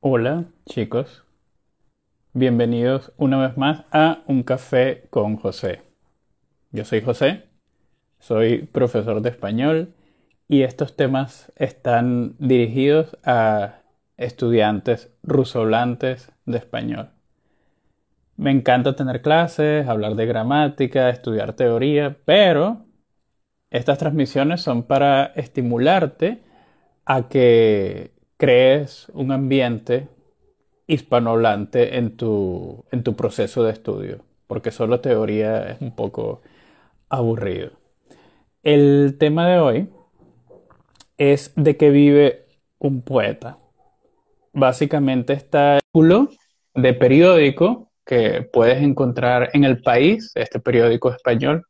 Hola 0.00 0.44
chicos, 0.66 1.24
bienvenidos 2.34 3.12
una 3.16 3.38
vez 3.38 3.56
más 3.56 3.86
a 3.90 4.22
Un 4.26 4.42
Café 4.42 5.06
con 5.08 5.36
José. 5.36 5.80
Yo 6.70 6.84
soy 6.84 7.00
José, 7.00 7.44
soy 8.18 8.58
profesor 8.58 9.22
de 9.22 9.30
español 9.30 9.94
y 10.48 10.62
estos 10.62 10.96
temas 10.96 11.50
están 11.56 12.36
dirigidos 12.38 13.16
a 13.24 13.80
estudiantes 14.18 15.10
rusohablantes 15.22 16.30
de 16.44 16.58
español. 16.58 17.10
Me 18.36 18.50
encanta 18.50 18.96
tener 18.96 19.22
clases, 19.22 19.88
hablar 19.88 20.14
de 20.14 20.26
gramática, 20.26 21.08
estudiar 21.08 21.54
teoría, 21.54 22.18
pero 22.26 22.84
estas 23.70 23.96
transmisiones 23.96 24.60
son 24.60 24.82
para 24.82 25.24
estimularte 25.36 26.42
a 27.06 27.28
que 27.28 28.15
crees 28.36 29.08
un 29.14 29.32
ambiente 29.32 30.08
hispanohablante 30.86 31.98
en 31.98 32.16
tu, 32.16 32.84
en 32.92 33.02
tu 33.02 33.16
proceso 33.16 33.64
de 33.64 33.72
estudio, 33.72 34.24
porque 34.46 34.70
solo 34.70 35.00
teoría 35.00 35.70
es 35.70 35.80
un 35.80 35.94
poco 35.94 36.42
aburrido. 37.08 37.70
El 38.62 39.16
tema 39.18 39.48
de 39.48 39.58
hoy 39.58 39.88
es 41.18 41.52
de 41.56 41.76
que 41.76 41.90
vive 41.90 42.46
un 42.78 43.02
poeta. 43.02 43.58
Básicamente 44.52 45.32
está 45.32 45.76
artículo 45.76 46.30
de 46.74 46.94
periódico 46.94 47.90
que 48.04 48.42
puedes 48.42 48.82
encontrar 48.82 49.50
en 49.54 49.64
El 49.64 49.82
País, 49.82 50.30
este 50.34 50.60
periódico 50.60 51.10
español, 51.10 51.66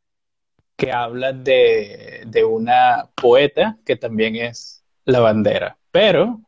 que 0.76 0.92
habla 0.92 1.32
de, 1.32 2.24
de 2.26 2.44
una 2.44 3.08
poeta 3.14 3.78
que 3.86 3.96
también 3.96 4.36
es 4.36 4.84
la 5.04 5.20
bandera. 5.20 5.78
Pero 5.90 6.40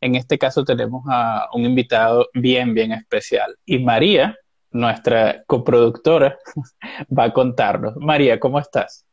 en 0.00 0.14
este 0.14 0.38
caso 0.38 0.64
tenemos 0.64 1.04
a 1.08 1.48
un 1.54 1.64
invitado 1.64 2.26
bien, 2.34 2.74
bien 2.74 2.92
especial. 2.92 3.56
Y 3.64 3.78
María, 3.78 4.36
nuestra 4.70 5.44
coproductora, 5.44 6.38
va 7.16 7.24
a 7.24 7.32
contarnos. 7.32 7.96
María, 7.96 8.40
¿cómo 8.40 8.58
estás? 8.58 9.04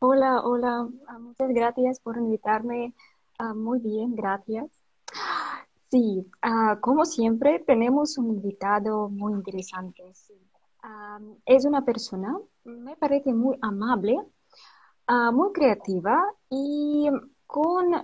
Hola, 0.00 0.42
hola, 0.42 0.88
ah, 1.08 1.18
muchas 1.18 1.48
gracias 1.50 2.00
por 2.00 2.18
invitarme. 2.18 2.92
Ah, 3.38 3.54
muy 3.54 3.78
bien, 3.78 4.14
gracias. 4.14 4.66
Sí, 5.90 6.26
ah, 6.42 6.78
como 6.80 7.04
siempre, 7.06 7.60
tenemos 7.60 8.18
un 8.18 8.30
invitado 8.30 9.08
muy 9.08 9.32
interesante. 9.32 10.02
es 11.46 11.64
una 11.64 11.82
persona, 11.84 12.36
me 12.64 12.96
parece 12.96 13.32
muy 13.32 13.56
amable, 13.62 14.18
muy 15.32 15.52
creativa 15.52 16.22
y 16.50 17.08
con 17.46 17.94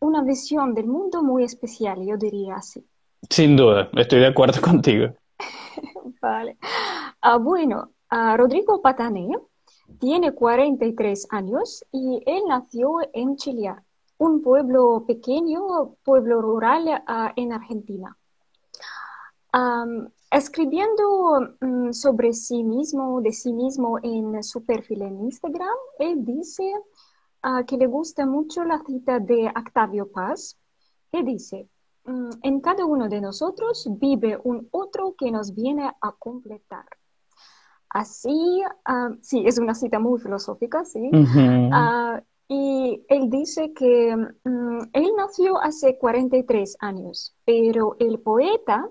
una 0.00 0.22
visión 0.22 0.74
del 0.74 0.86
mundo 0.86 1.22
muy 1.22 1.44
especial, 1.44 2.04
yo 2.04 2.16
diría 2.16 2.56
así. 2.56 2.84
Sin 3.28 3.56
duda, 3.56 3.90
estoy 3.96 4.20
de 4.20 4.28
acuerdo 4.28 4.60
contigo. 4.62 5.08
vale. 6.20 6.56
bueno, 7.40 7.90
Rodrigo 8.10 8.80
Patané 8.80 9.28
tiene 9.98 10.32
43 10.32 11.28
años 11.30 11.84
y 11.92 12.22
él 12.26 12.42
nació 12.48 12.98
en 13.12 13.36
Chile, 13.36 13.74
un 14.18 14.42
pueblo 14.42 15.04
pequeño, 15.06 15.94
pueblo 16.04 16.40
rural 16.40 17.02
ah, 17.06 17.32
en 17.36 17.52
Argentina. 17.52 18.16
escribiendo 20.30 21.56
mm, 21.60 21.92
sobre 21.92 22.32
sí 22.32 22.62
mismo, 22.62 23.20
de 23.20 23.32
sí 23.32 23.52
mismo 23.52 23.98
en 24.02 24.42
su 24.42 24.64
perfil 24.64 25.02
en 25.02 25.20
Instagram, 25.20 25.76
él 25.98 26.24
dice 26.24 26.72
ah, 27.42 27.64
que 27.66 27.76
le 27.76 27.86
gusta 27.86 28.26
mucho 28.26 28.64
la 28.64 28.82
cita 28.84 29.18
de 29.20 29.48
Octavio 29.48 30.10
Paz, 30.10 30.58
que 31.12 31.22
dice, 31.22 31.68
mm, 32.04 32.30
en 32.42 32.60
cada 32.60 32.84
uno 32.84 33.08
de 33.08 33.20
nosotros 33.20 33.88
vive 33.98 34.38
un 34.44 34.68
otro 34.70 35.14
que 35.16 35.30
nos 35.30 35.54
viene 35.54 35.90
a 36.00 36.12
completar. 36.18 36.86
Así, 37.90 38.62
ah, 38.84 39.10
sí, 39.22 39.44
es 39.46 39.58
una 39.58 39.74
cita 39.74 39.98
muy 39.98 40.20
filosófica, 40.20 40.84
sí. 40.84 41.10
Ah, 41.72 42.22
y 42.48 43.04
él 43.08 43.28
dice 43.28 43.72
que 43.74 44.16
mm, 44.16 44.80
él 44.92 45.10
nació 45.16 45.58
hace 45.60 45.98
43 45.98 46.76
años, 46.80 47.36
pero 47.44 47.96
el 47.98 48.20
poeta 48.20 48.88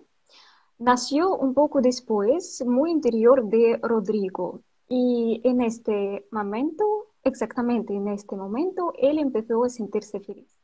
nació 0.78 1.36
un 1.36 1.54
poco 1.54 1.82
después, 1.82 2.64
muy 2.66 2.92
interior 2.92 3.46
de 3.46 3.80
Rodrigo. 3.82 4.62
Y 4.90 5.42
en 5.44 5.62
este 5.62 6.28
momento, 6.32 7.07
exactamente 7.24 7.94
en 7.94 8.08
este 8.08 8.36
momento, 8.36 8.94
él 9.00 9.20
empezó 9.20 9.64
a 9.64 9.70
sentirse 9.70 10.20
feliz. 10.20 10.58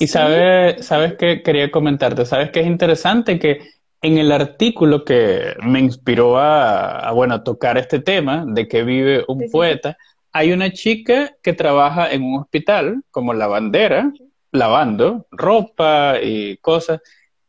Y 0.00 0.06
sabes, 0.08 0.84
sabes 0.84 1.14
que 1.14 1.42
quería 1.42 1.70
comentarte, 1.70 2.26
sabes 2.26 2.50
que 2.50 2.60
es 2.60 2.66
interesante 2.66 3.38
que 3.38 3.60
en 4.02 4.18
el 4.18 4.32
artículo 4.32 5.04
que 5.04 5.54
me 5.62 5.78
inspiró 5.78 6.38
a, 6.38 7.12
bueno, 7.12 7.42
tocar 7.42 7.76
este 7.78 8.00
tema 8.00 8.44
de 8.46 8.66
que 8.66 8.82
vive 8.82 9.24
un 9.28 9.48
poeta, 9.50 9.96
hay 10.32 10.52
una 10.52 10.72
chica 10.72 11.32
que 11.42 11.52
trabaja 11.52 12.10
en 12.10 12.22
un 12.22 12.40
hospital 12.40 13.02
como 13.10 13.34
lavandera, 13.34 14.12
lavando 14.52 15.26
ropa 15.30 16.14
y 16.22 16.56
cosas, 16.58 17.00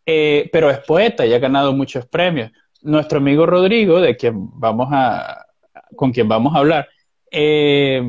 eh, 0.05 0.49
pero 0.51 0.69
es 0.69 0.79
poeta 0.79 1.25
y 1.25 1.33
ha 1.33 1.39
ganado 1.39 1.73
muchos 1.73 2.05
premios. 2.05 2.51
Nuestro 2.81 3.19
amigo 3.19 3.45
Rodrigo, 3.45 4.01
de 4.01 4.17
quien 4.17 4.49
vamos 4.59 4.89
a, 4.91 5.45
con 5.95 6.11
quien 6.11 6.27
vamos 6.27 6.53
a 6.53 6.59
hablar, 6.59 6.89
eh, 7.31 8.03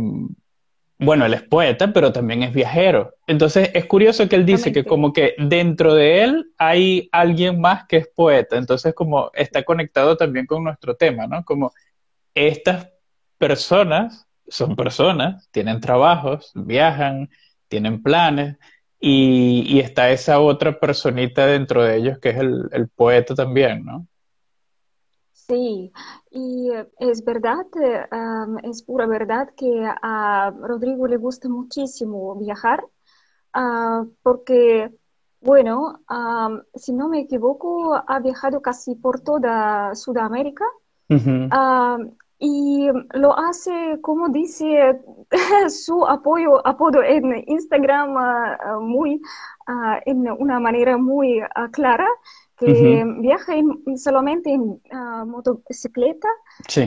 bueno, 0.99 1.27
él 1.27 1.35
es 1.35 1.43
poeta, 1.43 1.93
pero 1.93 2.13
también 2.13 2.45
es 2.45 2.53
viajero. 2.53 3.15
Entonces 3.27 3.71
es 3.75 3.87
curioso 3.87 4.29
que 4.29 4.37
él 4.37 4.47
dice 4.47 4.73
que 4.73 4.85
como 4.85 5.13
que 5.13 5.35
dentro 5.37 5.95
de 5.95 6.23
él 6.23 6.53
hay 6.59 7.09
alguien 7.11 7.61
más 7.61 7.87
que 7.89 7.97
es 7.99 8.09
poeta. 8.09 8.57
Entonces 8.57 8.95
como 8.95 9.31
está 9.35 9.65
conectado 9.65 10.17
también 10.17 10.47
con 10.47 10.63
nuestro 10.63 10.95
tema, 10.95 11.27
¿no? 11.27 11.45
Como 11.45 11.73
estas 12.35 12.89
personas 13.39 14.29
son 14.47 14.77
personas, 14.77 15.49
tienen 15.51 15.81
trabajos, 15.81 16.53
viajan, 16.55 17.31
tienen 17.69 18.03
planes 18.03 18.57
y, 19.01 19.81
está 19.81 20.11
esa 20.13 20.39
otra 20.41 20.79
personita 20.79 21.47
dentro 21.47 21.83
de 21.83 21.97
ellos 21.97 22.19
que 22.21 22.31
es 22.31 22.37
el, 22.37 22.69
el 22.73 22.89
poeta 22.89 23.35
también, 23.35 23.85
¿no? 23.85 24.07
Sí, 25.53 25.93
y 26.31 26.71
eh, 26.71 26.89
es 26.99 27.27
verdad, 27.27 27.67
eh, 27.79 28.07
es 28.63 28.83
pura 28.85 29.07
verdad 29.07 29.51
que 29.55 29.85
a 29.85 30.51
Rodrigo 30.51 31.07
le 31.07 31.19
gusta 31.19 31.47
muchísimo 31.51 32.35
viajar, 32.37 32.83
ah, 33.53 34.03
porque, 34.23 34.91
bueno, 35.43 36.01
si 36.75 36.95
no 36.95 37.11
me 37.11 37.21
equivoco, 37.21 37.95
ha 37.95 38.19
viajado 38.21 38.63
casi 38.63 38.95
por 38.95 39.21
toda 39.21 39.95
Sudamérica 39.95 40.65
y 42.39 42.89
lo 43.13 43.39
hace, 43.39 43.99
como 44.01 44.31
dice, 44.31 45.03
su 45.69 46.07
apoyo, 46.07 46.67
apodo 46.67 47.03
en 47.03 47.45
Instagram 47.47 48.17
ah, 48.17 48.79
muy, 48.81 49.21
ah, 49.67 50.01
en 50.07 50.31
una 50.31 50.59
manera 50.61 50.97
muy 50.97 51.43
clara 51.73 52.09
que 52.67 53.05
viaja 53.19 53.55
solamente 53.97 54.51
en 54.53 54.81
ah, 54.91 55.25
motocicleta, 55.27 56.29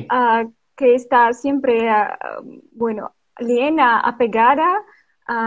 ah, 0.09 0.45
que 0.75 0.95
está 0.95 1.33
siempre, 1.33 1.89
ah, 1.89 2.17
bueno, 2.73 3.13
llena, 3.39 3.99
apegada 3.99 4.83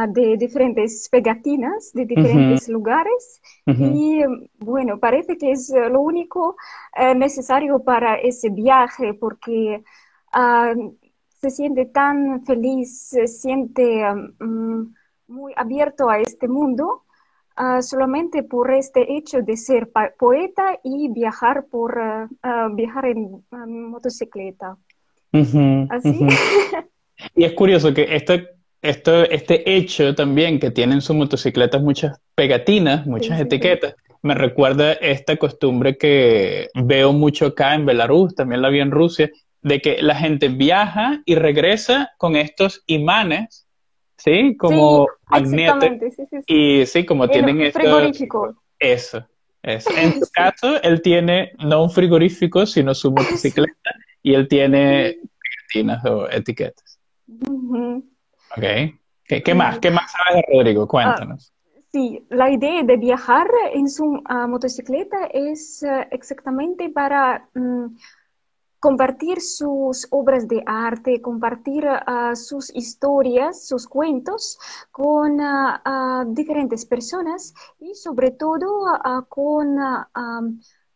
de 0.09 0.37
diferentes 0.37 1.09
pegatinas 1.09 1.93
de 1.95 2.05
diferentes 2.05 2.69
lugares. 2.69 3.41
Y 3.65 4.25
bueno, 4.59 4.99
parece 4.99 5.39
que 5.39 5.53
es 5.53 5.73
lo 5.73 6.01
único 6.01 6.57
eh, 6.97 7.15
necesario 7.15 7.79
para 7.85 8.17
ese 8.17 8.51
viaje 8.51 9.15
porque 9.15 9.85
se 11.41 11.51
siente 11.51 11.87
tan 11.87 12.45
feliz, 12.45 13.09
se 13.09 13.29
siente 13.29 14.03
mm, 14.41 14.95
muy 15.29 15.53
abierto 15.57 16.11
a 16.11 16.19
este 16.19 16.49
mundo 16.49 17.05
Ah, 17.61 17.83
solamente 17.83 18.45
por 18.45 18.71
este 18.71 19.17
hecho 19.17 19.43
de 19.43 19.57
ser 19.57 19.91
poeta 20.17 20.79
y 20.85 21.09
viajar 21.09 21.67
por 21.69 22.01
ah, 22.01 22.69
viajar 22.73 23.07
en 23.07 23.43
motocicleta. 23.91 24.77
Así. 25.33 26.21
y 27.35 27.43
es 27.43 27.53
curioso 27.55 27.93
que 27.93 28.15
esto, 28.15 28.35
esto, 28.81 29.25
este 29.25 29.75
hecho 29.75 30.15
también 30.15 30.61
que 30.61 30.71
tienen 30.71 31.01
sus 31.01 31.17
motocicletas 31.17 31.83
muchas 31.83 32.21
pegatinas, 32.37 33.05
muchas 33.09 33.41
etiquetas, 33.41 33.97
me 34.23 34.35
recuerda 34.35 34.93
esta 34.93 35.37
costumbre 35.37 35.99
que 35.99 36.69
veo 36.85 37.13
mucho 37.13 37.47
acá 37.47 37.75
en 37.75 37.87
Belarus, 37.87 38.37
también 38.37 38.63
la 38.63 38.69
vi 38.69 38.79
en 38.79 38.93
Rusia, 38.93 39.31
de 39.63 39.81
que 39.81 40.01
la 40.01 40.15
gente 40.15 40.49
viaja 40.49 41.23
y 41.25 41.35
regresa 41.35 42.13
con 42.19 42.37
estos 42.37 42.85
imanes 42.87 43.68
¿sí? 44.19 44.57
Como 44.57 45.09
magneto. 45.29 45.81
Sí, 45.81 46.23
sí, 46.29 46.39
y 46.47 46.87
sí, 46.87 47.07
como 47.07 47.29
tienen 47.29 47.61
esto. 47.63 47.81
Frigorífico. 47.81 48.63
Eso, 48.79 49.27
eso. 49.63 49.91
En 49.97 50.21
su 50.21 50.31
caso, 50.33 50.83
él 50.83 51.01
tiene 51.01 51.53
no 51.59 51.85
un 51.85 51.91
frigorífico, 51.91 52.67
sino 52.67 52.95
su 52.95 53.11
motocicleta 53.11 53.91
y 54.23 54.35
él 54.35 54.49
tiene 54.49 55.19
pegatinas 55.73 56.05
o 56.05 56.29
etiquetas. 56.31 56.99
Ok. 58.57 58.65
¿Qué, 59.45 59.55
más? 59.55 59.79
¿Qué 59.79 59.91
más 59.91 60.11
sabes 60.11 60.43
de 60.47 60.57
Rodrigo? 60.57 60.87
Cuéntanos. 60.89 61.53
Ah, 61.53 61.59
Sí, 61.91 62.23
la 62.29 62.51
idea 62.51 62.83
de 62.83 62.99
viajar 62.99 63.49
en 63.73 63.89
su 63.89 64.23
motocicleta 64.47 65.25
es 65.33 65.83
exactamente 66.11 66.91
para 66.91 67.49
mm, 67.55 67.87
compartir 68.81 69.41
sus 69.41 70.07
obras 70.11 70.47
de 70.47 70.63
arte, 70.67 71.21
compartir 71.21 71.87
ah, 71.89 72.35
sus 72.37 72.75
historias, 72.75 73.67
sus 73.67 73.87
cuentos 73.89 74.59
con 74.91 75.41
ah, 75.41 75.83
ah, 75.85 76.25
diferentes 76.29 76.87
personas 76.87 77.55
y 77.81 77.95
sobre 77.95 78.31
todo 78.31 78.85
con 79.29 79.77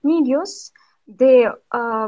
niños 0.03 0.73
de 1.07 1.51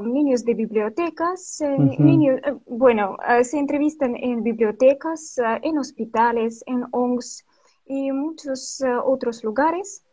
niños 0.03 0.44
de 0.44 0.55
bibliotecas, 0.55 1.61
niños, 1.99 2.41
eh, 2.44 2.55
bueno, 2.67 3.17
se 3.43 3.59
entrevistan 3.59 4.17
en 4.17 4.43
bibliotecas, 4.43 5.37
en 5.62 5.79
hospitales, 5.79 6.62
en 6.67 6.85
ONGs 6.93 7.44
y 7.87 8.12
muchos 8.12 8.82
otros 9.05 9.43
lugares. 9.43 10.05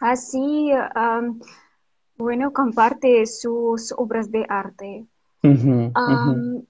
Así 0.00 0.72
bueno, 2.20 2.52
comparte 2.52 3.26
sus 3.26 3.92
obras 3.96 4.30
de 4.30 4.44
arte. 4.48 5.06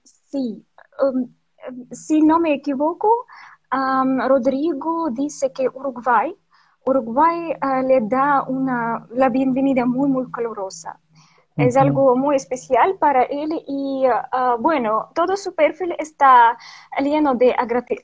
Sí, 0.03 0.65
um, 1.03 1.27
si 1.91 2.21
no 2.21 2.39
me 2.39 2.53
equivoco, 2.53 3.25
Rodrigo 4.27 5.09
dice 5.11 5.51
que 5.51 5.67
Uruguay, 5.67 6.35
Uruguay 6.85 7.53
uh, 7.61 7.85
le 7.85 8.01
da 8.01 8.43
una, 8.43 9.05
la 9.11 9.29
bienvenida 9.29 9.85
muy, 9.85 10.09
muy 10.09 10.31
calurosa. 10.31 10.99
Es 11.57 11.75
algo 11.77 12.15
muy 12.15 12.37
especial 12.37 12.95
para 12.97 13.23
él 13.23 13.51
y 13.67 14.05
uh, 14.07 14.57
bueno, 14.59 15.09
todo 15.13 15.35
su 15.35 15.53
perfil 15.53 15.93
está 15.99 16.57
lleno 16.99 17.35
de 17.35 17.53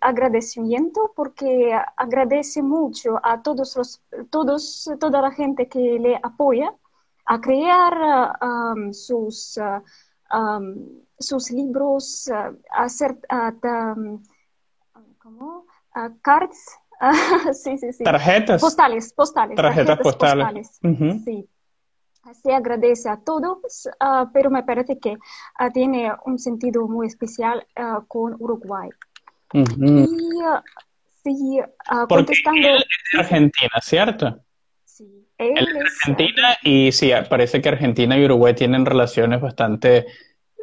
agradecimiento 0.01 1.13
porque 1.15 1.73
agradece 1.95 2.61
mucho 2.61 3.19
a 3.23 3.41
todos 3.41 3.75
los, 3.77 4.01
todos, 4.29 4.91
toda 4.99 5.21
la 5.21 5.31
gente 5.31 5.67
que 5.67 5.97
le 5.97 6.19
apoya 6.21 6.71
a 7.27 7.39
crear 7.41 8.37
um, 8.41 8.93
sus, 8.93 9.57
uh, 9.57 9.81
um, 10.35 11.03
sus 11.19 11.51
libros, 11.51 12.29
uh, 12.29 12.57
hacer 12.71 13.17
um, 13.29 14.23
¿cómo? 15.19 15.65
cards, 16.21 16.77
sí, 17.53 17.77
sí, 17.77 17.93
sí. 17.93 18.03
Tarjetas. 18.03 18.61
Postales, 18.61 19.13
postales. 19.13 19.55
Tarjetas, 19.55 19.99
postales. 19.99 20.79
Sí. 21.25 21.47
Se 22.43 22.53
agradece 22.53 23.09
a 23.09 23.17
todos, 23.17 23.87
uh, 24.01 24.29
pero 24.33 24.49
me 24.49 24.63
parece 24.63 24.99
que 24.99 25.13
uh, 25.13 25.71
tiene 25.73 26.11
un 26.25 26.37
sentido 26.39 26.87
muy 26.87 27.07
especial 27.07 27.65
uh, 27.79 28.05
con 28.07 28.35
Uruguay. 28.39 28.89
Y 29.53 29.63
sí, 31.23 31.59
contestando. 32.09 32.67
Argentina, 33.17 33.79
¿cierto? 33.81 34.43
Argentina 35.37 36.57
y 36.63 36.91
sí, 36.91 37.11
parece 37.29 37.61
que 37.61 37.69
Argentina 37.69 38.17
y 38.17 38.25
Uruguay 38.25 38.53
tienen 38.53 38.85
relaciones 38.85 39.41
bastante 39.41 40.05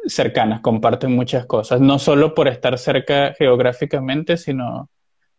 cercanas, 0.05 0.61
comparten 0.61 1.11
muchas 1.11 1.45
cosas, 1.45 1.81
no 1.81 1.99
solo 1.99 2.33
por 2.33 2.47
estar 2.47 2.77
cerca 2.77 3.33
geográficamente, 3.33 4.37
sino, 4.37 4.89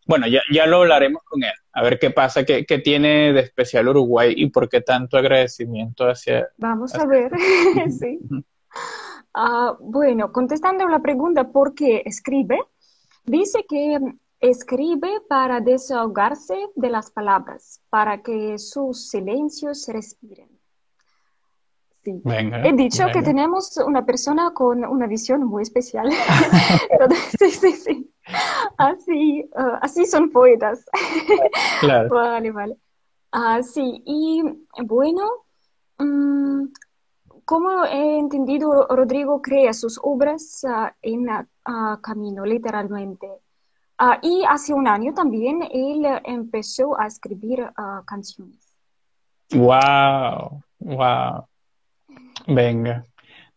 bueno, 0.06 0.26
ya, 0.26 0.40
ya 0.52 0.66
lo 0.66 0.78
hablaremos 0.78 1.22
con 1.24 1.42
él, 1.44 1.52
a 1.72 1.82
ver 1.82 1.98
qué 1.98 2.10
pasa, 2.10 2.44
qué, 2.44 2.64
qué 2.66 2.78
tiene 2.78 3.32
de 3.32 3.40
especial 3.40 3.88
Uruguay 3.88 4.34
y 4.36 4.50
por 4.50 4.68
qué 4.68 4.80
tanto 4.80 5.16
agradecimiento 5.16 6.08
hacia... 6.08 6.48
Vamos 6.56 6.94
a 6.94 7.06
ver, 7.06 7.32
sí. 7.90 8.18
Ah, 9.34 9.76
bueno, 9.78 10.32
contestando 10.32 10.88
la 10.88 11.00
pregunta 11.00 11.50
por 11.50 11.74
qué 11.74 12.02
escribe, 12.04 12.58
dice 13.24 13.64
que 13.68 13.98
Escribe 14.40 15.20
para 15.28 15.60
desahogarse 15.60 16.56
de 16.74 16.90
las 16.90 17.10
palabras, 17.10 17.80
para 17.90 18.22
que 18.22 18.58
sus 18.58 19.08
silencios 19.08 19.82
se 19.82 19.92
respiren. 19.92 20.50
Sí. 22.04 22.22
He 22.24 22.72
dicho 22.74 23.04
que 23.12 23.22
tenemos 23.22 23.76
una 23.78 24.06
persona 24.06 24.52
con 24.52 24.84
una 24.84 25.08
visión 25.08 25.44
muy 25.44 25.62
especial. 25.62 26.08
sí, 27.38 27.50
sí, 27.50 27.72
sí. 27.72 28.12
Así, 28.76 29.48
ah, 29.56 29.78
así 29.82 30.06
son 30.06 30.30
poetas. 30.30 30.84
Claro. 31.80 32.08
vale, 32.08 32.50
vale. 32.52 32.76
Ah, 33.32 33.62
sí, 33.62 34.02
y 34.06 34.42
bueno, 34.84 35.28
mm, 35.98 36.68
como 37.44 37.84
he 37.84 38.18
entendido, 38.18 38.86
Rodrigo 38.88 39.42
crea 39.42 39.74
sus 39.74 40.00
obras 40.02 40.64
ah, 40.66 40.94
en 41.02 41.26
camino, 42.00 42.46
literalmente. 42.46 43.28
Ah, 43.98 44.18
y 44.22 44.44
hace 44.46 44.74
un 44.74 44.86
año 44.86 45.14
también 45.14 45.62
él 45.72 46.04
empezó 46.24 46.98
a 47.00 47.06
escribir 47.06 47.66
ah, 47.76 48.02
canciones. 48.06 48.76
Wow, 49.52 50.62
wow. 50.80 51.46
Venga, 52.46 53.04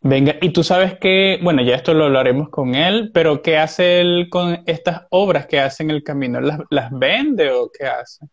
venga. 0.01 0.35
Y 0.41 0.53
tú 0.53 0.63
sabes 0.63 0.97
que, 0.97 1.39
bueno, 1.43 1.61
ya 1.61 1.75
esto 1.75 1.93
lo 1.93 2.05
hablaremos 2.05 2.49
con 2.49 2.73
él, 2.73 3.11
pero 3.13 3.41
¿qué 3.41 3.57
hace 3.57 3.99
él 3.99 4.27
con 4.29 4.63
estas 4.65 5.07
obras 5.09 5.45
que 5.45 5.59
hace 5.59 5.83
en 5.83 5.91
el 5.91 6.03
camino? 6.03 6.39
¿Las, 6.39 6.91
vende 6.91 7.51
o 7.51 7.69
qué 7.69 7.87
hace? 7.87 8.25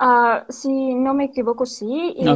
Uh, 0.00 0.50
si 0.50 0.94
no 0.94 1.12
me 1.12 1.24
equivoco, 1.24 1.66
sí. 1.66 2.14
Y 2.16 2.26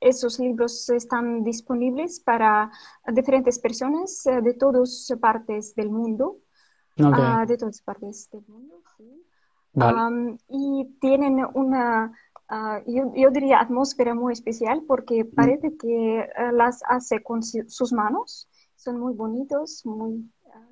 esos 0.00 0.38
libros 0.38 0.88
están 0.88 1.44
disponibles 1.44 2.20
para 2.20 2.70
diferentes 3.12 3.58
personas 3.58 4.26
eh, 4.26 4.40
de 4.40 4.54
todas 4.54 5.12
partes 5.20 5.74
del 5.74 5.90
mundo. 5.90 6.38
Ah, 7.04 7.44
de 7.46 7.56
todas 7.56 7.80
partes 7.82 8.28
del 8.30 8.44
mundo, 8.48 8.82
sí. 8.96 9.04
y 10.48 10.84
tienen 11.00 11.44
una, 11.54 12.12
ah, 12.48 12.80
yo, 12.86 13.30
diría, 13.30 13.60
atmósfera 13.60 14.14
muy 14.14 14.32
especial 14.32 14.82
porque 14.86 15.24
mm. 15.24 15.34
parece 15.34 15.76
que 15.76 16.20
eh, 16.20 16.28
las 16.52 16.82
hace 16.88 17.22
con 17.22 17.42
sus 17.42 17.92
manos. 17.92 18.48
Son 18.76 18.98
muy 18.98 19.12
bonitos, 19.14 19.84
muy... 19.84 20.24
Ah, 20.54 20.66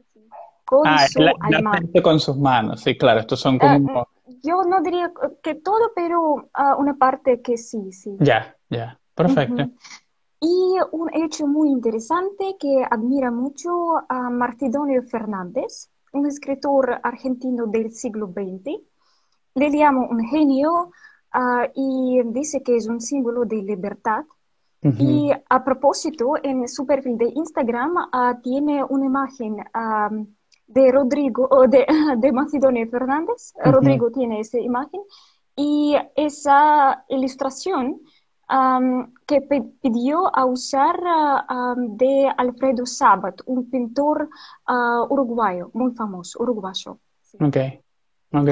con 0.64 0.84
su 1.08 2.02
con 2.02 2.20
sus 2.20 2.38
manos, 2.38 2.80
sí, 2.80 2.96
claro, 2.96 3.20
estos 3.20 3.40
son 3.40 3.58
como... 3.58 4.06
yo 4.42 4.62
no 4.64 4.82
diría 4.82 5.12
que 5.42 5.54
todo, 5.54 5.92
pero 5.94 6.50
una 6.78 6.96
parte 6.96 7.40
que 7.40 7.56
sí, 7.56 7.92
sí. 7.92 8.16
Ya, 8.20 8.56
ya, 8.69 8.98
perfecto. 9.14 9.70
Y 10.40 10.76
un 10.92 11.12
hecho 11.14 11.46
muy 11.46 11.70
interesante 11.70 12.56
que 12.60 12.86
admira 12.88 13.30
mucho 13.30 13.70
a 14.08 14.30
Martidonio 14.30 15.02
Fernández, 15.02 15.90
un 16.18 16.26
escritor 16.26 17.00
argentino 17.02 17.66
del 17.66 17.92
siglo 17.92 18.26
XX. 18.26 18.80
Le 19.54 19.70
llamo 19.70 20.06
un 20.08 20.20
genio 20.26 20.90
ah, 21.32 21.68
y 21.75 22.20
dice 22.26 22.62
que 22.62 22.76
es 22.76 22.87
un 22.88 23.00
símbolo 23.00 23.44
de 23.44 23.62
libertad. 23.62 24.25
Y 24.80 25.32
a 25.48 25.64
propósito, 25.64 26.34
en 26.40 26.68
su 26.68 26.87
perfil 26.87 27.18
de 27.18 27.32
Instagram 27.34 27.96
ah, 28.12 28.38
tiene 28.40 28.84
una 28.84 29.06
imagen 29.06 29.56
ah, 29.75 30.08
de 30.68 30.92
Rodrigo, 30.92 31.48
de, 31.68 31.84
de 32.18 32.32
Macedonio 32.32 32.88
Fernández. 32.88 33.54
Rodrigo 33.64 34.10
tiene 34.12 34.38
esa 34.40 34.58
imagen 34.58 35.00
y 35.56 35.96
esa 36.14 37.04
ilustración 37.08 38.00
que 39.26 39.43
pidió 39.83 40.35
a 40.35 40.47
usar 40.47 40.97
de 41.76 42.33
Alfredo 42.37 42.87
Sabat, 42.87 43.40
un 43.47 43.69
pintor 43.71 44.31
uh, 44.69 45.12
uruguayo, 45.12 45.71
muy 45.75 45.93
famoso, 45.93 46.43
uruguayo. 46.43 46.99
Ok, 47.40 47.57
ok. 48.33 48.49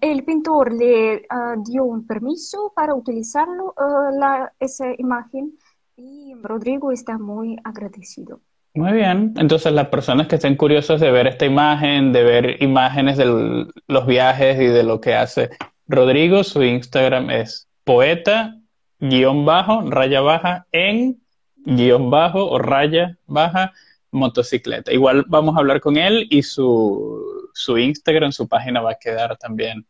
el 0.00 0.24
pintor 0.24 0.72
le 0.72 1.26
dio 1.64 1.84
un 1.84 2.06
permiso 2.06 2.72
para 2.74 2.94
utilizarlo, 2.94 3.74
la, 4.18 4.52
esa 4.58 4.86
imagen, 4.98 5.52
y 5.96 6.34
Rodrigo 6.42 6.90
está 6.90 7.18
muy 7.18 7.56
agradecido. 7.62 8.40
Muy 8.74 8.92
bien, 8.92 9.34
entonces 9.36 9.70
las 9.72 9.88
personas 9.88 10.26
que 10.26 10.36
estén 10.36 10.56
curiosas 10.56 10.98
de 10.98 11.10
ver 11.10 11.26
esta 11.26 11.44
imagen, 11.44 12.12
de 12.12 12.24
ver 12.24 12.62
imágenes 12.62 13.18
de 13.18 13.66
los 13.86 14.06
viajes 14.06 14.58
y 14.58 14.66
de 14.66 14.82
lo 14.82 14.98
que 15.00 15.14
hace 15.14 15.50
Rodrigo, 15.86 16.42
su 16.42 16.62
Instagram 16.62 17.30
es 17.30 17.68
poeta 17.84 18.56
guion 19.02 19.44
bajo, 19.44 19.82
raya 19.90 20.20
baja, 20.20 20.66
en 20.70 21.20
guion 21.56 22.08
bajo 22.08 22.46
o 22.48 22.58
raya 22.58 23.18
baja, 23.26 23.72
motocicleta. 24.12 24.92
Igual 24.92 25.24
vamos 25.26 25.56
a 25.56 25.58
hablar 25.58 25.80
con 25.80 25.96
él 25.96 26.28
y 26.30 26.42
su, 26.42 27.50
su 27.52 27.78
Instagram, 27.78 28.30
su 28.30 28.46
página 28.46 28.80
va 28.80 28.92
a 28.92 28.98
quedar 28.98 29.36
también 29.36 29.84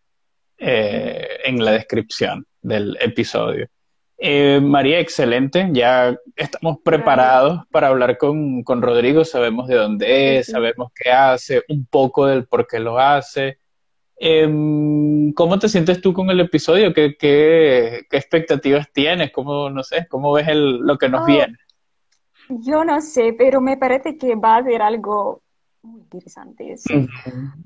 eh, 0.57 1.29
en 1.45 1.63
la 1.63 1.73
descripción 1.73 2.47
del 2.63 2.97
episodio. 3.01 3.69
Eh, 4.17 4.61
María, 4.63 5.01
excelente. 5.01 5.69
Ya 5.73 6.17
estamos 6.37 6.79
preparados 6.83 7.63
para 7.71 7.89
hablar 7.89 8.17
con, 8.17 8.63
con 8.63 8.81
Rodrigo. 8.81 9.25
Sabemos 9.25 9.69
de 9.69 9.75
dónde 9.75 10.39
es, 10.39 10.47
sabemos 10.47 10.91
qué 10.95 11.11
hace, 11.11 11.63
un 11.69 11.85
poco 11.87 12.27
del 12.27 12.47
por 12.47 12.67
qué 12.67 12.79
lo 12.79 12.99
hace. 12.99 13.59
Em, 14.25 15.33
¿Cómo 15.33 15.59
te 15.59 15.69
sientes 15.69 16.01
tú 16.01 16.13
con 16.13 16.31
el 16.31 16.39
episodio? 16.39 16.95
¿Qué, 16.95 17.17
qué, 17.19 18.07
expectativas 18.09 18.87
tienes? 18.93 19.33
¿Cómo, 19.33 19.69
no 19.69 19.83
sé, 19.83 20.07
cómo 20.09 20.33
ves 20.33 20.47
el, 20.47 20.79
lo 20.79 20.97
que 20.97 21.09
nos 21.09 21.23
oh, 21.23 21.27
viene? 21.27 21.59
Yo 22.49 22.85
no 22.85 23.01
sé, 23.01 23.35
pero 23.37 23.61
me 23.61 23.77
parece 23.77 24.17
que 24.17 24.37
va 24.37 24.59
a 24.59 24.63
ser 24.63 24.81
algo 24.81 25.43
muy 25.83 26.03
interesante. 26.03 26.77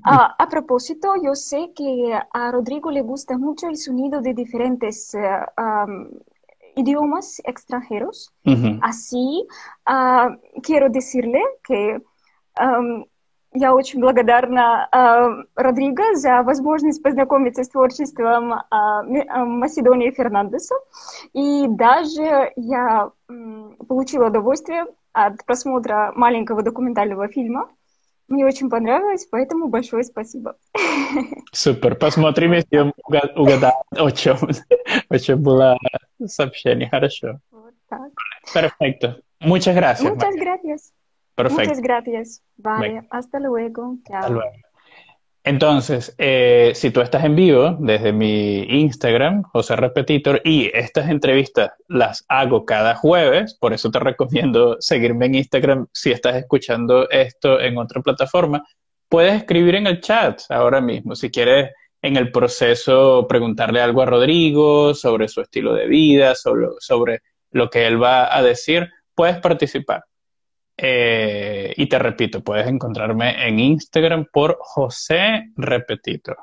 Ah, 0.03 0.35
a 0.39 0.49
propósito, 0.49 1.13
yo 1.23 1.35
sé 1.35 1.73
que 1.75 2.19
a 2.33 2.51
Rodrigo 2.51 2.89
le 2.89 3.01
gusta 3.01 3.37
mucho 3.37 3.67
el 3.67 3.77
sonido 3.77 4.19
de 4.21 4.33
diferentes 4.33 5.13
eh, 5.13 5.19
idiomas 6.75 7.39
extranjeros. 7.45 8.33
Así, 8.81 9.45
ah, 9.85 10.35
quiero 10.63 10.89
decirle 10.89 11.39
que 11.63 12.01
я 13.59 13.73
очень 13.73 13.99
благодарна 13.99 14.87
Родриго 15.55 16.15
за 16.15 16.43
возможность 16.43 17.01
познакомиться 17.03 17.63
с 17.63 17.69
творчеством 17.69 18.61
Македонии 18.69 20.11
Фернандеса. 20.11 20.75
И 21.33 21.65
даже 21.67 22.51
я 22.55 23.11
получила 23.87 24.27
удовольствие 24.27 24.85
от 25.13 25.43
просмотра 25.45 26.11
маленького 26.15 26.61
документального 26.61 27.27
фильма. 27.27 27.69
Мне 28.27 28.45
очень 28.45 28.69
понравилось, 28.69 29.25
поэтому 29.31 29.69
большое 29.69 30.03
спасибо. 30.03 30.57
Супер. 31.53 31.95
Посмотрим, 31.95 32.51
если 32.53 32.93
угадать, 33.35 33.75
о 33.91 34.11
чем, 34.11 34.37
о 35.09 35.19
чем 35.19 35.41
было 35.41 35.77
сообщение. 36.25 36.89
Хорошо. 36.89 37.39
Вот 37.51 37.73
так. 37.89 38.11
Perfecto. 38.53 39.15
Muchas 39.39 39.75
gracias. 39.75 40.01
Muchas 40.01 40.35
gracias. 40.35 40.93
Perfecto. 41.37 41.65
Muchas 41.65 41.81
gracias. 41.81 42.43
Vale, 42.57 43.03
hasta 43.11 43.39
luego. 43.39 43.97
Chao. 44.07 44.17
Hasta 44.17 44.29
luego. 44.29 44.51
Entonces, 45.43 46.15
eh, 46.17 46.71
si 46.73 46.89
tú 46.89 46.99
estás 46.99 47.23
en 47.23 47.35
vivo 47.35 47.77
desde 47.79 48.11
mi 48.11 48.63
Instagram, 48.63 49.43
José 49.43 49.75
Repetitor, 49.75 50.41
y 50.43 50.69
estas 50.73 51.09
entrevistas 51.09 51.71
las 51.87 52.25
hago 52.27 52.65
cada 52.65 52.95
jueves, 52.95 53.53
por 53.53 53.71
eso 53.71 53.91
te 53.91 53.99
recomiendo 53.99 54.77
seguirme 54.79 55.27
en 55.27 55.35
Instagram 55.35 55.87
si 55.93 56.11
estás 56.11 56.35
escuchando 56.35 57.07
esto 57.09 57.61
en 57.61 57.77
otra 57.77 58.01
plataforma, 58.01 58.65
puedes 59.07 59.35
escribir 59.35 59.75
en 59.75 59.85
el 59.87 60.01
chat 60.01 60.41
ahora 60.49 60.81
mismo. 60.81 61.15
Si 61.15 61.29
quieres 61.29 61.69
en 62.01 62.17
el 62.17 62.31
proceso 62.31 63.27
preguntarle 63.29 63.79
algo 63.79 64.01
a 64.01 64.07
Rodrigo 64.07 64.95
sobre 64.95 65.27
su 65.27 65.41
estilo 65.41 65.75
de 65.75 65.85
vida, 65.85 66.33
sobre, 66.33 66.67
sobre 66.79 67.21
lo 67.51 67.69
que 67.69 67.85
él 67.85 68.01
va 68.01 68.35
a 68.35 68.41
decir, 68.41 68.89
puedes 69.15 69.37
participar. 69.37 70.03
Eh, 70.77 71.73
y 71.75 71.87
te 71.87 71.97
repito, 71.97 72.43
puedes 72.43 72.67
encontrarme 72.67 73.47
en 73.47 73.59
Instagram 73.59 74.27
por 74.31 74.57
José 74.61 75.51
Repetito. 75.55 76.35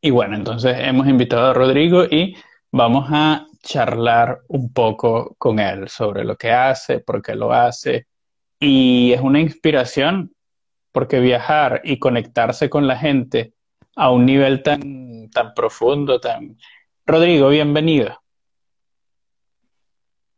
Y 0.00 0.10
bueno, 0.10 0.34
entonces 0.34 0.76
hemos 0.80 1.06
invitado 1.06 1.50
a 1.50 1.54
Rodrigo 1.54 2.04
y 2.04 2.34
vamos 2.72 3.08
a 3.10 3.46
charlar 3.62 4.40
un 4.48 4.72
poco 4.72 5.36
con 5.38 5.60
él 5.60 5.88
sobre 5.88 6.24
lo 6.24 6.36
que 6.36 6.50
hace, 6.50 7.00
por 7.00 7.22
qué 7.22 7.34
lo 7.34 7.52
hace. 7.52 8.06
Y 8.58 9.12
es 9.12 9.20
una 9.20 9.40
inspiración 9.40 10.34
porque 10.90 11.20
viajar 11.20 11.82
y 11.84 11.98
conectarse 11.98 12.70
con 12.70 12.86
la 12.86 12.96
gente 12.96 13.54
a 13.94 14.10
un 14.10 14.26
nivel 14.26 14.62
tan, 14.62 15.30
tan 15.30 15.54
profundo, 15.54 16.20
tan... 16.20 16.56
Rodrigo, 17.06 17.48
bienvenido. 17.48 18.21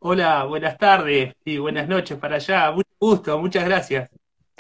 Hola, 0.07 0.45
buenas 0.45 0.77
tardes 0.77 1.33
y 1.47 1.57
buenas 1.57 1.89
noches 1.89 2.19
para 2.19 2.37
allá. 2.37 2.71
Mucho 2.73 2.91
gusto, 3.01 3.39
muchas 3.39 3.65
gracias. 3.65 4.11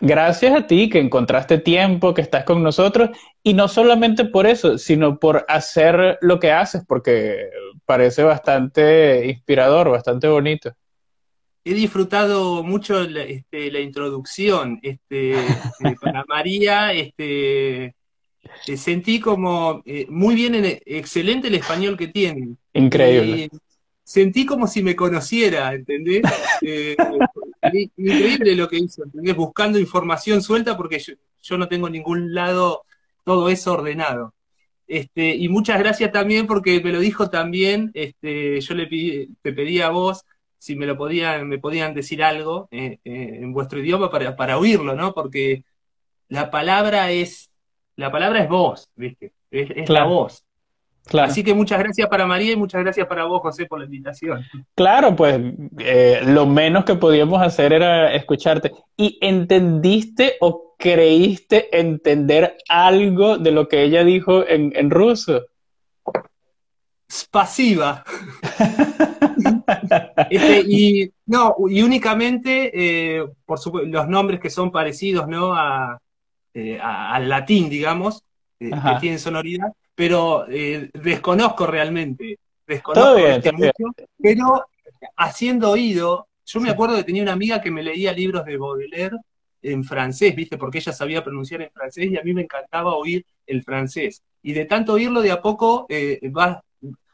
Gracias 0.00 0.56
a 0.56 0.66
ti 0.66 0.88
que 0.88 0.98
encontraste 0.98 1.58
tiempo, 1.58 2.14
que 2.14 2.22
estás 2.22 2.44
con 2.44 2.62
nosotros 2.62 3.10
y 3.42 3.52
no 3.52 3.68
solamente 3.68 4.24
por 4.24 4.46
eso, 4.46 4.78
sino 4.78 5.18
por 5.18 5.44
hacer 5.46 6.16
lo 6.22 6.40
que 6.40 6.50
haces, 6.50 6.82
porque 6.88 7.50
parece 7.84 8.22
bastante 8.22 9.26
inspirador, 9.26 9.90
bastante 9.90 10.28
bonito. 10.28 10.72
He 11.62 11.74
disfrutado 11.74 12.62
mucho 12.62 13.02
la, 13.02 13.24
este, 13.24 13.82
introducción 13.82 14.80
este, 14.80 15.32
eh, 15.32 15.96
para 16.00 16.24
María. 16.26 16.94
Este, 16.94 17.94
eh, 18.66 18.76
sentí 18.78 19.20
como 19.20 19.82
eh, 19.84 20.06
muy 20.08 20.36
bien, 20.36 20.54
excelente 20.86 21.48
el 21.48 21.56
español 21.56 21.98
que 21.98 22.08
tienen. 22.08 22.56
Increíble 22.72 23.50
sentí 24.04 24.46
como 24.46 24.66
si 24.66 24.82
me 24.82 24.94
conociera, 24.94 25.74
¿entendés? 25.74 26.22
Eh, 26.66 26.96
increíble 27.96 28.54
lo 28.54 28.68
que 28.68 28.76
hizo, 28.76 29.04
¿entendés? 29.04 29.34
Buscando 29.34 29.78
información 29.78 30.40
suelta 30.40 30.76
porque 30.76 31.02
yo, 31.42 31.58
no 31.58 31.66
tengo 31.66 31.90
ningún 31.90 32.32
lado 32.32 32.84
todo 33.24 33.48
eso 33.48 33.72
ordenado. 33.72 34.34
Este, 34.86 35.34
y 35.34 35.48
muchas 35.48 35.78
gracias 35.78 36.12
también 36.12 36.46
porque 36.46 36.80
me 36.82 36.92
lo 36.92 37.00
dijo 37.00 37.30
también, 37.30 37.90
este, 37.94 38.60
yo 38.60 38.74
le 38.74 38.86
pedí, 38.86 39.28
te 39.42 39.52
pedí 39.52 39.80
a 39.80 39.88
vos 39.88 40.24
si 40.58 40.76
me 40.76 40.86
lo 40.86 40.96
podían, 40.96 41.46
me 41.48 41.58
podían 41.58 41.92
decir 41.92 42.22
algo 42.22 42.68
eh, 42.70 42.98
eh, 43.04 43.38
en 43.42 43.52
vuestro 43.52 43.78
idioma 43.78 44.10
para, 44.10 44.34
para 44.34 44.56
oírlo, 44.56 44.94
¿no? 44.94 45.12
Porque 45.12 45.62
la 46.28 46.50
palabra 46.50 47.10
es, 47.10 47.50
la 47.96 48.10
palabra 48.10 48.42
es 48.42 48.48
vos, 48.48 48.88
¿viste? 48.94 49.32
Es, 49.50 49.88
la 49.90 50.04
voz. 50.04 50.42
Así 51.12 51.44
que 51.44 51.54
muchas 51.54 51.78
gracias 51.78 52.08
para 52.08 52.26
María 52.26 52.52
y 52.52 52.56
muchas 52.56 52.82
gracias 52.82 53.06
para 53.06 53.24
vos, 53.24 53.42
José, 53.42 53.66
por 53.66 53.78
la 53.78 53.84
invitación. 53.84 54.42
Claro, 54.74 55.14
pues 55.14 55.38
eh, 55.78 56.22
lo 56.24 56.46
menos 56.46 56.84
que 56.84 56.94
podíamos 56.94 57.42
hacer 57.42 57.72
era 57.72 58.14
escucharte. 58.14 58.72
¿Y 58.96 59.18
entendiste 59.20 60.36
o 60.40 60.74
creíste 60.78 61.78
entender 61.78 62.56
algo 62.68 63.36
de 63.36 63.50
lo 63.52 63.68
que 63.68 63.82
ella 63.82 64.02
dijo 64.02 64.44
en, 64.46 64.90
ruso? 64.90 65.42
Pasiva. 67.30 68.04
Este, 70.30 70.60
y 70.66 71.12
no, 71.26 71.54
y 71.68 71.82
únicamente 71.82 72.70
eh, 72.72 73.26
por 73.44 73.58
supuesto 73.58 73.88
los 73.88 74.08
nombres 74.08 74.40
que 74.40 74.48
son 74.48 74.70
parecidos 74.70 75.28
¿no? 75.28 75.54
a, 75.54 75.98
eh, 76.54 76.78
al 76.80 77.28
latín, 77.28 77.68
digamos, 77.68 78.22
que 78.58 78.70
tienen 79.00 79.18
sonoridad 79.18 79.72
pero 79.94 80.46
eh, 80.48 80.90
desconozco 80.92 81.66
realmente. 81.66 82.38
Desconozco 82.66 83.18
este 83.18 83.52
mucho, 83.52 83.72
pero 84.18 84.66
haciendo 85.16 85.70
oído, 85.70 86.28
yo 86.46 86.60
me 86.60 86.70
acuerdo 86.70 86.96
que 86.96 87.04
tenía 87.04 87.22
una 87.22 87.32
amiga 87.32 87.60
que 87.60 87.70
me 87.70 87.82
leía 87.82 88.12
libros 88.12 88.44
de 88.44 88.56
Baudelaire 88.56 89.16
en 89.62 89.84
francés, 89.84 90.34
¿viste? 90.34 90.58
Porque 90.58 90.78
ella 90.78 90.92
sabía 90.92 91.24
pronunciar 91.24 91.62
en 91.62 91.70
francés 91.70 92.10
y 92.10 92.16
a 92.16 92.22
mí 92.22 92.34
me 92.34 92.42
encantaba 92.42 92.94
oír 92.94 93.24
el 93.46 93.62
francés. 93.62 94.22
Y 94.42 94.52
de 94.52 94.66
tanto 94.66 94.94
oírlo, 94.94 95.22
de 95.22 95.30
a 95.30 95.40
poco 95.40 95.86
eh, 95.88 96.20
vas, 96.30 96.58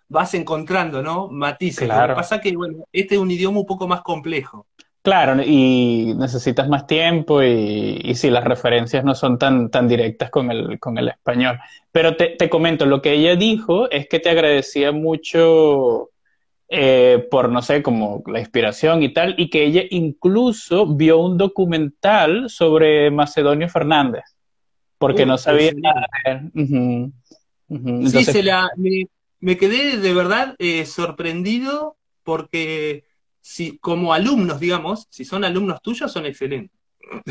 vas 0.08 0.34
encontrando, 0.34 1.02
¿no? 1.02 1.28
Matices. 1.28 1.88
Lo 1.88 2.08
que 2.08 2.14
pasa 2.14 2.40
que, 2.40 2.54
bueno, 2.56 2.84
este 2.92 3.14
es 3.14 3.20
un 3.20 3.30
idioma 3.30 3.60
un 3.60 3.66
poco 3.66 3.86
más 3.86 4.02
complejo. 4.02 4.66
Claro, 5.02 5.42
y 5.42 6.12
necesitas 6.16 6.68
más 6.68 6.86
tiempo 6.86 7.42
y, 7.42 8.00
y 8.04 8.14
sí, 8.14 8.28
las 8.28 8.44
referencias 8.44 9.02
no 9.02 9.14
son 9.14 9.38
tan, 9.38 9.70
tan 9.70 9.88
directas 9.88 10.30
con 10.30 10.50
el, 10.50 10.78
con 10.78 10.98
el 10.98 11.08
español. 11.08 11.58
Pero 11.90 12.16
te, 12.16 12.36
te 12.36 12.50
comento, 12.50 12.84
lo 12.84 13.00
que 13.00 13.14
ella 13.14 13.34
dijo 13.34 13.90
es 13.90 14.08
que 14.08 14.18
te 14.18 14.28
agradecía 14.28 14.92
mucho 14.92 16.10
eh, 16.72 17.26
por, 17.28 17.48
no 17.48 17.62
sé, 17.62 17.82
como 17.82 18.22
la 18.28 18.38
inspiración 18.38 19.02
y 19.02 19.12
tal, 19.12 19.34
y 19.36 19.50
que 19.50 19.64
ella 19.64 19.82
incluso 19.90 20.86
vio 20.86 21.18
un 21.18 21.36
documental 21.36 22.48
sobre 22.48 23.10
Macedonio 23.10 23.68
Fernández, 23.68 24.22
porque 24.96 25.26
no 25.26 25.36
sabía 25.36 25.72
nada 25.74 26.06
de 26.24 26.30
él. 26.30 27.12
sí, 28.08 28.24
se 28.24 28.44
la, 28.44 28.70
me, 29.40 29.56
quedé 29.56 29.96
de 29.96 30.14
verdad 30.14 30.54
eh, 30.60 30.86
sorprendido 30.86 31.96
porque 32.22 33.02
si, 33.40 33.78
como 33.78 34.12
alumnos, 34.12 34.60
digamos, 34.60 35.06
si 35.10 35.24
son 35.24 35.44
alumnos 35.44 35.80
tuyos, 35.82 36.12
son 36.12 36.26
excelentes. 36.26 36.80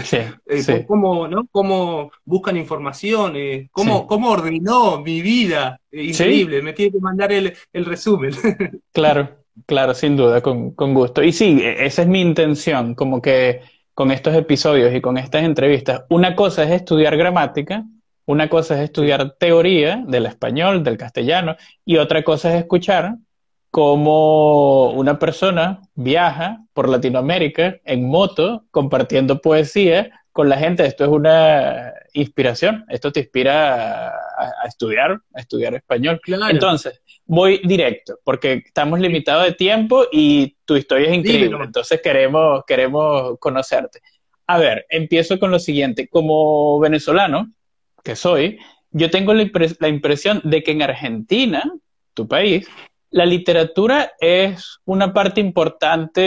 Sí, 0.03 0.17
eh, 0.45 0.85
Cómo, 0.85 1.27
¿no? 1.27 1.47
cómo 1.51 2.11
buscan 2.25 2.57
información, 2.57 3.33
eh, 3.35 3.69
cómo, 3.71 4.07
cómo, 4.07 4.29
ordenó 4.31 4.99
mi 5.01 5.21
vida. 5.21 5.79
Eh, 5.91 6.03
increíble, 6.03 6.61
me 6.61 6.73
tiene 6.73 6.91
que 6.91 6.99
mandar 6.99 7.31
el, 7.31 7.53
el 7.71 7.85
resumen. 7.85 8.31
claro, 8.91 9.37
claro, 9.65 9.93
sin 9.93 10.17
duda, 10.17 10.41
con, 10.41 10.71
con, 10.71 10.93
gusto. 10.93 11.23
Y 11.23 11.31
sí, 11.31 11.59
e, 11.61 11.85
esa 11.85 12.01
es 12.01 12.07
mi 12.07 12.19
intención, 12.19 12.93
como 12.93 13.21
que 13.21 13.61
con 13.93 14.11
estos 14.11 14.35
episodios 14.35 14.93
y 14.93 15.01
con 15.01 15.17
estas 15.17 15.43
entrevistas, 15.43 16.03
una 16.09 16.35
cosa 16.35 16.63
es 16.63 16.71
estudiar 16.71 17.15
gramática, 17.15 17.85
una 18.25 18.49
cosa 18.49 18.75
es 18.75 18.81
estudiar 18.81 19.35
teoría 19.39 20.03
del 20.07 20.25
español, 20.25 20.83
del 20.83 20.97
castellano, 20.97 21.55
y 21.85 21.97
otra 21.97 22.23
cosa 22.23 22.53
es 22.53 22.61
escuchar 22.61 23.15
cómo 23.71 24.91
una 24.91 25.19
persona 25.19 25.81
viaja 25.95 26.63
por 26.73 26.89
Latinoamérica 26.89 27.77
en 27.85 28.07
moto 28.07 28.65
compartiendo 28.71 29.41
poesía 29.41 30.11
con 30.31 30.49
la 30.49 30.57
gente. 30.57 30.85
Esto 30.85 31.03
es 31.03 31.09
una 31.09 31.93
inspiración, 32.13 32.85
esto 32.89 33.11
te 33.11 33.21
inspira 33.21 34.09
a, 34.09 34.67
estudiar, 34.67 35.19
a 35.33 35.39
estudiar 35.39 35.75
español. 35.75 36.19
Entonces, 36.49 37.01
voy 37.25 37.61
directo, 37.63 38.19
porque 38.23 38.63
estamos 38.65 38.99
limitados 38.99 39.45
de 39.45 39.53
tiempo 39.53 40.05
y 40.11 40.55
tu 40.65 40.75
historia 40.75 41.09
es 41.09 41.15
increíble, 41.15 41.57
entonces 41.63 42.01
queremos, 42.01 42.63
queremos 42.65 43.37
conocerte. 43.39 43.99
A 44.47 44.57
ver, 44.57 44.85
empiezo 44.89 45.39
con 45.39 45.51
lo 45.51 45.59
siguiente. 45.59 46.07
Como 46.07 46.79
venezolano, 46.79 47.51
que 48.03 48.15
soy, 48.15 48.57
yo 48.91 49.11
tengo 49.11 49.33
la 49.33 49.87
impresión 49.87 50.41
de 50.43 50.63
que 50.63 50.71
en 50.71 50.81
Argentina, 50.81 51.63
tu 52.15 52.27
país, 52.27 52.67
la 53.11 53.25
literatura 53.25 54.11
es 54.19 54.79
una 54.85 55.13
parte 55.13 55.41
importante 55.41 56.21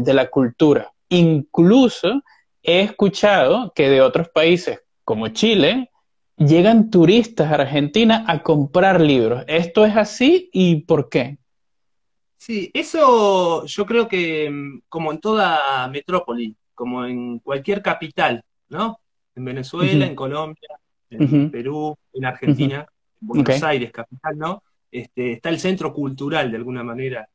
de 0.00 0.14
la 0.14 0.28
cultura. 0.28 0.92
Incluso 1.08 2.22
he 2.62 2.80
escuchado 2.80 3.72
que 3.74 3.88
de 3.88 4.00
otros 4.00 4.28
países 4.28 4.80
como 5.04 5.28
Chile 5.28 5.90
llegan 6.36 6.90
turistas 6.90 7.50
a 7.50 7.56
Argentina 7.56 8.24
a 8.26 8.42
comprar 8.42 9.00
libros. 9.00 9.44
¿Esto 9.46 9.84
es 9.84 9.96
así 9.96 10.50
y 10.52 10.82
por 10.82 11.08
qué? 11.08 11.38
Sí, 12.36 12.70
eso 12.74 13.64
yo 13.64 13.86
creo 13.86 14.08
que 14.08 14.50
mm, 14.50 14.82
como 14.88 15.12
en 15.12 15.20
toda 15.20 15.88
metrópoli, 15.88 16.56
como 16.74 17.06
en 17.06 17.38
cualquier 17.38 17.80
capital, 17.80 18.42
¿no? 18.68 18.98
En 19.34 19.44
Venezuela, 19.44 20.06
en 20.06 20.14
Colombia, 20.14 20.68
en 21.10 21.50
Perú, 21.50 21.96
en 22.12 22.24
Argentina, 22.24 22.86
en 23.20 23.26
Buenos 23.26 23.62
Aires, 23.62 23.90
capital, 23.92 24.36
¿no? 24.36 24.62
Este, 24.94 25.32
está 25.32 25.48
el 25.48 25.58
centro 25.58 25.92
cultural 25.92 26.52
de 26.52 26.56
alguna 26.56 26.84
manera. 26.84 27.28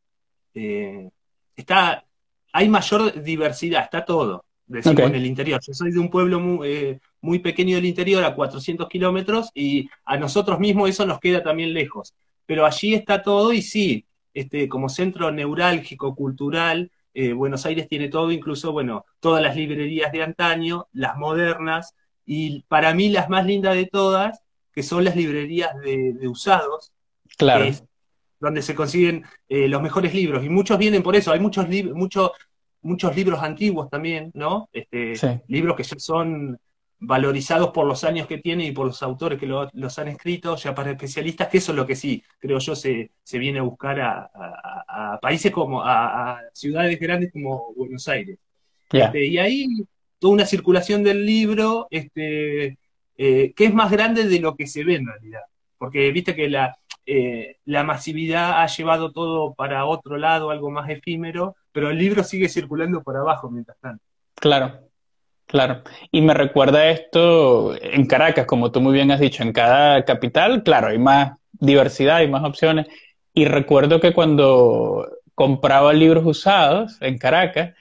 Eh, 0.54 1.10
está, 1.54 2.06
hay 2.54 2.70
mayor 2.70 3.22
diversidad, 3.22 3.84
está 3.84 4.06
todo, 4.06 4.46
decimos 4.66 5.02
en 5.02 5.16
el 5.16 5.26
interior. 5.26 5.60
Yo 5.62 5.74
soy 5.74 5.92
de 5.92 6.00
un 6.00 6.10
pueblo 6.10 6.40
muy, 6.40 6.68
eh, 6.70 7.00
muy 7.20 7.40
pequeño 7.40 7.76
del 7.76 7.86
interior, 7.86 8.24
a 8.24 8.34
400 8.34 8.88
kilómetros, 8.88 9.52
y 9.54 9.90
a 10.06 10.16
nosotros 10.16 10.58
mismos 10.58 10.90
eso 10.90 11.06
nos 11.06 11.20
queda 11.20 11.44
también 11.44 11.74
lejos. 11.74 12.14
Pero 12.46 12.66
allí 12.66 12.94
está 12.94 13.22
todo 13.22 13.52
y 13.52 13.62
sí, 13.62 14.06
este, 14.34 14.70
como 14.70 14.88
centro 14.88 15.30
neurálgico, 15.30 16.16
cultural, 16.16 16.90
eh, 17.14 17.34
Buenos 17.34 17.66
Aires 17.66 17.90
tiene 17.90 18.08
todo, 18.08 18.32
incluso, 18.32 18.72
bueno, 18.72 19.04
todas 19.20 19.44
las 19.44 19.58
librerías 19.58 20.14
de 20.14 20.24
antaño, 20.24 20.88
las 20.94 21.18
modernas, 21.18 21.94
y 22.26 22.62
para 22.70 22.94
mí 22.94 23.10
las 23.10 23.28
más 23.28 23.46
lindas 23.46 23.76
de 23.76 23.88
todas, 23.88 24.42
que 24.72 24.82
son 24.82 25.04
las 25.04 25.18
librerías 25.18 25.72
de, 25.82 26.26
usados, 26.26 26.94
claro. 27.40 27.66
donde 28.40 28.62
se 28.62 28.76
consiguen 28.76 29.24
eh, 29.48 29.68
los 29.68 29.82
mejores 29.82 30.14
libros, 30.14 30.46
y 30.46 30.50
muchos 30.50 30.78
vienen 30.78 31.02
por 31.02 31.16
eso, 31.16 31.32
hay 31.32 31.40
muchos, 31.40 31.68
muchos, 31.94 32.32
muchos 32.82 33.16
libros 33.16 33.42
antiguos 33.42 33.90
también, 33.90 34.32
¿no? 34.34 34.70
Este, 34.72 35.14
Libros 35.48 35.76
que 35.76 35.84
son 35.84 36.60
valorizados 37.02 37.72
por 37.72 37.88
los 37.88 38.04
años 38.04 38.28
que 38.28 38.40
tienen 38.40 38.68
y 38.68 38.72
por 38.74 38.88
los 38.88 39.02
autores 39.02 39.40
que 39.40 39.48
los 39.48 40.00
han 40.00 40.10
escrito, 40.10 40.58
ya 40.58 40.76
para 40.76 40.92
especialistas, 40.92 41.48
que 41.48 41.60
eso 41.60 41.72
es 41.72 41.78
lo 41.78 41.88
que 41.88 41.96
sí, 41.96 42.22
creo 42.40 42.60
yo, 42.60 42.76
se, 42.76 43.12
se 43.24 43.40
viene 43.40 43.60
a 43.60 43.64
buscar 43.64 44.00
a, 44.02 45.18
países 45.22 45.52
como, 45.52 45.82
a, 45.82 46.42
ciudades 46.54 47.00
grandes 47.00 47.32
como 47.32 47.74
Buenos 47.74 48.08
Aires. 48.10 48.38
Este, 48.92 49.26
y 49.26 49.38
ahí 49.38 49.68
toda 50.18 50.34
una 50.34 50.46
circulación 50.46 51.04
del 51.04 51.26
libro, 51.26 51.88
este, 51.90 52.78
eh, 53.18 53.54
que 53.56 53.66
es 53.66 53.74
más 53.74 53.92
grande 53.92 54.26
de 54.26 54.40
lo 54.40 54.56
que 54.56 54.68
se 54.68 54.84
ve 54.84 54.96
en 54.96 55.08
realidad, 55.08 55.44
porque 55.78 56.12
viste 56.12 56.36
que 56.36 56.50
la, 56.50 56.78
eh, 57.06 57.58
la 57.66 57.84
masividad 57.84 58.62
ha 58.62 58.68
llevado 58.68 59.12
todo 59.12 59.54
para 59.54 59.86
otro 59.86 60.18
lado, 60.18 60.52
algo 60.52 60.70
más 60.70 60.90
efímero, 60.90 61.56
pero 61.72 61.90
el 61.90 61.98
libro 61.98 62.24
sigue 62.24 62.50
circulando 62.50 63.02
por 63.02 63.18
abajo 63.18 63.50
mientras 63.50 63.78
tanto. 63.80 64.04
Claro, 64.36 64.90
Claro, 65.50 65.82
y 66.12 66.22
me 66.22 66.36
recuerda 66.36 66.92
esto 66.92 67.74
en 67.82 68.06
Caracas, 68.06 68.46
como 68.46 68.72
tú 68.72 68.82
muy 68.82 68.94
bien 68.94 69.10
has 69.10 69.20
dicho, 69.20 69.42
en 69.42 69.52
cada 69.52 70.06
capital, 70.06 70.62
claro, 70.62 70.90
hay 70.90 71.00
más 71.00 71.40
diversidad, 71.54 72.18
hay 72.18 72.28
más 72.28 72.44
opciones. 72.44 72.86
Y 73.34 73.46
recuerdo 73.46 74.00
que 74.00 74.14
cuando 74.14 75.10
compraba 75.34 75.92
libros 75.92 76.24
usados 76.24 77.02
en 77.02 77.18
Caracas, 77.18 77.74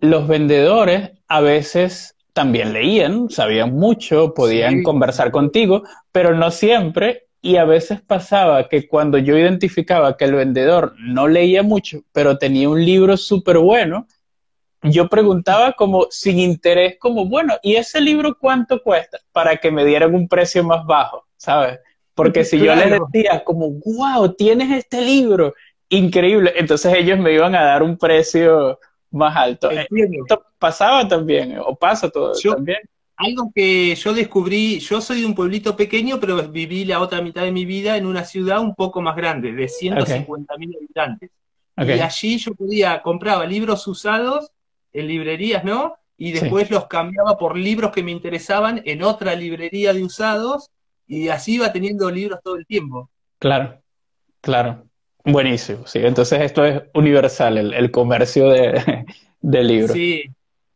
los 0.00 0.26
vendedores 0.26 1.12
a 1.28 1.40
veces 1.40 2.16
también 2.32 2.72
leían, 2.72 3.30
sabían 3.30 3.74
mucho, 3.74 4.34
podían 4.34 4.82
conversar 4.82 5.30
contigo, 5.30 5.84
pero 6.10 6.34
no 6.34 6.50
siempre. 6.50 7.27
Y 7.40 7.56
a 7.56 7.64
veces 7.64 8.00
pasaba 8.00 8.68
que 8.68 8.88
cuando 8.88 9.18
yo 9.18 9.38
identificaba 9.38 10.16
que 10.16 10.24
el 10.24 10.34
vendedor 10.34 10.94
no 10.98 11.28
leía 11.28 11.62
mucho, 11.62 12.02
pero 12.12 12.36
tenía 12.38 12.68
un 12.68 12.84
libro 12.84 13.16
súper 13.16 13.58
bueno, 13.58 14.06
yo 14.82 15.08
preguntaba 15.08 15.72
como 15.72 16.06
sin 16.10 16.38
interés, 16.38 16.96
como, 16.98 17.26
bueno, 17.26 17.54
¿y 17.62 17.76
ese 17.76 18.00
libro 18.00 18.36
cuánto 18.38 18.82
cuesta? 18.82 19.18
Para 19.32 19.56
que 19.56 19.70
me 19.70 19.84
dieran 19.84 20.14
un 20.14 20.28
precio 20.28 20.62
más 20.64 20.84
bajo, 20.84 21.26
¿sabes? 21.36 21.78
Porque 22.14 22.44
si 22.44 22.58
yo 22.58 22.74
les 22.74 22.90
decía 22.90 23.44
como, 23.44 23.70
wow, 23.70 24.34
tienes 24.34 24.76
este 24.76 25.00
libro, 25.00 25.54
increíble, 25.88 26.52
entonces 26.56 26.92
ellos 26.94 27.18
me 27.18 27.32
iban 27.32 27.54
a 27.54 27.62
dar 27.62 27.82
un 27.82 27.96
precio 27.96 28.78
más 29.10 29.36
alto. 29.36 29.70
Esto 29.70 30.44
pasaba 30.58 31.06
también, 31.06 31.58
o 31.64 31.76
pasa 31.76 32.08
todo 32.10 32.32
también. 32.34 32.78
Algo 33.18 33.50
que 33.52 33.96
yo 33.96 34.14
descubrí, 34.14 34.78
yo 34.78 35.00
soy 35.00 35.20
de 35.20 35.26
un 35.26 35.34
pueblito 35.34 35.74
pequeño, 35.74 36.20
pero 36.20 36.48
viví 36.48 36.84
la 36.84 37.00
otra 37.00 37.20
mitad 37.20 37.42
de 37.42 37.50
mi 37.50 37.64
vida 37.64 37.96
en 37.96 38.06
una 38.06 38.24
ciudad 38.24 38.60
un 38.60 38.76
poco 38.76 39.02
más 39.02 39.16
grande, 39.16 39.52
de 39.52 39.66
150 39.66 40.56
mil 40.56 40.74
habitantes. 40.76 41.30
Y 41.76 41.90
allí 42.00 42.38
yo 42.38 42.54
podía, 42.54 43.02
compraba 43.02 43.44
libros 43.44 43.86
usados 43.88 44.52
en 44.92 45.08
librerías, 45.08 45.64
¿no? 45.64 45.96
Y 46.16 46.32
después 46.32 46.70
los 46.70 46.86
cambiaba 46.86 47.36
por 47.36 47.56
libros 47.56 47.92
que 47.92 48.02
me 48.02 48.12
interesaban 48.12 48.82
en 48.84 49.02
otra 49.02 49.34
librería 49.34 49.92
de 49.92 50.04
usados 50.04 50.70
y 51.06 51.28
así 51.28 51.54
iba 51.54 51.72
teniendo 51.72 52.10
libros 52.10 52.40
todo 52.42 52.56
el 52.56 52.66
tiempo. 52.66 53.10
Claro, 53.38 53.80
claro. 54.40 54.84
Buenísimo, 55.24 55.86
sí. 55.86 55.98
Entonces 56.02 56.40
esto 56.40 56.64
es 56.64 56.82
universal, 56.94 57.58
el, 57.58 57.90
comercio 57.90 58.48
de, 59.40 59.62
libros. 59.62 59.92
Sí. 59.92 60.24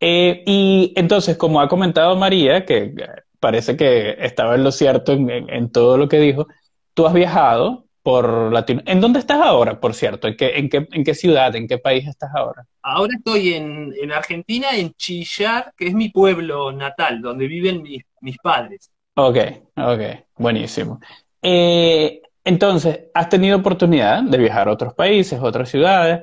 Eh, 0.04 0.42
y 0.46 0.92
entonces, 0.96 1.36
como 1.36 1.60
ha 1.60 1.68
comentado 1.68 2.16
María, 2.16 2.66
que 2.66 2.92
parece 3.38 3.76
que 3.76 4.16
estaba 4.18 4.56
en 4.56 4.64
lo 4.64 4.72
cierto 4.72 5.12
en 5.12 5.70
todo 5.70 5.96
lo 5.96 6.08
que 6.08 6.18
dijo, 6.18 6.48
tú 6.92 7.06
has 7.06 7.14
viajado 7.14 7.86
por 8.02 8.52
Latino. 8.52 8.82
¿En 8.84 9.00
dónde 9.00 9.20
estás 9.20 9.40
ahora, 9.40 9.78
por 9.78 9.94
cierto? 9.94 10.26
¿En 10.26 10.36
qué, 10.36 10.58
en 10.58 10.68
qué, 10.68 10.88
en 10.90 11.04
qué 11.04 11.14
ciudad, 11.14 11.54
en 11.54 11.68
qué 11.68 11.78
país 11.78 12.06
estás 12.08 12.30
ahora? 12.34 12.66
Ahora 12.82 13.14
estoy 13.16 13.54
en, 13.54 14.12
Argentina, 14.12 14.76
en 14.76 14.92
Chillar, 14.94 15.72
que 15.76 15.86
es 15.86 15.94
mi 15.94 16.08
pueblo 16.08 16.72
natal, 16.72 17.20
donde 17.20 17.46
viven 17.46 17.82
mis, 17.82 18.36
padres. 18.42 18.90
Ok, 19.14 19.38
ok, 19.76 20.00
buenísimo. 20.36 21.00
Eh, 21.40 22.22
entonces, 22.42 23.02
has 23.14 23.28
tenido 23.28 23.58
oportunidad 23.58 24.24
de 24.24 24.38
viajar 24.38 24.66
a 24.66 24.72
otros 24.72 24.94
países, 24.94 25.38
otras 25.40 25.68
ciudades, 25.68 26.22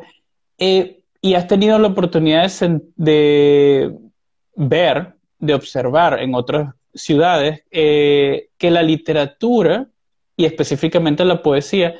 eh, 0.57 0.98
y 1.21 1.33
has 1.33 1.47
tenido 1.47 1.79
la 1.79 1.89
oportunidad 1.89 2.49
de, 2.95 3.97
ver, 4.55 5.15
de 5.39 5.53
observar 5.53 6.19
en 6.19 6.35
otras 6.35 6.73
ciudades 6.93 7.63
eh, 7.71 8.49
que 8.57 8.71
la 8.71 8.81
literatura 8.81 9.87
y 10.39 10.45
específicamente 10.45 11.25
la 11.25 11.41
poesía, 11.41 11.95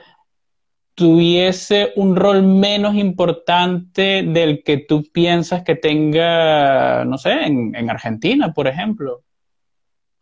tuviese 0.96 1.92
un 1.98 2.16
rol 2.16 2.42
menos 2.42 2.96
importante 2.96 4.24
del 4.24 4.64
que 4.64 4.78
tú 4.78 5.04
piensas 5.12 5.62
que 5.64 5.76
tenga, 5.76 7.04
no 7.04 7.18
sé, 7.18 7.34
en, 7.34 7.90
Argentina, 7.90 8.54
por 8.54 8.68
ejemplo, 8.68 9.24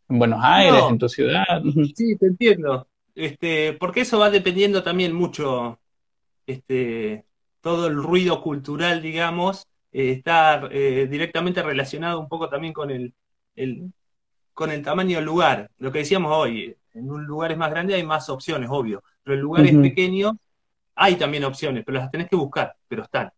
en 0.10 0.18
Buenos 0.18 0.40
Aires, 0.42 0.82
en 0.90 0.98
tu 0.98 1.08
ciudad. 1.08 1.46
Sí, 1.96 2.18
te 2.18 2.26
entiendo. 2.26 2.88
Este, 3.14 3.74
porque 3.74 4.02
eso 4.02 4.18
va 4.18 4.32
dependiendo 4.32 4.82
también 4.82 5.14
mucho, 5.14 5.80
este, 6.48 7.24
todo 7.68 7.88
el 7.88 8.02
ruido 8.02 8.42
cultural, 8.42 9.02
digamos, 9.02 9.68
eh, 9.92 10.12
está 10.12 10.70
eh, 10.72 11.06
directamente 11.12 11.62
relacionado 11.62 12.18
un 12.18 12.30
poco 12.30 12.48
también 12.48 12.72
con 12.72 12.90
el, 12.90 13.14
con 14.54 14.72
el 14.72 14.82
tamaño 14.82 15.18
del 15.18 15.26
lugar. 15.26 15.70
Lo 15.78 15.92
que 15.92 16.00
decíamos 16.00 16.32
hoy, 16.34 16.74
en 16.94 17.12
un 17.12 17.26
lugares 17.26 17.58
más 17.58 17.70
grandes 17.70 17.98
hay 17.98 18.04
más 18.04 18.30
opciones, 18.30 18.70
obvio, 18.72 19.04
pero 19.22 19.36
en 19.36 19.42
lugares 19.42 19.76
pequeños 19.76 20.32
hay 20.96 21.18
también 21.18 21.44
opciones, 21.44 21.84
pero 21.86 21.98
las 21.98 22.10
tenés 22.10 22.30
que 22.30 22.38
buscar, 22.38 22.74
pero 22.88 23.04
están. 23.04 23.34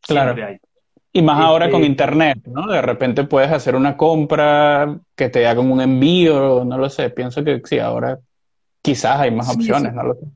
Claro. 0.00 0.34
Y 1.12 1.20
más 1.20 1.38
ahora 1.38 1.68
con 1.68 1.82
este, 1.82 1.90
internet, 1.90 2.38
¿no? 2.46 2.66
De 2.66 2.80
repente 2.80 3.24
puedes 3.24 3.52
hacer 3.52 3.76
una 3.76 3.98
compra 3.98 4.98
que 5.14 5.28
te 5.28 5.46
haga 5.46 5.60
un 5.60 5.82
envío, 5.82 6.64
no 6.64 6.78
lo 6.78 6.88
sé. 6.88 7.10
Pienso 7.10 7.44
que 7.44 7.60
sí, 7.64 7.78
ahora 7.78 8.18
quizás 8.80 9.20
hay 9.20 9.30
más 9.30 9.54
opciones, 9.54 9.92
no 9.92 10.04
lo 10.04 10.14
sé. 10.14 10.26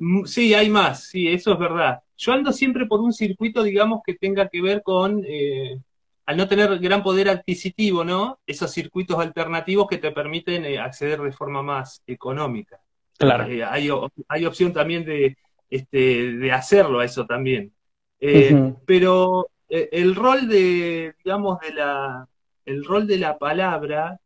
Mm, 0.00 0.24
sí, 0.26 0.52
hay 0.52 0.68
más, 0.68 1.04
sí, 1.04 1.28
eso 1.28 1.54
es 1.54 1.58
verdad. 1.58 2.03
Yo 2.16 2.32
ando 2.32 2.52
siempre 2.52 2.86
por 2.86 3.00
un 3.00 3.12
circuito, 3.12 3.62
digamos, 3.62 4.00
que 4.04 4.14
tenga 4.14 4.48
que 4.48 4.62
ver 4.62 4.82
con 4.82 5.24
eh, 5.26 5.78
al 6.26 6.36
no 6.36 6.48
tener 6.48 6.78
gran 6.78 7.02
poder 7.02 7.28
adquisitivo, 7.28 8.04
¿no? 8.04 8.38
Esos 8.46 8.70
circuitos 8.72 9.18
alternativos 9.18 9.88
que 9.88 9.98
te 9.98 10.12
permiten 10.12 10.64
eh, 10.64 10.78
acceder 10.78 11.20
de 11.20 11.32
forma 11.32 11.62
más 11.62 12.02
económica. 12.06 12.80
Claro. 13.18 13.44
Eh, 13.46 13.64
hay, 13.64 14.46
opción 14.46 14.72
también 14.72 15.04
de, 15.04 15.36
este, 15.68 16.32
de 16.32 16.52
hacerlo 16.52 17.00
a 17.00 17.04
eso 17.04 17.26
también. 17.26 17.72
Pero 18.86 19.48
el 19.68 20.14
rol 20.14 20.48
de, 20.48 21.14
digamos, 21.22 21.60
de 21.60 21.74
la, 21.74 22.26
el 22.64 22.84
rol 22.84 23.06
de 23.06 23.18
la 23.18 23.36
palabra, 23.36 24.18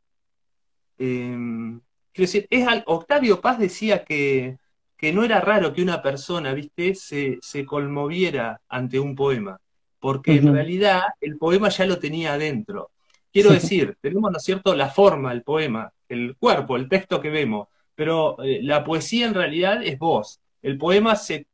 quiero 0.96 1.80
decir, 2.14 2.46
es 2.48 2.66
Octavio 2.86 3.40
Paz 3.40 3.58
decía 3.58 4.04
que, 4.04 4.56
que 4.98 5.12
no 5.12 5.24
era 5.24 5.40
raro 5.40 5.72
que 5.72 5.80
una 5.80 6.02
persona, 6.02 6.52
viste, 6.52 6.94
se, 6.94 7.38
se 7.40 7.64
conmoviera 7.64 8.60
ante 8.68 8.98
un 8.98 9.14
poema 9.14 9.58
porque 9.98 10.36
en 10.36 10.52
realidad 10.52 11.02
el 11.20 11.36
poema 11.38 11.68
ya 11.68 11.86
lo 11.86 11.98
tenía 11.98 12.34
adentro. 12.34 12.90
Quiero 13.32 13.50
decir, 13.50 13.96
tenemos, 14.00 14.30
¿no 14.30 14.38
es 14.38 14.44
cierto?, 14.44 14.74
la 14.74 14.88
forma, 14.88 15.32
el 15.32 15.42
poema, 15.42 15.92
el 16.08 16.36
cuerpo, 16.36 16.76
el 16.76 16.88
texto 16.88 17.20
que 17.20 17.30
vemos, 17.30 17.68
pero 17.94 18.42
eh, 18.42 18.60
la 18.62 18.84
poesía 18.84 19.26
en 19.26 19.34
realidad 19.34 19.82
es 19.82 19.98
voz. 19.98 20.40
El 20.62 20.78
poema 20.78 21.16
se, 21.16 21.46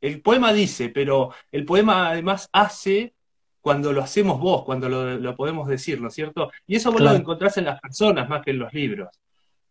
el 0.00 0.20
poema 0.20 0.52
dice, 0.52 0.88
pero 0.88 1.32
el 1.52 1.64
poema 1.64 2.10
además 2.10 2.48
hace 2.52 3.12
cuando 3.60 3.92
lo 3.92 4.00
hacemos 4.00 4.40
vos, 4.40 4.64
cuando 4.64 4.88
lo, 4.88 5.36
podemos 5.36 5.66
decir, 5.66 6.00
¿no 6.00 6.08
es 6.08 6.14
cierto? 6.14 6.50
Y 6.66 6.76
eso 6.76 6.92
vos 6.92 7.00
lo 7.00 7.12
encontrás 7.12 7.56
en 7.58 7.64
las 7.64 7.80
personas 7.80 8.28
más 8.28 8.42
que 8.42 8.52
en 8.52 8.60
los 8.60 8.72
libros. 8.72 9.08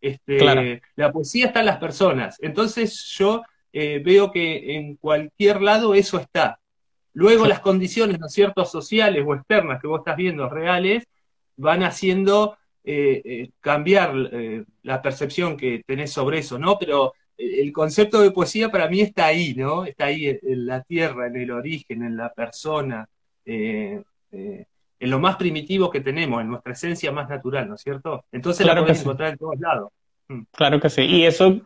Este, 0.00 0.82
La 0.94 1.12
poesía 1.12 1.46
está 1.46 1.60
en 1.60 1.66
las 1.66 1.78
personas. 1.78 2.36
Entonces 2.40 3.02
yo 3.16 3.42
eh, 3.72 4.00
veo 4.04 4.30
que 4.30 4.76
en 4.76 4.96
cualquier 4.96 5.60
lado 5.60 5.94
eso 5.94 6.18
está. 6.18 6.58
Luego 7.12 7.46
las 7.46 7.60
condiciones, 7.60 8.18
¿no 8.18 8.26
es 8.26 8.32
cierto?, 8.32 8.64
sociales 8.64 9.24
o 9.26 9.34
externas 9.34 9.80
que 9.80 9.86
vos 9.86 10.00
estás 10.00 10.16
viendo, 10.16 10.48
reales, 10.48 11.04
van 11.56 11.82
haciendo 11.82 12.56
eh, 12.84 13.22
eh, 13.24 13.50
cambiar 13.60 14.14
la 14.82 15.02
percepción 15.02 15.56
que 15.56 15.82
tenés 15.86 16.12
sobre 16.12 16.38
eso, 16.38 16.58
¿no? 16.58 16.78
Pero 16.78 17.14
el 17.36 17.72
concepto 17.72 18.20
de 18.20 18.30
poesía 18.30 18.70
para 18.70 18.88
mí 18.88 19.00
está 19.00 19.26
ahí, 19.26 19.54
¿no? 19.54 19.84
Está 19.84 20.06
ahí 20.06 20.26
en, 20.26 20.66
la 20.66 20.82
tierra, 20.82 21.26
en 21.26 21.36
el 21.36 21.50
origen, 21.50 22.02
en 22.02 22.16
la 22.16 22.32
persona, 22.32 23.08
en 24.98 25.10
lo 25.10 25.18
más 25.18 25.36
primitivo 25.36 25.90
que 25.90 26.00
tenemos, 26.00 26.40
en 26.40 26.48
nuestra 26.48 26.72
esencia 26.72 27.12
más 27.12 27.28
natural, 27.28 27.68
¿no 27.68 27.74
es 27.74 27.82
cierto? 27.82 28.24
Entonces 28.32 28.66
la 28.66 28.76
podés 28.76 29.00
encontrar 29.00 29.30
en 29.30 29.38
todos 29.38 29.58
lados. 29.58 29.90
Mm. 30.28 30.42
Claro 30.52 30.80
que 30.80 30.90
sí. 30.90 31.02
Y 31.02 31.24
eso 31.24 31.60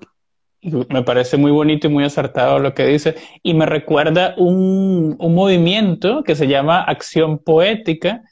me 0.63 1.03
parece 1.03 1.37
muy 1.37 1.51
bonito 1.51 1.87
y 1.87 1.91
muy 1.91 2.05
acertado 2.05 2.59
lo 2.59 2.75
que 2.75 2.87
dice. 2.87 3.17
Y 3.43 3.55
me 3.55 3.67
recuerda 3.67 4.35
un, 4.37 5.17
un 5.19 5.35
movimiento 5.35 6.23
que 6.23 6.35
se 6.35 6.49
llama 6.49 6.83
Acción 6.83 7.39
Poética, 7.39 8.23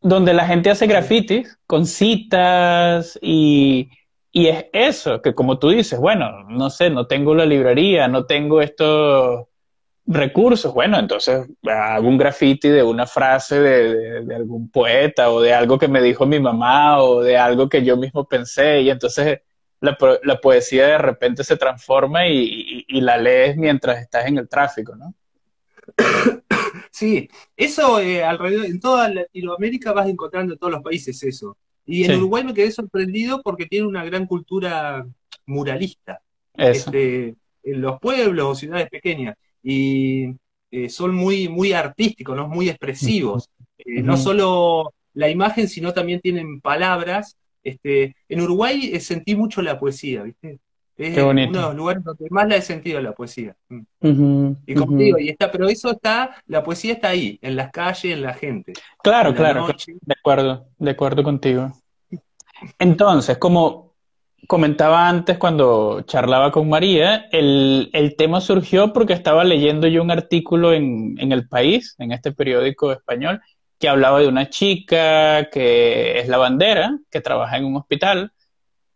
donde 0.00 0.34
la 0.34 0.46
gente 0.46 0.70
hace 0.70 0.86
grafitis 0.86 1.58
con 1.66 1.86
citas 1.86 3.18
y, 3.20 3.90
y 4.32 4.48
es 4.48 4.66
eso, 4.72 5.22
que 5.22 5.34
como 5.34 5.58
tú 5.58 5.70
dices, 5.70 5.98
bueno, 5.98 6.44
no 6.48 6.70
sé, 6.70 6.90
no 6.90 7.06
tengo 7.06 7.34
la 7.34 7.46
librería, 7.46 8.08
no 8.08 8.26
tengo 8.26 8.60
estos 8.60 9.46
recursos, 10.06 10.72
bueno, 10.72 10.98
entonces 10.98 11.46
hago 11.64 12.08
un 12.08 12.16
graffiti 12.16 12.68
de 12.68 12.82
una 12.82 13.06
frase 13.06 13.58
de, 13.58 14.24
de, 14.24 14.34
algún 14.34 14.70
poeta 14.70 15.30
o 15.30 15.40
de 15.40 15.52
algo 15.52 15.78
que 15.78 15.88
me 15.88 16.00
dijo 16.00 16.26
mi 16.26 16.38
mamá 16.38 17.02
o 17.02 17.22
de 17.22 17.36
algo 17.36 17.68
que 17.68 17.84
yo 17.84 17.96
mismo 17.96 18.24
pensé 18.24 18.82
y 18.82 18.90
entonces 18.90 19.40
la, 19.80 19.96
la 20.22 20.40
poesía 20.40 20.86
de 20.86 20.98
repente 20.98 21.42
se 21.42 21.56
transforma 21.56 22.26
y, 22.28 22.84
y, 22.86 23.00
la 23.00 23.18
lees 23.18 23.56
mientras 23.56 24.00
estás 24.00 24.26
en 24.26 24.38
el 24.38 24.48
tráfico, 24.48 24.94
¿no? 24.96 25.14
Sí, 26.90 27.28
eso 27.56 28.00
eh, 28.00 28.24
alrededor, 28.24 28.64
en 28.64 28.80
toda 28.80 29.10
Latinoamérica 29.10 29.92
vas 29.92 30.08
encontrando 30.08 30.54
en 30.54 30.58
todos 30.58 30.72
los 30.72 30.82
países 30.82 31.22
eso. 31.22 31.58
Y 31.84 32.04
en 32.04 32.16
Uruguay 32.16 32.42
me 32.42 32.54
quedé 32.54 32.70
sorprendido 32.70 33.42
porque 33.42 33.66
tiene 33.66 33.86
una 33.86 34.02
gran 34.02 34.26
cultura 34.26 35.06
muralista. 35.44 36.22
Este, 36.54 37.34
en 37.62 37.80
los 37.82 38.00
pueblos 38.00 38.46
o 38.46 38.54
ciudades 38.54 38.88
pequeñas 38.88 39.36
y 39.68 40.36
eh, 40.70 40.88
son 40.88 41.12
muy, 41.12 41.48
muy 41.48 41.72
artísticos, 41.72 42.36
¿no? 42.36 42.46
muy 42.46 42.68
expresivos. 42.68 43.50
Eh, 43.78 44.00
no 44.00 44.16
solo 44.16 44.94
la 45.12 45.28
imagen, 45.28 45.68
sino 45.68 45.92
también 45.92 46.20
tienen 46.20 46.60
palabras. 46.60 47.36
Este, 47.64 48.14
en 48.28 48.40
Uruguay 48.42 48.90
eh, 48.92 49.00
sentí 49.00 49.34
mucho 49.34 49.62
la 49.62 49.76
poesía, 49.76 50.22
¿viste? 50.22 50.60
Es 50.96 51.18
uno 51.18 51.34
de 51.34 51.48
los 51.48 51.74
lugares 51.74 52.04
donde 52.04 52.26
más 52.30 52.48
la 52.48 52.56
he 52.56 52.62
sentido 52.62 53.00
la 53.00 53.12
poesía. 53.12 53.56
Mm. 53.68 54.52
y 54.66 54.74
como 54.74 54.96
digo, 54.96 55.18
y 55.18 55.28
está, 55.30 55.50
pero 55.50 55.68
eso 55.68 55.90
está, 55.90 56.42
la 56.46 56.62
poesía 56.62 56.94
está 56.94 57.08
ahí, 57.08 57.38
en 57.42 57.56
las 57.56 57.72
calles, 57.72 58.14
en 58.14 58.22
la 58.22 58.34
gente. 58.34 58.72
Claro, 59.02 59.34
claro, 59.34 59.66
de 59.66 60.14
acuerdo, 60.16 60.68
de 60.78 60.90
acuerdo 60.92 61.22
contigo. 61.24 61.72
Entonces, 62.78 63.36
como 63.36 63.85
comentaba 64.46 65.08
antes 65.08 65.38
cuando 65.38 66.02
charlaba 66.02 66.50
con 66.50 66.68
María, 66.68 67.26
el, 67.32 68.14
tema 68.16 68.40
surgió 68.40 68.92
porque 68.92 69.12
estaba 69.12 69.44
leyendo 69.44 69.86
yo 69.86 70.02
un 70.02 70.10
artículo 70.10 70.72
en, 70.72 71.16
El 71.18 71.48
País, 71.48 71.94
en 71.98 72.12
este 72.12 72.32
periódico 72.32 72.92
español, 72.92 73.40
que 73.78 73.88
hablaba 73.88 74.20
de 74.20 74.28
una 74.28 74.48
chica 74.48 75.48
que 75.50 76.18
es 76.18 76.28
lavandera, 76.28 76.98
que 77.10 77.20
trabaja 77.20 77.56
en 77.56 77.64
un 77.66 77.76
hospital, 77.76 78.32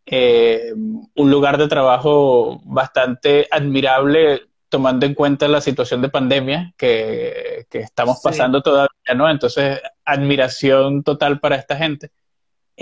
eh, 0.06 0.72
un 0.74 1.30
lugar 1.30 1.58
de 1.58 1.68
trabajo 1.68 2.60
bastante 2.64 3.46
admirable 3.50 4.42
tomando 4.68 5.04
en 5.04 5.14
cuenta 5.14 5.48
la 5.48 5.60
situación 5.60 6.00
de 6.00 6.08
pandemia 6.08 6.72
que, 6.76 7.66
estamos 7.70 8.20
pasando 8.22 8.62
todavía, 8.62 9.14
¿no? 9.14 9.28
Entonces, 9.28 9.80
admiración 10.04 11.02
total 11.02 11.40
para 11.40 11.56
esta 11.56 11.76
gente. 11.76 12.10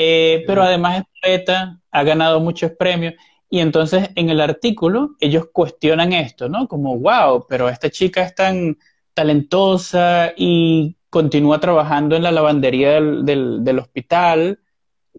Eh, 0.00 0.44
pero 0.46 0.62
además 0.62 0.98
es 1.00 1.04
poeta, 1.20 1.80
ha 1.90 2.02
ganado 2.04 2.40
muchos 2.40 2.70
premios. 2.72 3.14
Y 3.50 3.58
entonces 3.60 4.10
en 4.14 4.30
el 4.30 4.40
artículo 4.40 5.16
ellos 5.20 5.48
cuestionan 5.52 6.12
esto, 6.12 6.48
¿no? 6.48 6.68
Como, 6.68 6.96
wow, 6.98 7.46
pero 7.48 7.68
esta 7.68 7.90
chica 7.90 8.22
es 8.22 8.34
tan 8.34 8.78
talentosa 9.12 10.32
y 10.36 10.96
continúa 11.10 11.58
trabajando 11.58 12.14
en 12.14 12.22
la 12.22 12.30
lavandería 12.30 13.00
del, 13.00 13.78
hospital, 13.80 14.60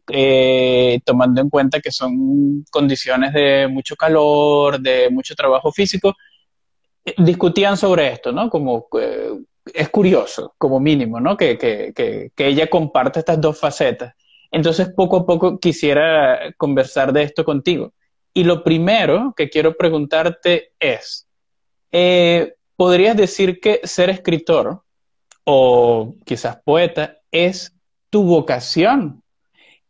eh, 0.07 1.01
tomando 1.05 1.41
en 1.41 1.49
cuenta 1.49 1.81
que 1.81 1.91
son 1.91 2.63
condiciones 2.71 3.33
de 3.33 3.67
mucho 3.67 3.95
calor, 3.97 4.79
de 4.79 5.09
mucho 5.09 5.35
trabajo 5.35 5.71
físico. 5.73 6.15
Eh, 7.03 7.15
discutían 7.17 7.75
sobre 7.75 8.13
esto, 8.13 8.31
¿no? 8.31 8.49
Como 8.49 8.87
es 9.73 9.89
curioso, 9.89 10.55
como 10.57 10.79
mínimo, 10.79 11.19
¿no? 11.19 11.35
Que, 11.35 11.57
que 11.57 12.31
ella 12.37 12.69
comparte 12.69 13.19
estas 13.19 13.41
dos 13.41 13.59
facetas. 13.59 14.15
Entonces, 14.51 14.89
poco 14.95 15.17
a 15.17 15.25
poco 15.25 15.59
quisiera 15.59 16.53
conversar 16.57 17.13
de 17.13 17.23
esto 17.23 17.45
contigo. 17.45 17.93
Y 18.33 18.43
lo 18.43 18.63
primero 18.63 19.33
que 19.35 19.49
quiero 19.49 19.75
preguntarte 19.75 20.71
es, 20.79 21.27
eh, 21.91 22.55
¿podrías 22.75 23.17
decir 23.17 23.59
que 23.59 23.81
ser 23.83 24.09
escritor 24.09 24.83
o 25.43 26.15
quizás 26.25 26.57
poeta 26.63 27.17
es 27.31 27.75
tu 28.09 28.23
vocación? 28.23 29.23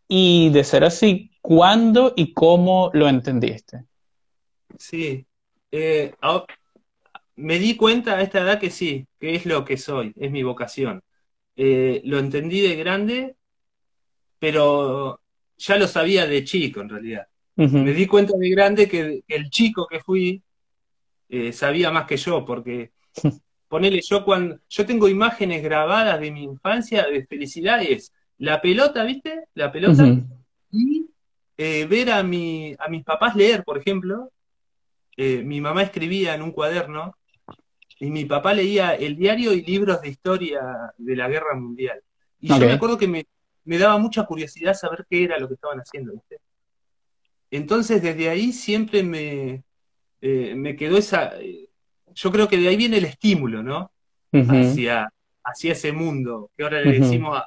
Y 0.07 0.49
de 0.49 0.63
ser 0.63 0.83
así, 0.83 1.31
¿cuándo 1.41 2.13
y 2.15 2.33
cómo 2.33 2.89
lo 2.93 3.07
entendiste? 3.07 3.85
Sí, 4.77 5.25
eh, 5.71 6.13
me 7.35 7.59
di 7.59 7.75
cuenta 7.75 8.15
a 8.15 8.21
esta 8.21 8.39
edad 8.41 8.59
que 8.59 8.69
sí, 8.69 9.05
que 9.19 9.35
es 9.35 9.45
lo 9.45 9.63
que 9.63 9.77
soy, 9.77 10.13
es 10.17 10.31
mi 10.31 10.43
vocación. 10.43 11.01
Eh, 11.55 12.01
lo 12.05 12.19
entendí 12.19 12.61
de 12.61 12.75
grande 12.75 13.35
pero 14.39 15.19
ya 15.57 15.77
lo 15.77 15.87
sabía 15.87 16.25
de 16.25 16.43
chico 16.43 16.81
en 16.81 16.89
realidad. 16.89 17.27
Me 17.55 17.93
di 17.93 18.07
cuenta 18.07 18.37
de 18.37 18.49
grande 18.49 18.87
que, 18.87 19.21
el 19.27 19.49
chico 19.49 19.85
que 19.85 19.99
fui 19.99 20.41
eh, 21.27 21.51
sabía 21.51 21.91
más 21.91 22.05
que 22.05 22.15
yo, 22.15 22.45
porque 22.45 22.91
ponele 23.67 24.01
yo 24.01 24.23
cuando 24.23 24.59
yo 24.69 24.85
tengo 24.85 25.09
imágenes 25.09 25.61
grabadas 25.61 26.21
de 26.21 26.31
mi 26.31 26.43
infancia 26.43 27.05
de 27.05 27.25
felicidades, 27.25 28.13
la 28.37 28.61
pelota, 28.61 29.03
¿viste? 29.03 29.43
La 29.55 29.71
pelota 29.73 30.05
y 30.71 31.05
eh, 31.57 31.85
ver 31.85 32.11
a 32.11 32.23
mi 32.23 32.73
a 32.79 32.87
mis 32.87 33.03
papás 33.03 33.35
leer, 33.35 33.65
por 33.65 33.77
ejemplo. 33.77 34.31
Eh, 35.17 35.43
mi 35.43 35.59
mamá 35.59 35.83
escribía 35.83 36.33
en 36.33 36.41
un 36.41 36.53
cuaderno 36.53 37.17
y 37.99 38.09
mi 38.09 38.23
papá 38.23 38.53
leía 38.53 38.95
el 38.95 39.17
diario 39.17 39.51
y 39.51 39.63
libros 39.63 40.01
de 40.01 40.07
historia 40.07 40.61
de 40.97 41.15
la 41.17 41.27
guerra 41.27 41.55
mundial. 41.55 42.01
Y 42.39 42.47
yo 42.47 42.59
me 42.59 42.71
acuerdo 42.71 42.97
que 42.97 43.09
me, 43.09 43.25
me 43.69 43.77
daba 43.77 43.99
mucha 43.99 44.25
curiosidad 44.25 44.73
saber 44.73 45.05
qué 45.07 45.25
era 45.25 45.37
lo 45.37 45.47
que 45.47 45.53
estaban 45.53 45.77
haciendo, 45.77 46.13
¿viste? 46.13 46.39
Entonces, 47.51 48.01
desde 48.01 48.27
ahí 48.27 48.51
siempre 48.51 49.03
me, 49.03 49.63
eh, 50.21 50.55
me 50.55 50.75
quedó 50.75 50.97
esa. 50.97 51.39
Eh, 51.39 51.69
yo 52.15 52.31
creo 52.31 52.47
que 52.47 52.57
de 52.57 52.67
ahí 52.67 52.75
viene 52.75 52.97
el 52.97 53.05
estímulo, 53.05 53.61
¿no? 53.61 53.91
hacia, 54.31 55.13
hacia 55.43 55.73
ese 55.73 55.91
mundo, 55.91 56.49
que 56.57 56.63
ahora 56.63 56.81
le 56.81 56.99
decimos 56.99 57.39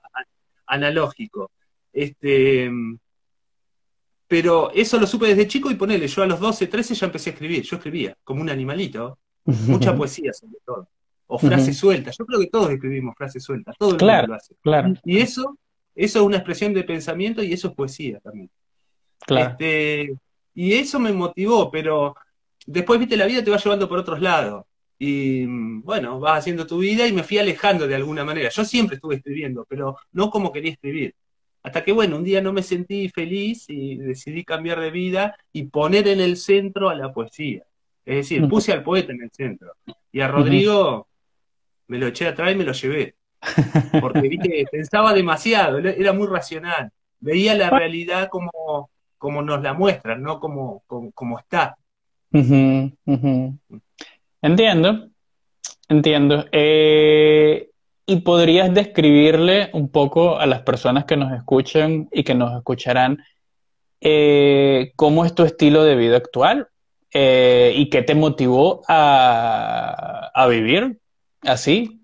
analógico. 0.67 1.51
Este, 1.93 2.71
pero 4.29 4.71
eso 4.71 5.01
lo 5.01 5.09
supe 5.09 5.27
desde 5.27 5.49
chico 5.49 5.73
y 5.73 5.75
ponele, 5.75 6.07
yo 6.07 6.23
a 6.23 6.27
los 6.27 6.39
12, 6.39 6.69
13 6.69 6.95
ya 6.95 7.07
empecé 7.07 7.31
a 7.31 7.33
escribir. 7.33 7.65
Yo 7.65 7.79
escribía 7.79 8.17
como 8.23 8.43
un 8.43 8.49
animalito, 8.51 9.19
mucha 9.45 9.97
poesía 9.97 10.33
sobre 10.33 10.59
todo, 10.65 10.89
o 11.27 11.37
frases 11.37 11.77
sueltas. 11.77 12.17
Yo 12.17 12.25
creo 12.25 12.39
que 12.39 12.47
todos 12.47 12.71
escribimos 12.71 13.17
frases 13.17 13.43
sueltas, 13.43 13.75
todo 13.77 13.97
el 13.97 13.99
mundo 13.99 14.27
lo 14.29 14.35
hace. 14.37 14.55
Claro. 14.63 14.95
Y 15.05 15.19
eso 15.19 15.59
eso 15.95 16.21
es 16.21 16.25
una 16.25 16.37
expresión 16.37 16.73
de 16.75 16.85
pensamiento 16.85 17.43
y 17.43 17.53
eso 17.53 17.69
es 17.69 17.75
poesía 17.75 18.21
también. 18.21 18.51
Este, 19.29 20.15
y 20.55 20.73
eso 20.75 20.99
me 20.99 21.13
motivó, 21.13 21.71
pero 21.71 22.15
después, 22.67 22.99
viste, 22.99 23.17
la 23.17 23.27
vida 23.27 23.43
te 23.43 23.51
va 23.51 23.59
llevando 23.59 23.89
por 23.89 23.99
otros 23.99 24.21
lados. 24.21 24.65
Y 24.99 25.47
bueno, 25.47 26.21
vas 26.21 26.39
haciendo 26.39 26.67
tu 26.67 26.79
vida 26.79 27.07
y 27.07 27.13
me 27.13 27.25
fui 27.25 27.39
alejando 27.39 27.89
de 27.89 27.97
alguna 27.97 28.25
manera. 28.25 28.51
Yo 28.51 28.65
siempre 28.65 28.97
estuve 28.97 29.17
escribiendo, 29.17 29.67
pero 29.69 29.97
no 30.13 30.31
como 30.31 30.53
quería 30.53 30.73
escribir. 30.73 31.15
Hasta 31.65 31.85
que, 31.85 31.93
bueno, 31.93 32.17
un 32.17 32.25
día 32.25 32.41
no 32.41 32.53
me 32.53 32.63
sentí 32.63 33.09
feliz 33.09 33.67
y 33.69 33.97
decidí 33.97 34.45
cambiar 34.45 34.81
de 34.81 34.91
vida 34.91 35.37
y 35.53 35.65
poner 35.65 36.09
en 36.09 36.21
el 36.21 36.37
centro 36.37 36.89
a 36.89 36.95
la 36.95 37.13
poesía. 37.13 37.65
Es 38.05 38.17
decir, 38.17 38.49
puse 38.49 38.73
al 38.73 38.83
poeta 38.83 39.13
en 39.13 39.23
el 39.23 39.31
centro. 39.31 39.73
Y 40.11 40.21
a 40.21 40.29
Rodrigo 40.29 41.09
me 41.87 41.99
lo 41.99 42.09
eché 42.09 42.27
atrás 42.27 42.53
y 42.53 42.57
me 42.57 42.65
lo 42.65 42.73
llevé. 42.73 43.15
Porque 44.01 44.67
pensaba 44.71 45.13
demasiado, 45.13 45.79
era 45.79 46.13
muy 46.13 46.27
racional. 46.27 46.91
Veía 47.21 47.55
la 47.55 47.71
realidad 47.71 48.29
como, 48.29 48.91
como 49.19 49.43
nos 49.43 49.63
la 49.63 49.75
muestran, 49.75 50.23
no 50.23 50.41
como, 50.41 50.83
como, 51.15 51.39
está. 51.39 51.77
Entiendo, 54.43 55.09
entiendo. 55.89 56.47
Eh, 56.51 57.71
y 58.07 58.21
podrías 58.21 58.75
describirle 58.75 59.71
un 59.73 59.89
poco 59.89 60.39
a 60.39 60.47
las 60.47 60.63
personas 60.63 61.05
que 61.05 61.17
nos 61.17 61.33
escuchan 61.33 62.09
y 62.11 62.25
que 62.25 62.35
nos 62.35 62.57
escucharán 62.57 63.23
eh, 64.01 64.93
cómo 64.97 65.25
es 65.25 65.35
tu 65.35 65.45
estilo 65.45 65.85
de 65.85 65.95
vida 65.95 66.17
actual 66.17 66.69
eh, 67.13 67.73
y 67.77 67.89
qué 67.89 68.03
te 68.03 68.17
motivó 68.17 68.83
a, 68.89 70.31
a 70.35 70.47
vivir 70.49 70.99
así. 71.43 72.02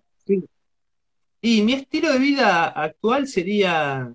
Y 1.41 1.63
mi 1.63 1.75
estilo 1.75 2.13
de 2.13 2.19
vida 2.19 2.67
actual 2.67 3.29
sería 3.29 4.13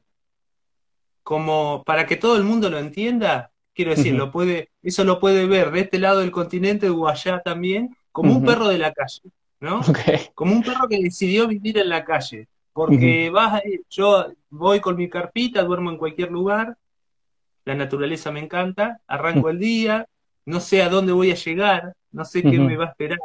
como 1.24 1.84
para 1.86 2.06
que 2.06 2.18
todo 2.18 2.36
el 2.36 2.44
mundo 2.44 2.70
lo 2.70 2.78
entienda, 2.78 3.52
quiero 3.74 3.92
decir, 3.92 4.14
lo 4.14 4.32
puede, 4.32 4.70
eso 4.82 5.04
lo 5.04 5.20
puede 5.20 5.48
ver 5.48 5.72
de 5.72 5.82
este 5.82 6.00
lado 6.00 6.20
del 6.20 6.32
continente 6.32 6.90
o 6.90 7.08
allá 7.08 7.42
también, 7.42 7.96
como 8.12 8.36
un 8.36 8.46
perro 8.46 8.68
de 8.68 8.78
la 8.78 8.92
calle, 8.92 9.22
¿no? 9.60 9.82
Como 10.36 10.54
un 10.54 10.64
perro 10.64 10.88
que 10.88 11.02
decidió 11.02 11.48
vivir 11.48 11.78
en 11.78 11.90
la 11.90 12.04
calle. 12.04 12.48
Porque 12.74 13.30
vas, 13.30 13.62
yo 13.90 14.34
voy 14.50 14.80
con 14.80 14.98
mi 14.98 15.08
carpita, 15.08 15.64
duermo 15.64 15.92
en 15.92 15.98
cualquier 15.98 16.32
lugar, 16.32 16.76
la 17.66 17.76
naturaleza 17.76 18.32
me 18.32 18.42
encanta, 18.42 19.00
arranco 19.08 19.50
el 19.50 19.60
día, 19.60 20.08
no 20.46 20.60
sé 20.60 20.82
a 20.82 20.90
dónde 20.90 21.14
voy 21.14 21.32
a 21.32 21.36
llegar, 21.36 21.94
no 22.12 22.26
sé 22.26 22.42
qué 22.42 22.60
me 22.60 22.76
va 22.76 22.86
a 22.86 22.90
esperar, 22.90 23.20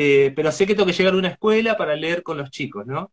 eh, 0.00 0.32
pero 0.36 0.52
sé 0.52 0.64
que 0.64 0.76
tengo 0.76 0.86
que 0.86 0.92
llegar 0.92 1.14
a 1.14 1.16
una 1.16 1.30
escuela 1.30 1.76
para 1.76 1.96
leer 1.96 2.22
con 2.22 2.38
los 2.38 2.52
chicos, 2.52 2.86
¿no? 2.86 3.10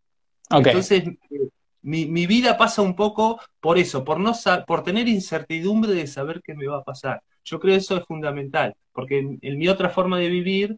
Entonces, 0.51 1.03
eh, 1.31 1.49
mi, 1.81 2.27
vida 2.27 2.59
pasa 2.59 2.83
un 2.83 2.95
poco 2.95 3.41
por 3.59 3.79
eso, 3.79 4.03
por, 4.05 4.19
no 4.19 4.33
por 4.67 4.83
tener 4.83 5.07
incertidumbre 5.07 5.93
de 5.93 6.05
saber 6.05 6.43
qué 6.43 6.53
me 6.53 6.67
va 6.67 6.77
a 6.77 6.83
pasar. 6.83 7.23
Yo 7.43 7.59
creo 7.59 7.73
que 7.73 7.79
eso 7.79 7.97
es 7.97 8.05
fundamental, 8.05 8.75
porque 8.91 9.17
en, 9.17 9.57
mi 9.57 9.67
otra 9.67 9.89
forma 9.89 10.19
de 10.19 10.29
vivir, 10.29 10.77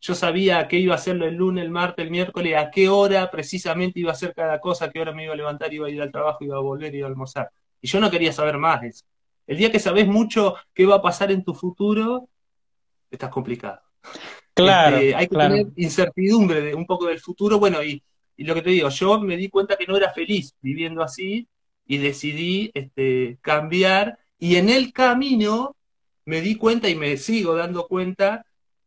yo 0.00 0.14
sabía 0.14 0.68
qué 0.68 0.78
iba 0.78 0.94
a 0.94 0.98
hacerlo 0.98 1.26
el 1.26 1.34
lunes, 1.34 1.64
el 1.64 1.72
martes, 1.72 2.04
el 2.04 2.12
miércoles, 2.12 2.56
a 2.56 2.70
qué 2.70 2.88
hora 2.88 3.28
precisamente 3.28 3.98
iba 3.98 4.10
a 4.10 4.14
hacer 4.14 4.34
cada 4.36 4.60
cosa, 4.60 4.84
a 4.84 4.90
qué 4.92 5.00
hora 5.00 5.12
me 5.12 5.24
iba 5.24 5.32
a 5.32 5.36
levantar, 5.36 5.74
iba 5.74 5.88
a 5.88 5.90
ir 5.90 6.00
al 6.00 6.12
trabajo, 6.12 6.44
iba 6.44 6.56
a 6.56 6.60
volver, 6.60 6.94
iba 6.94 7.08
a 7.08 7.10
almorzar. 7.10 7.50
Y 7.80 7.88
yo 7.88 7.98
no 7.98 8.12
quería 8.12 8.32
saber 8.32 8.58
más 8.58 8.80
de 8.80 8.88
eso. 8.88 9.04
El 9.44 9.56
día 9.56 9.72
que 9.72 9.80
sabes 9.80 10.06
mucho 10.06 10.54
qué 10.72 10.86
va 10.86 10.94
a 10.94 11.02
pasar 11.02 11.32
en 11.32 11.42
tu 11.42 11.52
futuro, 11.52 12.28
estás 13.10 13.30
complicado. 13.30 13.80
Claro. 14.62 14.96
Este, 14.98 15.14
hay 15.14 15.28
que 15.28 15.36
tener 15.36 15.66
incertidumbre 15.76 16.60
de 16.60 16.74
un 16.74 16.86
poco 16.86 17.06
del 17.06 17.18
futuro. 17.18 17.58
Bueno, 17.58 17.82
y 17.82 18.02
y 18.38 18.44
lo 18.44 18.54
que 18.54 18.62
te 18.62 18.70
digo, 18.70 18.88
yo 18.88 19.20
me 19.20 19.36
di 19.36 19.48
cuenta 19.48 19.76
que 19.76 19.86
no 19.86 19.96
era 19.96 20.12
feliz 20.12 20.54
viviendo 20.62 21.02
así 21.02 21.48
y 21.84 21.98
decidí 21.98 22.70
este, 22.72 23.36
cambiar. 23.42 24.16
Y 24.38 24.56
en 24.56 24.68
el 24.68 24.92
camino 24.92 25.74
me 26.24 26.40
di 26.40 26.54
cuenta 26.54 26.88
y 26.88 26.94
me 26.94 27.16
sigo 27.16 27.56
dando 27.56 27.88
cuenta 27.88 28.46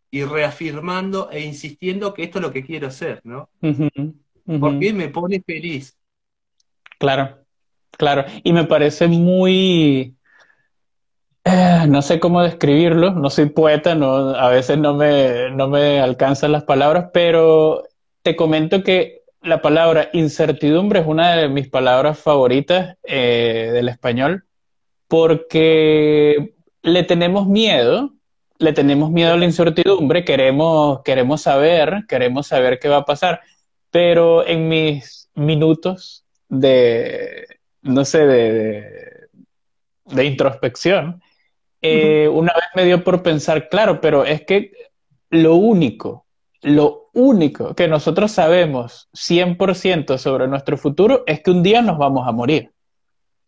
y 0.09 0.23
reafirmando 0.23 1.29
e 1.31 1.41
insistiendo 1.41 2.13
que 2.13 2.23
esto 2.23 2.39
es 2.39 2.43
lo 2.43 2.53
que 2.53 2.63
quiero 2.63 2.87
hacer, 2.87 3.19
¿no? 3.25 3.49
Porque 3.59 4.93
me 4.93 5.09
pone 5.09 5.43
feliz. 5.45 5.97
Claro, 6.97 7.37
claro. 7.91 8.23
Y 8.43 8.53
me 8.53 8.63
parece 8.63 9.07
muy... 9.07 10.15
Eh, 11.51 11.85
no 11.87 12.01
sé 12.01 12.19
cómo 12.19 12.41
describirlo, 12.41 13.11
no 13.11 13.29
soy 13.29 13.47
poeta, 13.47 13.91
a 13.91 14.49
veces 14.49 14.77
no 14.77 14.93
me, 14.93 15.51
no 15.51 15.67
me 15.67 15.99
alcanzan 15.99 16.53
las 16.53 16.63
palabras, 16.63 17.09
pero 17.13 17.83
te 18.21 18.35
comento 18.35 18.83
que 18.83 19.23
la 19.41 19.61
palabra 19.61 20.09
incertidumbre 20.13 20.99
es 21.01 21.07
una 21.07 21.35
de 21.35 21.49
mis 21.49 21.67
palabras 21.67 22.19
favoritas 22.19 22.97
eh, 23.03 23.71
del 23.73 23.89
español 23.89 24.45
porque 25.11 26.53
le 26.83 27.03
tenemos 27.03 27.47
miedo, 27.47 28.13
le 28.59 28.71
tenemos 28.71 29.11
miedo 29.11 29.33
a 29.33 29.37
la 29.37 29.43
incertidumbre, 29.43 30.23
queremos, 30.23 31.01
queremos 31.03 31.41
saber, 31.41 32.05
queremos 32.07 32.47
saber 32.47 32.79
qué 32.79 32.87
va 32.87 32.97
a 32.97 33.05
pasar, 33.05 33.41
pero 33.89 34.47
en 34.47 34.69
mis 34.69 35.29
minutos 35.35 36.23
de, 36.47 37.45
no 37.81 38.05
sé, 38.05 38.25
de, 38.25 39.27
de, 40.05 40.25
introspección, 40.25 41.21
eh, 41.81 42.27
una 42.27 42.53
vez 42.53 42.65
me 42.75 42.85
dio 42.85 43.03
por 43.03 43.23
pensar, 43.23 43.69
claro, 43.69 44.01
pero 44.01 44.25
es 44.25 44.45
que 44.45 44.71
lo 45.29 45.55
único 45.55 46.25
lo 46.61 47.09
único 47.13 47.73
que 47.73 47.87
nosotros 47.87 48.31
sabemos 48.31 49.09
100% 49.13 50.17
sobre 50.17 50.47
nuestro 50.47 50.77
futuro 50.77 51.23
es 51.25 51.41
que 51.41 51.51
un 51.51 51.63
día 51.63 51.81
nos 51.81 51.97
vamos 51.97 52.27
a 52.27 52.31
morir. 52.31 52.71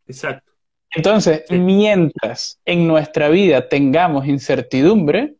Exacto. 0.08 0.52
Entonces, 0.96 1.43
mientras 1.50 2.60
en 2.65 2.88
nuestra 2.88 3.30
vida 3.30 3.67
tengamos 3.67 4.28
incertidumbre, 4.28 5.36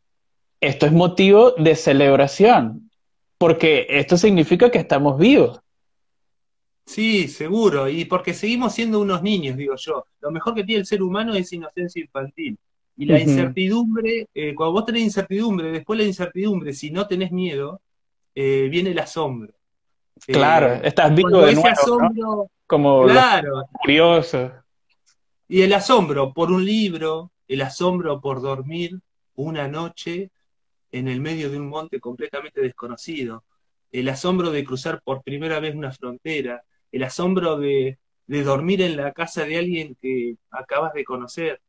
esto 0.60 0.86
es 0.86 0.92
motivo 0.92 1.52
de 1.52 1.76
celebración, 1.76 2.90
porque 3.38 3.86
esto 3.90 4.18
significa 4.18 4.72
que 4.72 4.80
estamos 4.80 5.18
vivos. 5.20 5.60
Sí, 6.86 7.28
seguro, 7.28 7.88
y 7.88 8.06
porque 8.06 8.34
seguimos 8.34 8.74
siendo 8.74 9.00
unos 9.00 9.22
niños, 9.22 9.58
digo 9.58 9.76
yo. 9.78 10.06
Lo 10.22 10.32
mejor 10.32 10.54
que 10.54 10.64
tiene 10.64 10.82
el 10.82 10.86
ser 10.86 11.02
humano 11.02 11.34
es 11.34 11.52
inocencia 11.54 12.02
infantil. 12.02 12.58
Y 12.96 13.06
la 13.06 13.20
incertidumbre, 13.20 14.28
eh, 14.34 14.54
cuando 14.54 14.74
vos 14.74 14.86
tenés 14.86 15.04
incertidumbre, 15.04 15.72
después 15.72 16.00
la 16.00 16.06
incertidumbre, 16.06 16.74
si 16.74 16.92
no 16.92 17.08
tenés 17.08 17.32
miedo, 17.32 17.82
eh, 18.36 18.68
viene 18.70 18.92
el 18.92 19.00
asombro. 19.00 19.54
Claro, 20.28 20.74
eh, 20.74 20.82
estás 20.84 21.14
vivo 21.14 21.42
de 21.42 21.54
nuevo, 21.54 21.68
asombro, 21.68 22.52
como 22.68 23.04
claro, 23.06 23.66
curioso. 23.82 24.52
Y 25.48 25.62
el 25.62 25.74
asombro 25.74 26.34
por 26.34 26.52
un 26.52 26.64
libro, 26.64 27.32
el 27.48 27.62
asombro 27.62 28.22
por 28.22 28.42
dormir 28.42 29.00
una 29.36 29.68
noche 29.68 30.30
en 30.92 31.08
el 31.08 31.20
medio 31.20 31.50
de 31.50 31.58
un 31.58 31.68
monte 31.68 32.00
completamente 32.00 32.62
desconocido, 32.62 33.44
el 33.92 34.08
asombro 34.10 34.52
de 34.52 34.64
cruzar 34.64 35.02
por 35.04 35.24
primera 35.24 35.60
vez 35.60 35.76
una 35.76 35.92
frontera, 35.92 36.64
el 36.92 37.04
asombro 37.04 37.58
de, 37.58 37.98
de 38.28 38.44
dormir 38.44 38.82
en 38.82 38.98
la 38.98 39.12
casa 39.12 39.46
de 39.46 39.58
alguien 39.58 39.98
que 40.02 40.36
acabas 40.52 40.94
de 40.94 41.04
conocer, 41.04 41.60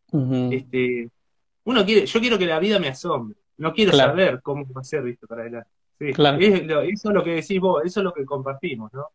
este, 0.52 1.10
uno 1.64 1.84
quiere, 1.84 2.06
yo 2.06 2.20
quiero 2.20 2.38
que 2.38 2.46
la 2.46 2.58
vida 2.58 2.78
me 2.78 2.88
asombre, 2.88 3.36
no 3.58 3.72
quiero 3.72 3.92
saber 3.92 4.40
cómo 4.42 4.66
va 4.72 4.80
a 4.80 4.84
ser 4.84 5.02
visto 5.02 5.26
para 5.26 5.42
adelante. 5.42 5.70
eso 5.98 7.08
es 7.08 7.14
lo 7.14 7.22
que 7.22 7.34
decís 7.36 7.60
vos, 7.60 7.82
eso 7.84 8.00
es 8.00 8.04
lo 8.04 8.12
que 8.12 8.24
compartimos, 8.24 8.92
¿no? 8.92 9.08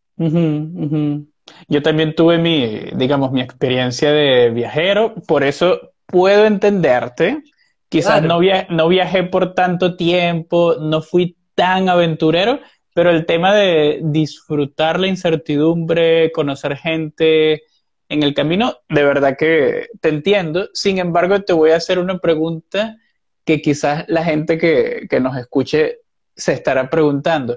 Yo 1.68 1.82
también 1.82 2.14
tuve 2.14 2.38
mi, 2.38 2.90
digamos, 2.94 3.32
mi 3.32 3.40
experiencia 3.40 4.12
de 4.12 4.50
viajero, 4.50 5.14
por 5.26 5.42
eso 5.42 5.92
puedo 6.06 6.46
entenderte. 6.46 7.42
Quizás 7.88 8.22
no, 8.22 8.40
no 8.70 8.88
viajé 8.88 9.24
por 9.24 9.54
tanto 9.54 9.96
tiempo, 9.96 10.76
no 10.80 11.02
fui 11.02 11.36
tan 11.54 11.88
aventurero, 11.88 12.60
pero 12.94 13.10
el 13.10 13.26
tema 13.26 13.54
de 13.54 14.00
disfrutar 14.02 15.00
la 15.00 15.08
incertidumbre, 15.08 16.30
conocer 16.32 16.76
gente, 16.76 17.62
en 18.10 18.24
el 18.24 18.34
camino, 18.34 18.76
de 18.88 19.04
verdad 19.04 19.36
que 19.38 19.86
te 20.00 20.08
entiendo. 20.08 20.68
Sin 20.74 20.98
embargo, 20.98 21.42
te 21.42 21.52
voy 21.52 21.70
a 21.70 21.76
hacer 21.76 21.98
una 21.98 22.18
pregunta 22.18 22.96
que 23.44 23.62
quizás 23.62 24.04
la 24.08 24.24
gente 24.24 24.58
que, 24.58 25.20
nos 25.20 25.36
escuche 25.36 26.00
se 26.34 26.52
estará 26.52 26.90
preguntando. 26.90 27.56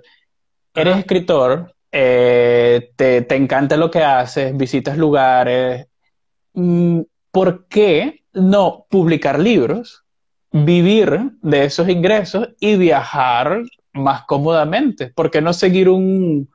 Eres 0.75 0.97
escritor, 0.99 1.73
eh, 1.91 2.91
te, 2.95 3.25
encanta 3.35 3.77
lo 3.77 3.89
que 3.89 4.03
haces, 4.03 4.55
visitas 4.55 4.95
lugares. 4.95 5.87
Mm, 6.53 7.01
¿Por 7.31 7.67
qué 7.67 8.23
no 8.33 8.85
publicar 8.91 9.39
libros, 9.39 10.03
vivir 10.51 11.31
de 11.41 11.65
esos 11.65 11.89
ingresos 11.89 12.49
y 12.59 12.77
viajar 12.77 13.63
más 13.91 14.23
cómodamente? 14.25 15.07
¿Por 15.07 15.31
qué 15.31 15.41
no 15.41 15.51
seguir 15.51 15.89
un, 15.89 16.52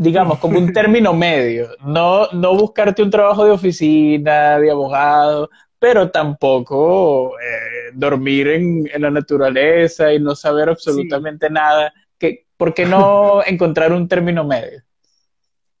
digamos, 0.00 0.38
como 0.38 0.58
un 0.58 0.72
término 0.72 1.12
medio. 1.12 1.76
No, 1.84 2.26
no 2.32 2.56
buscarte 2.56 3.02
un 3.02 3.10
trabajo 3.10 3.44
de 3.44 3.50
oficina, 3.50 4.58
de 4.58 4.70
abogado, 4.70 5.50
pero 5.78 6.10
tampoco 6.10 7.38
eh, 7.38 7.90
dormir 7.92 8.48
en, 8.48 8.88
la 8.96 9.10
naturaleza 9.10 10.10
y 10.10 10.18
no 10.18 10.34
saber 10.34 10.70
absolutamente 10.70 11.50
nada. 11.50 11.92
Que, 12.18 12.46
¿Por 12.56 12.72
qué 12.72 12.86
no 12.86 13.42
encontrar 13.46 13.92
un 13.92 14.08
término 14.08 14.42
medio? 14.42 14.82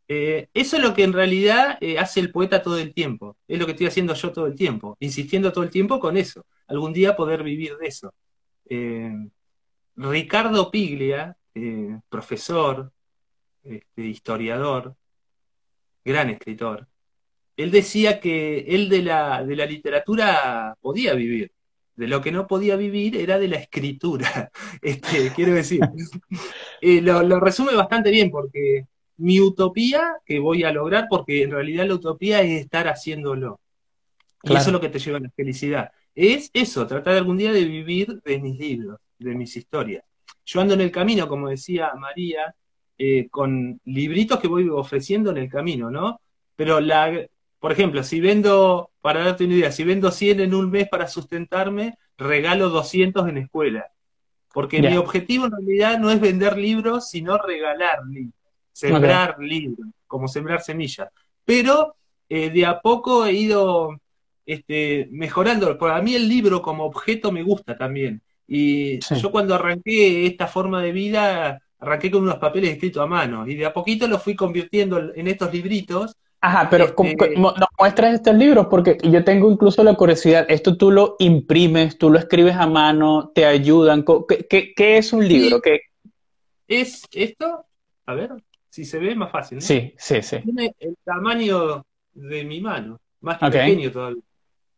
Eh, 0.06 0.48
eso 0.52 0.76
es 0.76 0.82
lo 0.82 0.92
que 0.92 1.04
en 1.04 1.14
realidad 1.14 1.78
eh, 1.80 1.98
hace 1.98 2.20
el 2.20 2.30
poeta 2.30 2.62
todo 2.62 2.76
el 2.76 2.92
tiempo. 2.92 3.38
Es 3.48 3.58
lo 3.58 3.64
que 3.64 3.72
estoy 3.72 3.86
haciendo 3.86 4.12
yo 4.12 4.32
todo 4.32 4.46
el 4.46 4.54
tiempo, 4.54 4.98
insistiendo 5.00 5.50
todo 5.50 5.64
el 5.64 5.70
tiempo 5.70 5.98
con 5.98 6.18
eso. 6.18 6.44
Algún 6.66 6.92
día 6.92 7.16
poder 7.16 7.42
vivir 7.42 7.78
de 7.78 7.86
eso. 7.86 8.12
Ricardo 9.96 10.70
Piglia, 10.70 11.36
profesor, 12.10 12.92
este, 13.62 14.02
historiador, 14.02 14.94
gran 16.04 16.30
escritor, 16.30 16.88
él 17.56 17.70
decía 17.70 18.20
que 18.20 18.60
él 18.68 18.88
de 18.88 19.02
la, 19.02 19.44
de 19.44 19.56
la 19.56 19.66
literatura 19.66 20.76
podía 20.80 21.14
vivir. 21.14 21.52
De 21.94 22.08
lo 22.08 22.22
que 22.22 22.32
no 22.32 22.46
podía 22.46 22.76
vivir 22.76 23.16
era 23.16 23.38
de 23.38 23.48
la 23.48 23.56
escritura. 23.56 24.50
Este, 24.82 25.30
quiero 25.34 25.52
decir, 25.52 25.80
eh, 26.80 27.02
lo, 27.02 27.38
resume 27.38 27.74
bastante 27.74 28.10
bien 28.10 28.30
porque 28.30 28.86
mi 29.18 29.40
utopía 29.40 30.16
que 30.24 30.38
voy 30.38 30.64
a 30.64 30.72
lograr, 30.72 31.06
porque 31.10 31.42
en 31.42 31.50
realidad 31.50 31.86
la 31.86 31.94
utopía 31.94 32.40
es 32.40 32.62
estar 32.62 32.88
haciéndolo. 32.88 33.60
Y 34.42 34.54
eso 34.54 34.68
es 34.68 34.72
lo 34.72 34.80
que 34.80 34.88
te 34.88 34.98
lleva 34.98 35.18
a 35.18 35.20
la 35.20 35.30
felicidad. 35.30 35.90
Es 36.14 36.50
eso, 36.54 36.86
tratar 36.86 37.14
algún 37.14 37.36
día 37.36 37.52
de 37.52 37.64
vivir 37.66 38.22
de 38.22 38.38
mis 38.38 38.58
libros, 38.58 38.98
de 39.18 39.34
mis 39.34 39.54
historias. 39.54 40.02
Yo 40.46 40.62
ando 40.62 40.72
en 40.72 40.80
el 40.80 40.90
camino, 40.90 41.28
como 41.28 41.50
decía 41.50 41.92
María, 41.98 42.54
eh, 43.02 43.28
con 43.30 43.80
libritos 43.86 44.38
que 44.40 44.46
voy 44.46 44.68
ofreciendo 44.68 45.30
en 45.30 45.38
el 45.38 45.48
camino, 45.48 45.90
¿no? 45.90 46.20
Pero 46.54 46.80
la, 46.80 47.10
por 47.58 47.72
ejemplo, 47.72 48.02
si 48.02 48.20
vendo, 48.20 48.90
para 49.00 49.24
darte 49.24 49.46
una 49.46 49.54
idea, 49.54 49.72
si 49.72 49.84
vendo 49.84 50.10
100 50.10 50.40
en 50.40 50.54
un 50.54 50.70
mes 50.70 50.86
para 50.86 51.08
sustentarme, 51.08 51.96
regalo 52.18 52.68
200 52.68 53.26
en 53.26 53.38
escuela. 53.38 53.86
Porque 54.52 54.82
mi 54.82 54.98
objetivo 54.98 55.46
en 55.46 55.52
realidad 55.52 55.98
no 55.98 56.10
es 56.10 56.20
vender 56.20 56.58
libros, 56.58 57.08
sino 57.08 57.38
regalar 57.38 58.00
libros, 58.06 58.34
sembrar 58.70 59.38
libros, 59.38 59.88
como 60.06 60.28
sembrar 60.28 60.60
semillas. 60.60 61.08
Pero 61.46 61.94
eh, 62.28 62.50
de 62.50 62.66
a 62.66 62.82
poco 62.82 63.24
he 63.24 63.32
ido 63.32 63.98
este, 64.44 65.08
mejorando. 65.10 65.78
Para 65.78 66.02
mí 66.02 66.14
el 66.14 66.28
libro 66.28 66.60
como 66.60 66.84
objeto 66.84 67.32
me 67.32 67.42
gusta 67.42 67.78
también. 67.78 68.20
Y 68.46 69.00
yo 69.00 69.30
cuando 69.30 69.54
arranqué 69.54 70.26
esta 70.26 70.46
forma 70.46 70.82
de 70.82 70.92
vida, 70.92 71.62
arranqué 71.80 72.10
con 72.10 72.22
unos 72.22 72.36
papeles 72.36 72.70
escritos 72.70 73.02
a 73.02 73.06
mano 73.06 73.46
y 73.46 73.54
de 73.54 73.66
a 73.66 73.72
poquito 73.72 74.06
los 74.06 74.22
fui 74.22 74.36
convirtiendo 74.36 75.12
en 75.14 75.26
estos 75.26 75.52
libritos. 75.52 76.16
Ajá, 76.42 76.68
pero 76.70 76.84
este... 76.84 77.36
nos 77.36 77.54
muestras 77.78 78.14
estos 78.14 78.34
libros 78.34 78.66
porque 78.70 78.96
yo 79.02 79.24
tengo 79.24 79.50
incluso 79.50 79.82
la 79.82 79.94
curiosidad, 79.94 80.46
esto 80.48 80.76
tú 80.76 80.90
lo 80.90 81.16
imprimes, 81.18 81.98
tú 81.98 82.10
lo 82.10 82.18
escribes 82.18 82.56
a 82.56 82.66
mano, 82.66 83.30
te 83.34 83.44
ayudan. 83.44 84.04
¿Qué, 84.48 84.72
qué, 84.74 84.98
es 84.98 85.12
un 85.12 85.26
libro? 85.26 85.60
¿Qué... 85.60 85.80
Es 86.66 87.02
esto, 87.12 87.66
a 88.06 88.14
ver, 88.14 88.30
si 88.68 88.84
se 88.84 88.98
ve 88.98 89.14
más 89.14 89.30
fácil. 89.30 89.60
Sí, 89.60 89.94
sí, 89.98 90.22
sí. 90.22 90.38
Tiene 90.38 90.74
el 90.78 90.96
tamaño 91.04 91.84
de 92.12 92.44
mi 92.44 92.60
mano, 92.60 93.00
más 93.20 93.38
pequeño 93.38 93.90
todavía. 93.90 94.22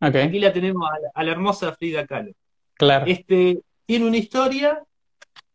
Aquí 0.00 0.40
la 0.40 0.52
tenemos 0.52 0.88
a 1.14 1.22
la, 1.22 1.30
hermosa 1.30 1.72
Frida 1.76 2.06
Kahlo. 2.06 2.32
Claro. 2.74 3.06
Este, 3.06 3.60
tiene 3.86 4.06
una 4.06 4.16
historia 4.16 4.82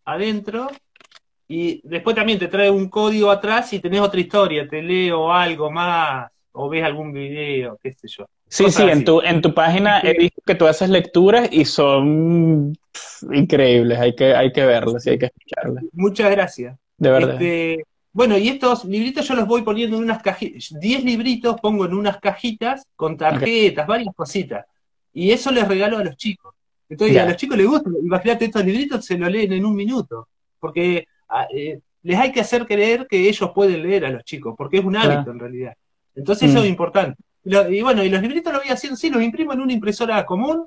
adentro 0.06 0.70
y 1.48 1.82
después 1.88 2.16
también 2.16 2.40
te 2.40 2.48
trae 2.48 2.70
un 2.70 2.90
código 2.90 3.32
atrás 3.32 3.72
y 3.74 3.80
tenés 3.80 4.02
otra 4.02 4.20
historia, 4.20 4.68
te 4.68 4.82
leo 4.82 5.32
algo 5.32 5.72
más 5.72 6.30
o 6.52 6.70
ves 6.70 6.84
algún 6.84 7.14
video, 7.14 7.78
qué 7.82 7.94
sé 7.94 8.08
yo. 8.08 8.26
Sí, 8.50 8.70
sí, 8.72 8.84
en 8.84 9.06
tu, 9.06 9.22
en 9.22 9.42
tu 9.42 9.54
página 9.54 10.00
he 10.02 10.18
visto 10.18 10.42
que 10.46 10.56
tú 10.56 10.66
haces 10.68 10.90
lecturas 10.90 11.50
y 11.52 11.66
son 11.66 12.76
increíbles, 13.32 14.00
hay 14.00 14.16
que, 14.16 14.34
hay 14.34 14.52
que 14.52 14.66
verlas 14.66 15.06
y 15.06 15.12
hay 15.12 15.20
que 15.20 15.26
escucharlas. 15.28 15.84
Muchas 15.94 16.32
gracias. 16.32 16.78
De 16.98 17.12
verdad. 17.12 17.34
Este, 17.34 17.86
bueno, 18.12 18.38
y 18.38 18.50
estos 18.50 18.84
libritos 18.86 19.28
yo 19.28 19.36
los 19.36 19.48
voy 19.48 19.62
poniendo 19.62 19.98
en 19.98 20.04
unas 20.04 20.24
cajitas, 20.24 20.74
10 20.80 21.04
libritos 21.04 21.62
pongo 21.62 21.86
en 21.86 21.94
unas 21.94 22.20
cajitas 22.20 22.84
con 22.96 23.16
tarjetas, 23.16 23.86
varias 23.86 24.14
cositas. 24.16 24.66
Y 25.14 25.32
eso 25.32 25.52
les 25.52 25.68
regalo 25.68 25.98
a 25.98 26.04
los 26.04 26.18
chicos. 26.18 26.56
Entonces 26.90 27.18
a 27.18 27.26
los 27.26 27.36
chicos 27.36 27.58
les 27.58 27.68
gusta, 27.68 27.90
imagínate 28.02 28.46
estos 28.46 28.66
libritos 28.66 29.06
se 29.06 29.18
lo 29.18 29.30
leen 29.30 29.54
en 29.54 29.66
un 29.66 29.76
minuto, 29.76 30.30
porque 30.60 31.06
eh, 31.54 31.80
les 32.04 32.20
hay 32.20 32.32
que 32.32 32.42
hacer 32.42 32.66
creer 32.66 33.08
que 33.08 33.28
ellos 33.28 33.52
pueden 33.54 33.84
leer 33.84 34.06
a 34.06 34.10
los 34.10 34.24
chicos, 34.24 34.56
porque 34.58 34.78
es 34.78 34.86
un 34.86 34.96
hábito 34.96 35.32
en 35.32 35.40
realidad. 35.40 35.74
Entonces 36.16 36.50
eso 36.50 36.60
es 36.60 36.66
mm. 36.66 36.70
importante. 36.70 37.22
y 37.44 37.82
bueno, 37.82 38.04
y 38.04 38.10
los 38.10 38.22
libritos 38.22 38.52
lo 38.54 38.60
voy 38.60 38.70
haciendo, 38.70 38.98
sí, 38.98 39.10
los 39.10 39.22
imprimo 39.22 39.54
en 39.54 39.62
una 39.62 39.74
impresora 39.74 40.26
común, 40.26 40.66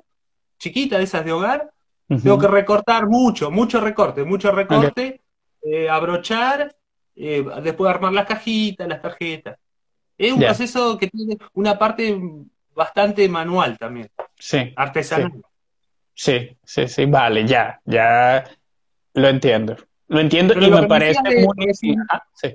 chiquita, 0.57 0.97
de 0.97 1.03
esas 1.03 1.25
de 1.25 1.31
hogar. 1.31 1.69
Tengo 2.07 2.37
que 2.37 2.47
recortar 2.47 3.07
mucho, 3.07 3.49
mucho 3.49 3.79
recorte, 3.79 4.25
mucho 4.25 4.51
recorte, 4.51 5.21
eh, 5.63 5.89
abrochar, 5.89 6.75
eh, 7.15 7.45
después 7.63 7.89
armar 7.89 8.11
las 8.11 8.25
cajitas, 8.25 8.87
las 8.87 9.01
tarjetas. 9.01 9.57
Es 10.17 10.33
un 10.33 10.39
proceso 10.39 10.97
que 10.97 11.07
tiene 11.07 11.37
una 11.53 11.79
parte 11.79 12.19
bastante 12.75 13.27
manual 13.29 13.77
también. 13.77 14.09
Sí. 14.37 14.73
Artesanal. 14.75 15.41
Sí, 16.13 16.55
sí, 16.63 16.87
sí, 16.87 17.05
vale, 17.05 17.47
ya, 17.47 17.79
ya 17.85 18.43
lo 19.13 19.27
entiendo. 19.29 19.77
Lo 20.11 20.19
entiendo 20.19 20.53
y 20.59 20.69
me 20.69 20.87
parece 20.87 21.21
muy... 21.23 21.73
Ah, 22.09 22.21
sí. 22.33 22.53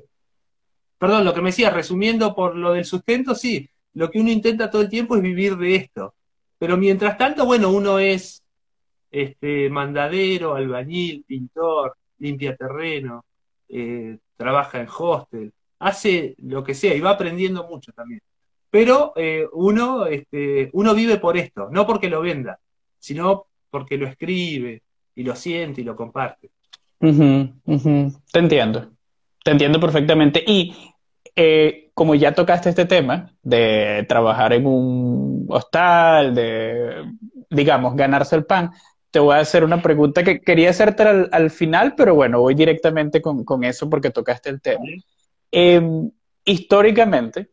Perdón, 0.99 1.25
lo 1.25 1.33
que 1.33 1.41
me 1.41 1.49
decía, 1.49 1.71
resumiendo 1.71 2.35
por 2.35 2.55
lo 2.55 2.75
del 2.75 2.85
sustento, 2.85 3.35
sí, 3.35 3.67
lo 3.95 4.11
que 4.11 4.21
uno 4.21 4.31
intenta 4.31 4.71
todo 4.71 4.83
el 4.83 4.91
tiempo 4.91 5.17
es 5.17 5.23
vivir 5.23 5.57
de 5.57 5.75
esto. 5.75 6.15
Pero 6.59 6.77
mientras 6.77 7.17
tanto, 7.17 7.47
bueno, 7.47 7.71
uno 7.71 7.99
es 7.99 8.43
este, 9.11 9.71
mandadero, 9.71 10.55
albañil, 10.55 11.25
pintor, 11.27 11.97
limpia 12.19 12.55
terreno, 12.55 13.25
eh, 13.71 14.19
trabaja 14.37 14.79
en 14.79 14.89
hostel, 14.95 15.51
hace 15.79 16.35
lo 16.43 16.63
que 16.63 16.75
sea 16.75 16.95
y 16.95 17.01
va 17.01 17.13
aprendiendo 17.13 17.67
mucho 17.67 17.91
también. 17.93 18.21
Pero 18.69 19.15
eh, 19.17 19.49
uno, 19.55 20.05
este, 20.05 20.69
uno 20.75 20.95
vive 20.95 21.17
por 21.17 21.39
esto, 21.39 21.71
no 21.71 21.87
porque 21.87 22.11
lo 22.11 22.21
venda, 22.21 22.59
sino 22.99 23.47
porque 23.71 23.97
lo 23.97 24.07
escribe 24.07 24.83
y 25.15 25.23
lo 25.23 25.35
siente 25.35 25.81
y 25.81 25.85
lo 25.85 25.97
comparte. 25.97 26.51
Te 26.99 28.39
entiendo, 28.39 28.91
te 29.45 29.51
entiendo 29.51 29.81
perfectamente. 29.81 30.43
Y 30.47 30.75
eh, 31.35 31.91
como 31.95 32.15
ya 32.15 32.33
tocaste 32.33 32.71
este 32.71 32.85
tema 32.85 33.33
de 33.43 34.05
trabajar 34.09 34.53
en 34.53 34.67
un 34.67 35.47
hostal, 35.49 36.35
de, 36.35 37.05
digamos, 37.51 37.95
ganarse 37.97 38.37
el 38.37 38.45
pan, 38.45 38.71
te 39.11 39.19
voy 39.19 39.35
a 39.35 39.41
hacer 39.41 39.65
una 39.65 39.81
pregunta 39.81 40.23
que 40.23 40.41
quería 40.41 40.71
hacerte 40.71 41.03
al, 41.03 41.51
final, 41.51 41.95
pero 41.97 42.15
bueno, 42.15 42.41
voy 42.41 42.55
directamente 42.55 43.23
con, 43.23 43.65
eso 43.65 43.89
porque 43.89 44.11
tocaste 44.11 44.51
el 44.51 44.61
tema. 44.61 44.85
Em, 45.51 46.11
históricamente, 46.45 47.51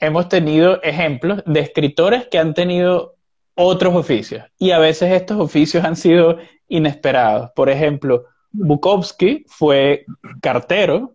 hemos 0.00 0.28
tenido 0.28 0.82
ejemplos 0.82 1.42
de 1.46 1.60
escritores 1.60 2.28
que 2.28 2.38
han 2.38 2.54
tenido 2.54 3.16
otros 3.54 3.94
oficios. 3.94 4.44
Y 4.58 4.72
a 4.72 4.78
veces 4.78 5.12
estos 5.12 5.40
oficios 5.40 5.84
han 5.84 5.96
sido 5.96 6.36
inesperados. 6.68 7.50
Por 7.54 7.70
ejemplo, 7.70 8.24
Bukowski 8.58 9.44
fue 9.48 10.04
cartero. 10.40 11.14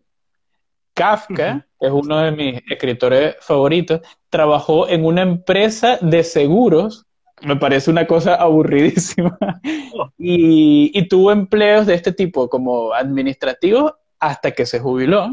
Kafka, 0.93 1.65
que 1.79 1.87
es 1.87 1.91
uno 1.91 2.19
de 2.19 2.31
mis 2.31 2.61
escritores 2.69 3.35
favoritos, 3.39 4.01
trabajó 4.29 4.87
en 4.89 5.05
una 5.05 5.21
empresa 5.21 5.97
de 6.01 6.23
seguros. 6.23 7.05
Me 7.41 7.55
parece 7.55 7.89
una 7.89 8.05
cosa 8.05 8.35
aburridísima. 8.35 9.37
Oh. 9.93 10.09
Y, 10.17 10.91
y 10.93 11.07
tuvo 11.07 11.31
empleos 11.31 11.85
de 11.85 11.95
este 11.95 12.11
tipo 12.11 12.49
como 12.49 12.93
administrativos 12.93 13.93
hasta 14.19 14.51
que 14.51 14.65
se 14.65 14.79
jubiló. 14.79 15.29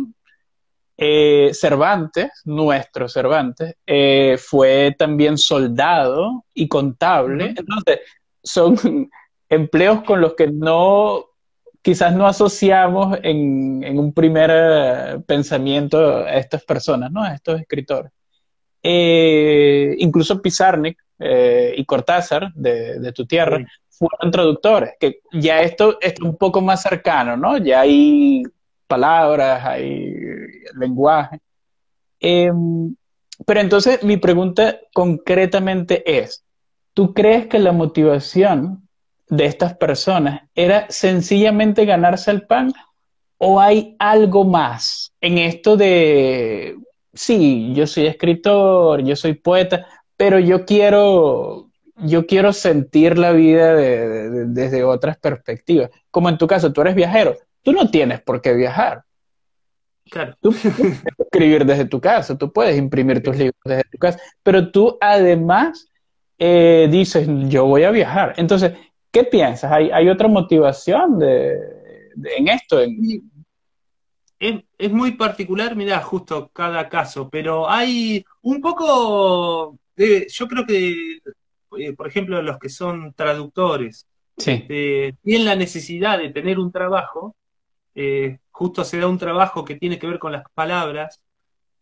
Eh, 1.01 1.51
Cervantes, 1.55 2.43
nuestro 2.45 3.09
Cervantes, 3.09 3.77
eh, 3.87 4.37
fue 4.37 4.97
también 4.99 5.39
soldado 5.39 6.45
y 6.53 6.67
contable. 6.67 7.55
Entonces, 7.57 8.01
son 8.43 8.77
empleos 9.49 10.03
con 10.03 10.21
los 10.21 10.35
que 10.35 10.49
no, 10.49 11.27
quizás 11.89 12.15
no 12.15 12.27
asociamos 12.27 13.19
en, 13.23 13.99
un 13.99 14.13
primer 14.13 14.51
eh, 14.53 15.21
pensamiento 15.27 16.19
a 16.19 16.35
estas 16.35 16.63
personas, 16.63 17.11
¿no? 17.11 17.23
A 17.23 17.33
estos 17.33 17.59
escritores. 17.63 18.13
incluso 18.83 20.43
Pizarnik 20.43 20.99
y 21.19 21.83
Cortázar, 21.87 22.53
de, 22.53 23.11
tu 23.15 23.25
tierra, 23.25 23.67
fueron 23.89 24.31
traductores, 24.31 24.91
que 25.01 25.21
ya 25.33 25.63
esto 25.63 25.97
es 26.03 26.21
un 26.21 26.37
poco 26.37 26.61
más 26.61 26.83
cercano, 26.83 27.39
¿no? 27.39 27.57
Ya 27.57 27.81
hay 27.81 28.43
palabras, 28.87 29.65
hay 29.65 30.13
lenguaje. 30.79 31.41
Em, 32.21 32.95
pero 33.47 33.61
entonces 33.61 34.05
mi 34.05 34.19
pregunta 34.19 34.79
concretamente 34.93 36.19
es, 36.19 36.45
¿tú 36.93 37.15
crees 37.15 37.47
que 37.47 37.59
la 37.59 37.73
motivación 37.73 38.87
de 39.29 39.47
estas 39.47 39.75
personas 39.77 40.43
era 40.55 40.87
sencillamente 40.91 41.85
ganarse 41.85 42.31
el 42.31 42.47
pan 42.47 42.73
o 43.39 43.61
hay 43.61 43.97
algo 43.99 44.45
más 44.45 45.13
en 45.21 45.39
esto 45.39 45.77
de, 45.77 46.77
sí, 47.13 47.73
yo 47.75 47.87
soy 47.87 48.07
escritor, 48.07 49.03
yo 49.03 49.17
soy 49.17 49.35
poeta, 49.35 49.87
pero 50.17 50.39
yo 50.39 50.65
quiero, 50.65 51.71
yo 51.97 52.27
quiero 52.27 52.53
sentir 52.53 53.19
la 53.19 53.33
vida 53.33 53.75
desde 53.75 54.85
otras 54.85 55.19
perspectivas? 55.19 55.91
Como 56.11 56.29
en 56.29 56.39
tu 56.39 56.47
caso, 56.47 56.73
tú 56.73 56.81
eres 56.81 56.95
viajero, 56.95 57.37
tú 57.63 57.73
no 57.73 57.91
tienes 57.91 58.21
por 58.21 58.41
qué 58.41 58.55
viajar. 58.55 59.05
Claro. 60.11 60.35
Tú 60.41 60.53
puedes 60.53 61.03
escribir 61.19 61.65
desde 61.67 61.85
tu 61.85 62.01
casa, 62.01 62.37
tú 62.37 62.53
puedes 62.53 62.77
imprimir 62.79 63.23
tus 63.23 63.37
libros 63.37 63.61
desde 63.65 63.85
tu 63.85 63.99
casa, 63.99 64.19
pero 64.43 64.71
tú 64.71 64.97
además 65.01 65.89
eh, 66.39 66.89
dices, 66.91 67.29
yo 67.49 67.67
voy 67.67 67.85
a 67.85 67.91
viajar. 67.91 68.35
Entonces, 68.37 68.73
¿qué 69.11 69.25
piensas? 69.25 69.71
¿Hay, 69.73 70.09
otra 70.09 70.29
motivación 70.29 71.19
de, 71.19 71.57
en 72.37 72.49
esto? 72.49 72.81
Es, 74.39 74.93
muy 74.93 75.13
particular, 75.13 75.75
mira, 75.75 76.01
justo 76.01 76.51
cada 76.53 76.89
caso, 76.89 77.29
pero 77.29 77.69
hay 77.69 78.25
un 78.43 78.61
poco, 78.61 79.79
de, 79.97 80.27
yo 80.31 80.47
creo 80.47 80.65
que, 80.65 81.19
eh, 81.79 81.93
por 81.95 82.07
ejemplo, 82.07 82.41
los 82.43 82.59
que 82.59 82.69
son 82.69 83.13
traductores, 83.15 84.07
este, 84.37 85.17
tienen 85.23 85.45
la 85.47 85.57
necesidad 85.57 86.19
de 86.19 86.31
tener 86.31 86.61
un 86.61 86.71
trabajo 86.71 87.35
eh, 88.01 88.39
justo 88.53 88.85
se 88.85 88.99
da 88.99 89.09
un 89.09 89.19
trabajo 89.19 89.65
que 89.65 89.75
tiene 89.75 89.99
que 89.99 90.07
ver 90.07 90.21
con 90.21 90.31
las 90.31 90.45
palabras. 90.55 91.21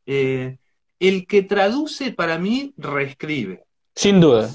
Eh, 0.06 0.56
el 0.98 1.26
que 1.26 1.42
traduce 1.42 2.10
para 2.10 2.38
mí 2.38 2.72
reescribe. 2.78 3.65
Sin 3.96 4.20
duda. 4.20 4.48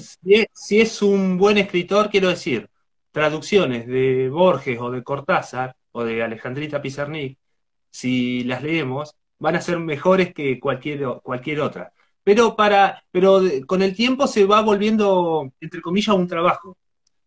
Si 0.54 0.80
es, 0.80 1.02
un 1.02 1.36
buen 1.36 1.58
escritor, 1.58 2.08
quiero 2.10 2.28
decir, 2.28 2.70
traducciones 3.10 3.88
de 3.88 4.28
Borges 4.28 4.78
o 4.80 4.92
de 4.92 5.02
Cortázar 5.02 5.74
o 5.90 6.04
de 6.04 6.22
Alejandrita 6.22 6.80
Pizarnik, 6.80 7.36
si 7.90 8.44
las 8.44 8.62
leemos, 8.62 9.16
van 9.40 9.56
a 9.56 9.60
ser 9.60 9.80
mejores 9.80 10.32
que 10.32 10.60
cualquier, 10.60 11.04
cualquier 11.24 11.60
otra. 11.60 11.92
Pero, 12.22 12.54
para, 12.54 13.02
pero 13.10 13.42
con 13.66 13.82
el 13.82 13.96
tiempo 13.96 14.28
se 14.28 14.44
va 14.44 14.62
volviendo, 14.62 15.52
entre 15.60 15.82
comillas, 15.82 16.14
un 16.14 16.28
trabajo 16.28 16.78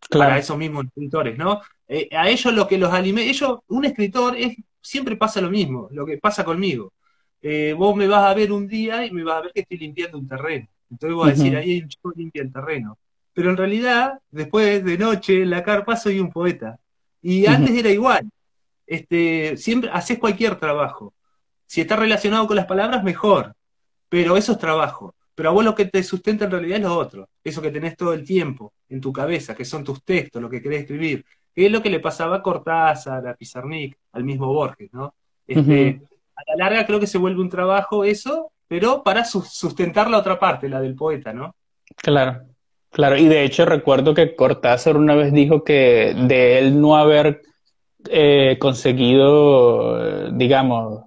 para 0.10 0.38
esos 0.38 0.58
mismos 0.58 0.86
escritores, 0.86 1.38
¿no? 1.38 1.62
Eh, 1.86 2.08
a 2.14 2.30
ellos 2.30 2.54
lo 2.54 2.66
que 2.66 2.78
los 2.78 2.94
alimenta, 2.94 3.30
ellos, 3.30 3.60
un 3.68 3.84
escritor 3.84 4.38
es, 4.38 4.56
siempre 4.82 5.18
pasa 5.18 5.42
lo 5.42 5.50
mismo, 5.50 5.90
lo 5.92 6.06
que 6.06 6.18
pasa 6.18 6.46
conmigo. 6.46 6.94
Eh, 7.42 7.76
vos 7.78 7.94
me 7.94 8.08
vas 8.08 8.24
a 8.24 8.34
ver 8.34 8.54
un 8.54 8.68
día 8.68 9.06
y 9.06 9.12
me 9.12 9.24
vas 9.24 9.40
a 9.40 9.42
ver 9.42 9.52
que 9.54 9.62
estoy 9.62 9.78
limpiando 9.80 10.18
un 10.18 10.28
terreno. 10.30 10.68
Entonces 10.90 11.16
voy 11.16 11.30
a 11.30 11.34
decir, 11.34 11.56
ahí 11.56 11.72
hay 11.72 11.82
un 11.82 11.90
chico 11.90 12.14
limpia 12.16 12.42
el 12.44 12.52
terreno. 12.52 12.98
Pero 13.34 13.50
en 13.50 13.58
realidad, 13.58 14.20
después 14.32 14.84
de 14.84 14.98
noche, 14.98 15.42
en 15.42 15.50
la 15.50 15.64
carpa, 15.64 15.96
soy 15.96 16.20
un 16.20 16.32
poeta. 16.32 16.80
Y 17.22 17.46
antes 17.48 17.76
era 17.76 17.90
igual. 17.90 18.30
Este, 18.88 19.58
siempre 19.58 19.90
haces 19.92 20.20
cualquier 20.20 20.56
trabajo. 20.58 21.14
Si 21.66 21.82
está 21.82 21.96
relacionado 21.96 22.48
con 22.48 22.56
las 22.56 22.66
palabras, 22.66 23.04
mejor. 23.04 23.54
Pero 24.10 24.38
eso 24.38 24.54
es 24.54 24.58
trabajo. 24.58 25.16
Pero 25.34 25.50
a 25.50 25.52
vos 25.52 25.66
lo 25.66 25.76
que 25.76 25.86
te 25.86 26.02
sustenta 26.02 26.46
en 26.46 26.52
realidad 26.52 26.78
es 26.78 26.84
lo 26.84 26.98
otro. 26.98 27.30
Eso 27.44 27.62
que 27.62 27.72
tenés 27.72 27.98
todo 27.98 28.14
el 28.14 28.24
tiempo 28.24 28.74
en 28.88 29.02
tu 29.02 29.12
cabeza, 29.12 29.54
que 29.54 29.66
son 29.66 29.84
tus 29.84 30.04
textos, 30.04 30.42
lo 30.42 30.50
que 30.50 30.62
querés 30.62 30.82
escribir. 30.82 31.26
Que 31.54 31.66
es 31.66 31.72
lo 31.72 31.82
que 31.82 31.90
le 31.90 32.00
pasaba 32.00 32.38
a 32.38 32.42
Cortázar, 32.42 33.28
a 33.28 33.36
Pizarnik, 33.36 33.98
al 34.14 34.24
mismo 34.24 34.48
Borges, 34.48 34.94
¿no? 34.94 35.14
Este, 35.46 36.02
A 36.36 36.42
la 36.52 36.66
larga 36.66 36.86
creo 36.86 37.00
que 37.00 37.08
se 37.08 37.18
vuelve 37.18 37.42
un 37.42 37.50
trabajo 37.50 38.04
eso, 38.04 38.52
pero 38.68 39.04
para 39.04 39.26
sustentar 39.26 40.10
la 40.10 40.20
otra 40.20 40.40
parte, 40.40 40.70
la 40.70 40.82
del 40.82 40.96
poeta, 40.96 41.34
¿no? 41.34 41.56
Claro. 41.96 42.42
Claro, 42.92 43.18
y 43.18 43.26
de 43.26 43.44
hecho 43.44 43.66
recuerdo 43.66 44.14
que 44.14 44.36
Cortázar 44.36 44.96
una 44.96 45.16
vez 45.16 45.34
dijo 45.34 45.66
que 45.66 46.16
de 46.16 46.60
él 46.60 46.80
no 46.80 46.96
haber 46.96 47.42
eh, 48.10 48.58
conseguido, 48.58 50.32
digamos, 50.32 51.04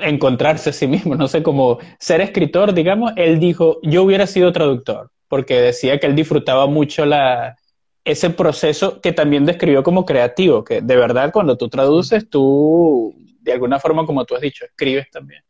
encontrarse 0.00 0.70
a 0.70 0.72
sí 0.74 0.86
mismo, 0.86 1.14
no 1.14 1.26
sé, 1.28 1.42
como 1.42 1.78
ser 1.98 2.20
escritor, 2.20 2.74
digamos, 2.74 3.12
él 3.16 3.40
dijo, 3.40 3.78
yo 3.82 4.02
hubiera 4.02 4.26
sido 4.26 4.52
traductor, 4.52 5.10
porque 5.28 5.60
decía 5.60 5.98
que 5.98 6.06
él 6.06 6.14
disfrutaba 6.14 6.66
mucho 6.66 7.06
la, 7.06 7.56
ese 8.04 8.30
proceso 8.30 9.00
que 9.00 9.12
también 9.12 9.46
describió 9.46 9.82
como 9.82 10.04
creativo, 10.04 10.62
que 10.62 10.82
de 10.82 10.96
verdad 10.96 11.32
cuando 11.32 11.56
tú 11.56 11.68
traduces, 11.68 12.28
tú, 12.28 13.14
de 13.40 13.52
alguna 13.52 13.80
forma, 13.80 14.04
como 14.04 14.24
tú 14.24 14.34
has 14.34 14.42
dicho, 14.42 14.64
escribes 14.64 15.10
también. 15.10 15.42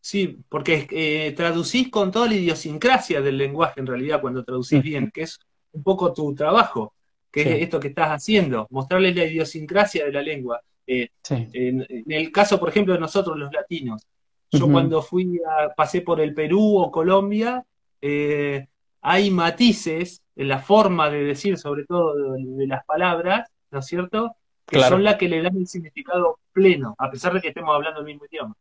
Sí, 0.00 0.38
porque 0.48 0.86
eh, 0.90 1.32
traducís 1.32 1.90
con 1.90 2.10
toda 2.10 2.26
la 2.26 2.34
idiosincrasia 2.34 3.20
del 3.20 3.36
lenguaje 3.36 3.80
en 3.80 3.86
realidad 3.86 4.20
cuando 4.20 4.42
traducís 4.42 4.82
bien, 4.82 5.10
que 5.10 5.22
es 5.22 5.38
un 5.72 5.82
poco 5.82 6.12
tu 6.12 6.34
trabajo, 6.34 6.94
que 7.30 7.42
es 7.42 7.62
esto 7.62 7.78
que 7.78 7.88
estás 7.88 8.08
haciendo, 8.08 8.66
mostrarles 8.70 9.14
la 9.14 9.24
idiosincrasia 9.24 10.06
de 10.06 10.12
la 10.12 10.22
lengua. 10.22 10.60
Eh, 10.86 11.10
en, 11.28 11.86
el 12.08 12.32
caso, 12.32 12.58
por 12.58 12.70
ejemplo, 12.70 12.94
de 12.94 13.00
nosotros 13.00 13.36
los 13.36 13.52
latinos, 13.52 14.06
yo 14.50 14.68
cuando 14.68 15.00
fui 15.02 15.38
a, 15.46 15.72
pasé 15.74 16.00
por 16.00 16.20
el 16.20 16.34
Perú 16.34 16.78
o 16.78 16.90
Colombia, 16.90 17.64
eh, 18.00 18.66
hay 19.02 19.30
matices 19.30 20.22
en 20.34 20.48
la 20.48 20.58
forma 20.58 21.08
de 21.10 21.22
decir, 21.22 21.56
sobre 21.58 21.84
todo 21.84 22.14
de, 22.34 22.66
las 22.66 22.84
palabras, 22.84 23.48
¿no 23.70 23.78
es 23.78 23.86
cierto? 23.86 24.34
Que 24.66 24.80
son 24.80 25.04
las 25.04 25.16
que 25.16 25.28
le 25.28 25.42
dan 25.42 25.56
el 25.56 25.66
significado 25.66 26.38
pleno, 26.52 26.96
a 26.98 27.10
pesar 27.10 27.34
de 27.34 27.40
que 27.40 27.48
estemos 27.48 27.74
hablando 27.74 28.00
el 28.00 28.06
mismo 28.06 28.24
idioma. 28.28 28.56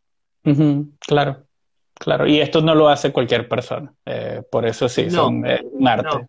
Claro, 0.99 1.43
claro. 1.93 2.27
Y 2.27 2.39
esto 2.39 2.61
no 2.61 2.75
lo 2.75 2.89
hace 2.89 3.11
cualquier 3.11 3.47
persona. 3.47 3.93
Eh, 4.05 4.41
por 4.49 4.65
eso 4.65 4.89
sí, 4.89 5.09
son 5.09 5.45
eh, 5.45 5.61
un 5.63 5.87
arte. 5.87 6.27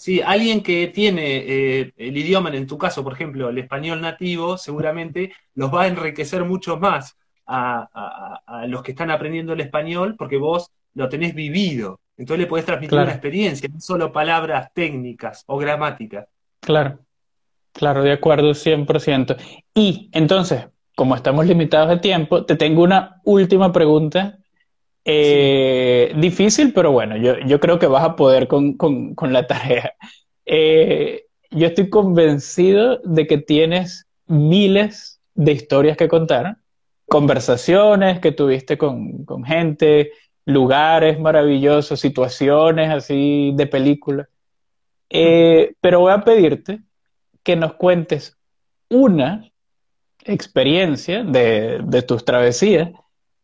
Sí, 0.00 0.22
alguien 0.22 0.62
que 0.62 0.88
tiene 0.88 1.36
eh, 1.36 1.92
el 1.98 2.16
idioma, 2.16 2.48
en 2.48 2.66
tu 2.66 2.78
caso, 2.78 3.04
por 3.04 3.12
ejemplo, 3.12 3.50
el 3.50 3.58
español 3.58 4.00
nativo, 4.00 4.56
seguramente 4.56 5.34
los 5.54 5.74
va 5.74 5.82
a 5.82 5.88
enriquecer 5.88 6.42
mucho 6.46 6.78
más 6.78 7.18
a, 7.46 8.64
los 8.66 8.82
que 8.82 8.92
están 8.92 9.10
aprendiendo 9.10 9.52
el 9.52 9.60
español 9.60 10.14
porque 10.16 10.38
vos 10.38 10.70
lo 10.94 11.08
tenés 11.10 11.34
vivido. 11.34 12.00
Entonces 12.16 12.40
le 12.40 12.46
podés 12.46 12.64
transmitir 12.64 12.98
una 12.98 13.10
experiencia, 13.10 13.68
no 13.70 13.78
solo 13.78 14.10
palabras 14.10 14.72
técnicas 14.72 15.44
o 15.46 15.58
gramáticas. 15.58 16.28
Claro, 16.60 17.00
claro, 17.72 18.02
de 18.02 18.12
acuerdo, 18.12 18.54
100%. 18.54 19.36
Y 19.74 20.08
entonces, 20.12 20.66
como 21.00 21.14
estamos 21.14 21.46
limitados 21.46 21.88
de 21.88 21.96
tiempo, 21.96 22.44
te 22.44 22.56
tengo 22.56 22.82
una 22.82 23.22
última 23.24 23.72
pregunta. 23.72 24.36
Eh, 25.02 26.12
difícil, 26.18 26.74
pero 26.74 26.92
bueno, 26.92 27.16
yo, 27.16 27.58
creo 27.58 27.78
que 27.78 27.86
vas 27.86 28.04
a 28.04 28.16
poder 28.16 28.46
con, 28.46 29.16
la 29.32 29.46
tarea. 29.46 29.94
Eh, 30.44 31.24
yo 31.50 31.68
estoy 31.68 31.88
convencido 31.88 32.98
de 33.02 33.26
que 33.26 33.38
tienes 33.38 34.08
miles 34.26 35.22
de 35.34 35.52
historias 35.52 35.96
que 35.96 36.06
contar, 36.06 36.58
conversaciones 37.06 38.20
que 38.20 38.32
tuviste 38.32 38.76
con, 38.76 39.24
gente, 39.46 40.10
lugares 40.44 41.18
maravillosos, 41.18 41.98
situaciones 41.98 42.90
así 42.90 43.52
de 43.54 43.66
película. 43.66 44.28
Eh, 45.08 45.72
pero 45.80 46.00
voy 46.00 46.12
a 46.12 46.20
pedirte 46.20 46.80
que 47.42 47.56
nos 47.56 47.72
cuentes 47.72 48.36
una 48.90 49.50
experiencia 50.24 51.24
de, 51.24 52.04
tus 52.06 52.24
travesías 52.24 52.90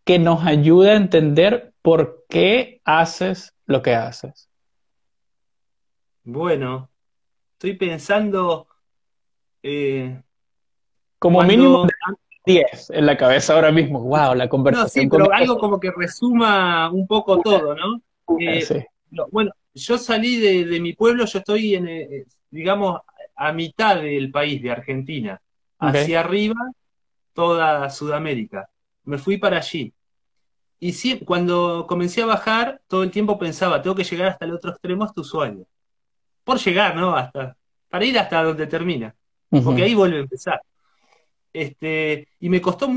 que 0.04 0.18
nos 0.18 0.44
ayuda 0.44 0.92
a 0.92 0.96
entender 0.96 1.72
por 1.82 2.24
qué 2.28 2.80
haces 2.84 3.54
lo 3.66 3.82
que 3.82 3.94
haces. 3.94 4.48
Bueno, 6.24 6.90
estoy 7.52 7.74
pensando... 7.74 8.66
Eh, 9.62 10.20
como 11.18 11.42
mínimo 11.42 11.88
10 12.44 12.90
en 12.90 13.06
la 13.06 13.16
cabeza 13.16 13.54
ahora 13.54 13.72
mismo. 13.72 14.00
Wow, 14.00 14.34
la 14.34 14.48
conversación. 14.48 15.06
No, 15.06 15.10
sí, 15.10 15.10
pero 15.10 15.32
algo 15.32 15.58
como 15.58 15.80
que 15.80 15.90
resuma 15.90 16.88
un 16.90 17.06
poco 17.06 17.40
todo, 17.40 17.74
¿no? 17.74 18.00
Eh, 18.38 18.86
bueno, 19.32 19.50
yo 19.74 19.98
salí 19.98 20.38
de, 20.64 20.80
mi 20.80 20.92
pueblo, 20.92 21.24
yo 21.24 21.38
estoy 21.38 21.74
en, 21.74 21.88
eh, 21.88 22.24
digamos, 22.50 23.00
a 23.34 23.52
mitad 23.52 24.00
del 24.00 24.30
país, 24.30 24.62
de 24.62 24.70
Argentina 24.70 25.40
hacia 25.78 26.20
arriba 26.20 26.56
toda 27.32 27.90
Sudamérica. 27.90 28.68
Me 29.04 29.18
fui 29.18 29.36
para 29.36 29.58
allí. 29.58 29.92
Y 30.78 31.18
cuando 31.24 31.86
comencé 31.88 32.22
a 32.22 32.26
bajar, 32.26 32.80
todo 32.86 33.02
el 33.02 33.10
tiempo 33.10 33.38
pensaba, 33.38 33.80
tengo 33.80 33.96
que 33.96 34.04
llegar 34.04 34.28
hasta 34.28 34.44
el 34.44 34.52
otro 34.52 34.70
extremo, 34.70 35.04
hasta 35.04 35.20
usuario. 35.20 35.66
Por 36.44 36.58
llegar, 36.58 36.96
¿no? 36.96 37.16
Hasta, 37.16 37.56
para 37.88 38.04
ir 38.04 38.18
hasta 38.18 38.42
donde 38.42 38.66
termina. 38.66 39.14
Porque 39.48 39.82
ahí 39.82 39.94
vuelve 39.94 40.18
a 40.18 40.20
empezar. 40.20 40.60
Este, 41.52 42.28
y 42.40 42.48
me 42.50 42.60
costó 42.60 42.88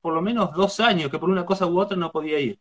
por 0.00 0.14
lo 0.14 0.22
menos 0.22 0.52
dos 0.52 0.80
años, 0.80 1.10
que 1.10 1.18
por 1.18 1.30
una 1.30 1.46
cosa 1.46 1.66
u 1.66 1.78
otra 1.78 1.96
no 1.96 2.10
podía 2.10 2.40
ir. 2.40 2.58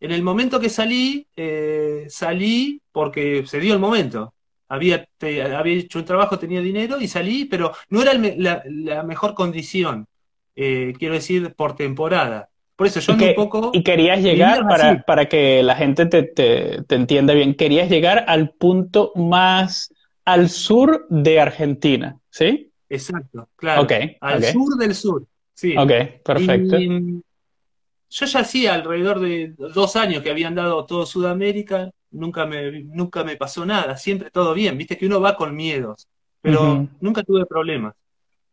En 0.00 0.12
el 0.12 0.22
momento 0.22 0.60
que 0.60 0.68
salí, 0.68 1.26
eh, 1.34 2.06
salí 2.08 2.80
porque 2.92 3.44
se 3.46 3.58
dio 3.58 3.74
el 3.74 3.80
momento 3.80 4.32
había, 4.68 5.08
había 5.20 5.74
hecho 5.74 5.98
un 5.98 6.04
trabajo, 6.04 6.38
tenía 6.38 6.60
dinero 6.60 7.00
y 7.00 7.08
salí, 7.08 7.46
pero 7.46 7.72
no 7.88 8.02
era 8.02 8.12
la, 8.14 9.02
mejor 9.02 9.34
condición, 9.34 10.06
eh, 10.54 10.92
quiero 10.98 11.14
decir, 11.14 11.54
por 11.54 11.74
temporada. 11.74 12.48
Por 12.76 12.86
eso 12.86 13.00
yo 13.00 13.14
un 13.14 13.34
poco... 13.34 13.70
Y 13.74 13.82
querías 13.82 14.22
llegar, 14.22 14.66
para, 14.68 15.02
para, 15.02 15.28
que 15.28 15.62
la 15.64 15.74
gente 15.74 16.06
te, 16.06 16.22
te, 16.22 16.94
entienda 16.94 17.34
bien, 17.34 17.54
querías 17.54 17.88
llegar 17.88 18.24
al 18.28 18.50
punto 18.50 19.12
más 19.16 19.92
al 20.24 20.48
sur 20.48 21.06
de 21.08 21.40
Argentina, 21.40 22.18
¿sí? 22.30 22.70
Exacto, 22.88 23.48
claro. 23.56 23.86
al 24.20 24.44
sur 24.44 24.76
del 24.76 24.94
sur, 24.94 25.26
sí. 25.54 25.76
Ok, 25.76 25.90
perfecto. 26.24 26.78
yo 26.78 28.26
ya 28.26 28.40
hacía 28.40 28.74
alrededor 28.74 29.20
de 29.20 29.54
dos 29.56 29.96
años 29.96 30.22
que 30.22 30.30
había 30.30 30.48
andado 30.48 30.84
todo 30.84 31.04
Sudamérica, 31.04 31.90
nunca 32.10 32.46
me, 32.46 32.82
nunca 32.84 33.24
me 33.24 33.36
pasó 33.36 33.66
nada, 33.66 33.96
siempre 33.96 34.30
todo 34.30 34.54
bien, 34.54 34.78
viste 34.78 34.96
que 34.96 35.06
uno 35.06 35.20
va 35.20 35.36
con 35.36 35.54
miedos, 35.54 36.08
pero 36.40 36.88
nunca 37.00 37.22
tuve 37.22 37.46
problemas. 37.46 37.94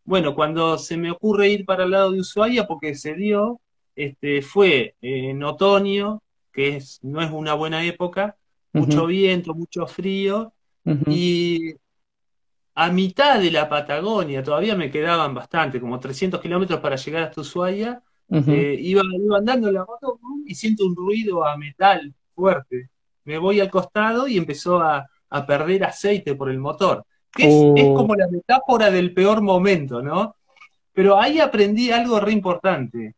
Bueno, 0.04 0.36
cuando 0.36 0.78
se 0.78 0.98
me 0.98 1.12
ocurre 1.12 1.50
ir 1.50 1.66
para 1.66 1.86
el 1.86 1.92
lado 1.92 2.12
de 2.12 2.20
Ushuaia, 2.20 2.68
porque 2.68 2.96
se 2.96 3.16
dio, 3.16 3.60
este, 3.96 4.42
fue 4.42 4.96
en 5.02 5.44
otoño, 5.44 6.22
que 6.52 6.78
es, 6.78 7.00
no 7.04 7.22
es 7.22 7.32
una 7.32 7.54
buena 7.54 7.84
época, 7.84 8.36
mucho 8.74 9.06
viento, 9.06 9.54
mucho 9.54 9.88
frío, 9.88 10.54
y 11.08 11.74
a 12.76 12.92
mitad 12.92 13.40
de 13.40 13.52
la 13.52 13.68
Patagonia, 13.68 14.44
todavía 14.44 14.76
me 14.76 14.92
quedaban 14.92 15.34
bastante, 15.34 15.80
como 15.80 16.00
300 16.00 16.42
kilómetros 16.42 16.80
para 16.80 16.98
llegar 16.98 17.24
hasta 17.24 17.42
Ushuaia, 17.42 18.02
eh, 18.30 18.78
iba, 18.80 19.02
iba 19.04 19.38
andando 19.38 19.68
en 19.70 19.76
la 19.76 19.86
moto 19.86 20.20
y 20.46 20.56
siento 20.56 20.86
un 20.86 20.96
ruido 20.96 21.46
a 21.46 21.58
metal 21.58 22.14
fuerte 22.34 22.90
me 23.26 23.38
voy 23.38 23.60
al 23.60 23.70
costado 23.70 24.28
y 24.28 24.38
empezó 24.38 24.80
a, 24.80 25.08
perder 25.46 25.84
aceite 25.84 26.34
por 26.34 26.50
el 26.50 26.60
motor. 26.60 27.04
es, 27.38 27.50
oh. 27.52 27.94
como 27.94 28.16
la 28.16 28.30
metáfora 28.30 28.90
del 28.90 29.14
peor 29.14 29.42
momento, 29.42 30.02
¿no? 30.02 30.38
Pero 30.94 31.20
ahí 31.20 31.42
aprendí 31.42 31.92
algo 31.92 32.22
re 32.22 32.32
importante, 32.32 33.16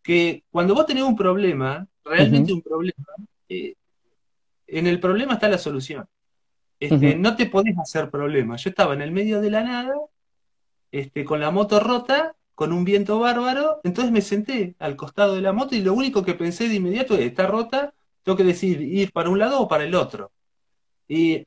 que 0.00 0.44
cuando 0.48 0.76
vos 0.76 0.86
tenés 0.86 1.02
un 1.02 1.16
problema, 1.16 1.84
realmente 2.04 2.52
un 2.52 2.62
problema, 2.62 3.06
eh, 3.48 3.74
en 4.68 4.86
el 4.86 5.00
problema 5.00 5.34
está 5.34 5.48
la 5.48 5.58
solución. 5.58 6.06
Este, 6.78 7.16
no 7.16 7.34
te 7.34 7.46
podés 7.46 7.76
hacer 7.78 8.10
problema. 8.10 8.54
Yo 8.56 8.70
estaba 8.70 8.94
en 8.94 9.02
el 9.02 9.10
medio 9.10 9.40
de 9.40 9.50
la 9.50 9.64
nada, 9.64 9.96
este, 10.92 11.24
con 11.24 11.40
la 11.40 11.50
moto 11.50 11.80
rota, 11.80 12.36
con 12.54 12.72
un 12.72 12.84
viento 12.84 13.18
bárbaro, 13.18 13.80
entonces 13.84 14.12
me 14.12 14.22
senté 14.22 14.76
al 14.78 14.96
costado 14.96 15.34
de 15.34 15.42
la 15.42 15.52
moto 15.52 15.74
y 15.74 15.82
lo 15.82 15.94
único 15.94 16.24
que 16.24 16.34
pensé 16.34 16.68
de 16.68 16.76
inmediato 16.76 17.14
es, 17.14 17.20
está 17.20 17.46
rota, 17.46 17.92
tengo 18.26 18.36
que 18.36 18.42
decidir 18.42 18.82
ir 18.82 19.12
para 19.12 19.30
un 19.30 19.38
lado 19.38 19.60
o 19.60 19.68
para 19.68 19.84
el 19.84 19.94
otro. 19.94 20.32
Y 21.06 21.46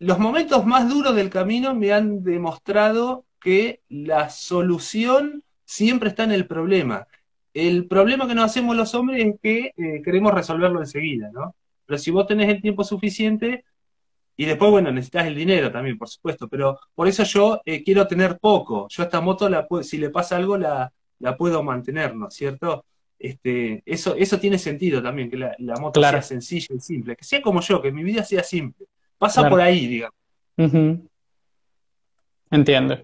los 0.00 0.18
momentos 0.18 0.66
más 0.66 0.88
duros 0.88 1.14
del 1.14 1.30
camino 1.30 1.76
me 1.76 1.92
han 1.92 2.24
demostrado 2.24 3.24
que 3.40 3.82
la 3.88 4.28
solución 4.28 5.44
siempre 5.64 6.08
está 6.08 6.24
en 6.24 6.32
el 6.32 6.48
problema. 6.48 7.06
El 7.54 7.86
problema 7.86 8.26
que 8.26 8.34
nos 8.34 8.46
hacemos 8.46 8.74
los 8.74 8.96
hombres 8.96 9.24
es 9.24 9.34
que 9.40 9.72
eh, 9.76 10.02
queremos 10.04 10.34
resolverlo 10.34 10.80
enseguida, 10.80 11.30
¿no? 11.32 11.54
Pero 11.86 11.98
si 11.98 12.10
vos 12.10 12.26
tenés 12.26 12.48
el 12.48 12.60
tiempo 12.60 12.82
suficiente, 12.82 13.64
y 14.36 14.44
después, 14.44 14.72
bueno, 14.72 14.90
necesitas 14.90 15.28
el 15.28 15.36
dinero 15.36 15.70
también, 15.70 15.96
por 15.96 16.08
supuesto, 16.08 16.48
pero 16.48 16.80
por 16.96 17.06
eso 17.06 17.22
yo 17.22 17.60
eh, 17.64 17.84
quiero 17.84 18.08
tener 18.08 18.40
poco. 18.40 18.88
Yo 18.90 19.04
esta 19.04 19.20
moto, 19.20 19.48
la 19.48 19.68
si 19.82 19.98
le 19.98 20.10
pasa 20.10 20.34
algo, 20.36 20.58
la, 20.58 20.92
la 21.20 21.36
puedo 21.36 21.62
mantener, 21.62 22.16
¿no 22.16 22.26
es 22.26 22.34
cierto? 22.34 22.84
Este, 23.18 23.82
eso, 23.86 24.14
eso 24.16 24.38
tiene 24.38 24.58
sentido 24.58 25.02
también, 25.02 25.30
que 25.30 25.36
la, 25.36 25.54
moto 25.80 26.00
sea 26.00 26.22
sencilla 26.22 26.74
y 26.74 26.80
simple, 26.80 27.16
que 27.16 27.24
sea 27.24 27.40
como 27.40 27.60
yo, 27.60 27.80
que 27.80 27.92
mi 27.92 28.02
vida 28.02 28.22
sea 28.22 28.42
simple. 28.42 28.86
Pasa 29.18 29.48
por 29.48 29.60
ahí, 29.60 29.86
digamos. 29.86 30.16
Entiendo, 32.50 32.98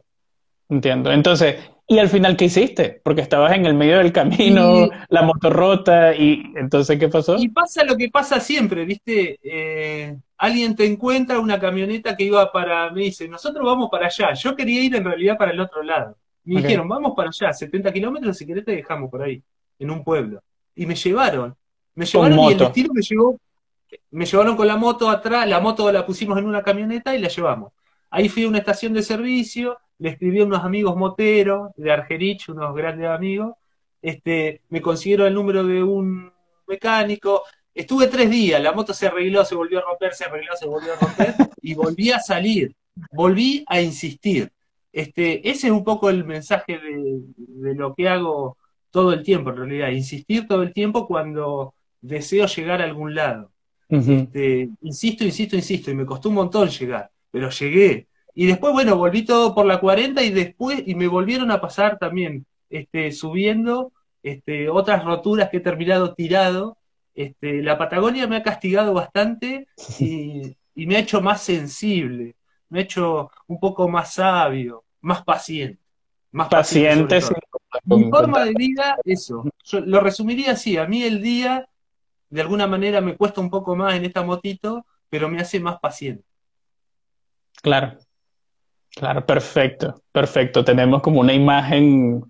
entiendo. 0.69 1.11
Entonces, 1.11 1.57
¿y 1.89 1.99
al 1.99 2.09
final 2.09 2.37
qué 2.37 2.45
hiciste? 2.47 3.01
Porque 3.03 3.23
estabas 3.23 3.57
en 3.57 3.67
el 3.67 3.75
medio 3.75 3.99
del 3.99 4.13
camino, 4.13 4.89
la 5.09 5.23
moto 5.23 5.51
rota, 5.51 6.15
y 6.15 6.53
entonces, 6.57 6.99
¿qué 6.99 7.09
pasó? 7.09 7.37
Y 7.39 7.49
pasa 7.49 7.85
lo 7.85 7.97
que 7.97 8.11
pasa 8.11 8.39
siempre, 8.39 8.85
¿viste? 8.85 9.39
Eh, 9.43 10.17
alguien 10.37 10.77
te 10.77 10.85
encuentra 10.85 11.39
una 11.39 11.59
camioneta 11.59 12.17
que 12.17 12.25
iba 12.25 12.53
para, 12.53 12.91
me 12.91 13.03
dice, 13.03 13.29
nosotros 13.29 13.65
vamos 13.65 13.89
para 13.91 14.07
allá. 14.07 14.35
Yo 14.35 14.55
quería 14.55 14.83
ir 14.83 14.95
en 14.95 15.05
realidad 15.05 15.39
para 15.39 15.53
el 15.53 15.61
otro 15.61 15.83
lado. 15.83 16.17
Me 16.45 16.61
dijeron, 16.61 16.89
vamos 16.89 17.13
para 17.17 17.29
allá, 17.29 17.53
70 17.53 17.93
kilómetros, 17.93 18.37
si 18.37 18.45
querés 18.45 18.65
te 18.65 18.73
dejamos 18.73 19.09
por 19.09 19.23
ahí, 19.23 19.41
en 19.83 19.91
un 19.91 20.05
pueblo. 20.05 20.43
Y 20.75 20.87
me 20.87 20.95
llevaron. 20.95 21.55
Me 21.95 22.07
llevaron 22.07 22.39
y 22.39 22.53
el 22.53 22.59
destino 22.59 22.95
me 22.95 23.03
llevó, 23.03 23.39
me 24.11 24.25
llevaron 24.25 24.57
con 24.57 24.67
la 24.67 24.77
moto 24.77 25.11
atrás, 25.11 25.47
la 25.47 25.61
moto 25.61 25.93
la 25.93 26.07
pusimos 26.07 26.39
en 26.39 26.47
una 26.47 26.63
camioneta 26.63 27.15
y 27.15 27.19
la 27.19 27.29
llevamos. 27.29 27.73
Ahí 28.11 28.31
fui 28.31 28.45
a 28.45 28.49
una 28.49 28.59
estación 28.59 28.95
de 28.95 29.03
servicio, 29.03 29.79
le 29.99 30.11
escribí 30.11 30.41
a 30.41 30.45
unos 30.45 30.65
amigos 30.65 30.97
moteros 30.97 31.71
de 31.77 31.93
Argerich, 31.93 32.49
unos 32.49 32.75
grandes 32.75 33.09
amigos, 33.09 33.57
este, 34.01 34.63
me 34.71 34.81
consiguieron 34.81 35.27
el 35.27 35.35
número 35.35 35.65
de 35.65 35.83
un 35.83 36.33
mecánico, 36.67 37.43
Estuve 37.75 38.07
tres 38.07 38.31
días, 38.31 38.63
la 38.63 38.73
moto 38.73 38.93
se 38.93 39.07
arregló, 39.07 39.45
se 39.45 39.55
volvió 39.55 39.79
a 39.79 39.83
romper, 39.83 40.15
se 40.15 40.25
arregló, 40.25 40.55
se 40.57 40.67
volvió 40.67 40.93
a 40.93 40.97
romper, 40.97 41.35
y 41.63 41.75
volví 41.75 42.11
a 42.11 42.21
salir, 42.21 42.75
volví 43.13 43.65
a 43.67 43.81
insistir. 43.81 44.53
Este, 44.93 45.49
ese 45.49 45.69
es 45.69 45.73
un 45.73 45.83
poco 45.83 46.11
el 46.11 46.25
mensaje 46.25 46.79
de, 46.79 47.75
lo 47.75 47.95
que 47.95 48.09
hago 48.11 48.59
todo 48.93 49.13
el 49.13 49.25
tiempo, 49.25 49.51
en 49.51 49.57
realidad, 49.57 49.89
insistir 49.89 50.47
todo 50.47 50.63
el 50.63 50.73
tiempo 50.73 51.09
cuando 51.09 51.75
deseo 52.01 52.47
llegar 52.47 52.81
a 52.81 52.85
algún 52.85 53.15
lado. 53.15 53.51
Este, 53.89 54.71
insisto, 54.81 55.25
insisto, 55.25 55.57
insisto, 55.57 55.91
y 55.91 55.95
me 55.95 56.07
costó 56.07 56.31
un 56.31 56.37
montón 56.37 56.69
llegar, 56.69 57.11
pero 57.31 57.51
llegué. 57.51 58.07
Y 58.35 58.47
después, 58.47 58.73
bueno, 58.73 58.97
volví 58.97 59.25
todo 59.25 59.55
por 59.55 59.67
la 59.67 59.81
40 59.81 60.23
y 60.23 60.31
después, 60.31 60.83
y 60.87 60.95
me 60.95 61.09
volvieron 61.09 61.51
a 61.51 61.61
pasar 61.61 61.99
también, 61.99 62.47
este, 62.71 63.13
subiendo, 63.13 63.93
este, 64.23 64.71
otras 64.71 65.05
roturas 65.05 65.51
que 65.51 65.59
he 65.59 65.61
terminado 65.61 66.15
tirado, 66.15 66.79
este, 67.15 67.63
la 67.63 67.77
Patagonia 67.77 68.27
me 68.27 68.37
ha 68.37 68.43
castigado 68.43 68.95
bastante 68.95 69.67
y, 69.99 70.57
me 70.75 70.97
ha 70.97 71.01
hecho 71.01 71.21
más 71.21 71.43
sensible, 71.43 72.35
me 72.71 72.81
ha 72.81 72.83
hecho 72.83 73.31
un 73.47 73.61
poco 73.61 73.89
más 73.89 74.15
sabio, 74.15 74.85
más 75.03 75.23
paciente. 75.23 75.82
Más 76.33 76.49
paciente. 76.49 77.21
Mi 77.85 78.11
forma 78.11 78.45
de 78.45 78.53
vida, 78.55 78.97
eso. 79.05 79.45
Yo 79.65 79.81
lo 79.81 80.01
resumiría 80.01 80.53
así. 80.53 80.77
A 80.77 80.87
mí 80.87 81.03
el 81.03 81.23
día, 81.23 81.69
de 82.31 82.41
alguna 82.41 82.67
manera, 82.67 83.01
me 83.01 83.17
cuesta 83.17 83.41
un 83.41 83.51
poco 83.51 83.77
más 83.77 83.95
en 83.95 84.05
esta 84.05 84.23
motito, 84.23 84.85
pero 85.09 85.29
me 85.29 85.41
hace 85.41 85.61
más 85.61 85.79
paciente. 85.79 86.25
Claro. 87.63 87.99
Claro, 88.95 89.25
perfecto. 89.25 90.03
Perfecto. 90.11 90.65
Tenemos 90.65 91.03
como 91.03 91.21
una 91.21 91.33
imagen 91.33 92.25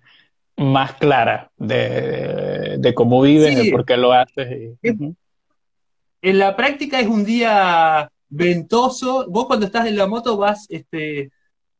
más 0.57 0.95
clara 0.95 1.51
de, 1.57 2.93
cómo 2.95 3.23
vives, 3.23 3.57
de 3.57 3.71
por 3.71 3.85
qué 3.85 3.97
lo 3.97 4.13
haces. 4.13 4.79
En 4.83 6.39
la 6.39 6.57
práctica 6.57 7.01
es 7.01 7.09
un 7.09 7.25
día 7.25 8.11
ventoso. 8.29 9.27
Vos 9.29 9.47
cuando 9.47 9.67
estás 9.67 9.87
en 9.87 9.97
la 9.97 10.07
moto 10.07 10.37
vas 10.37 10.67
este, 10.71 11.31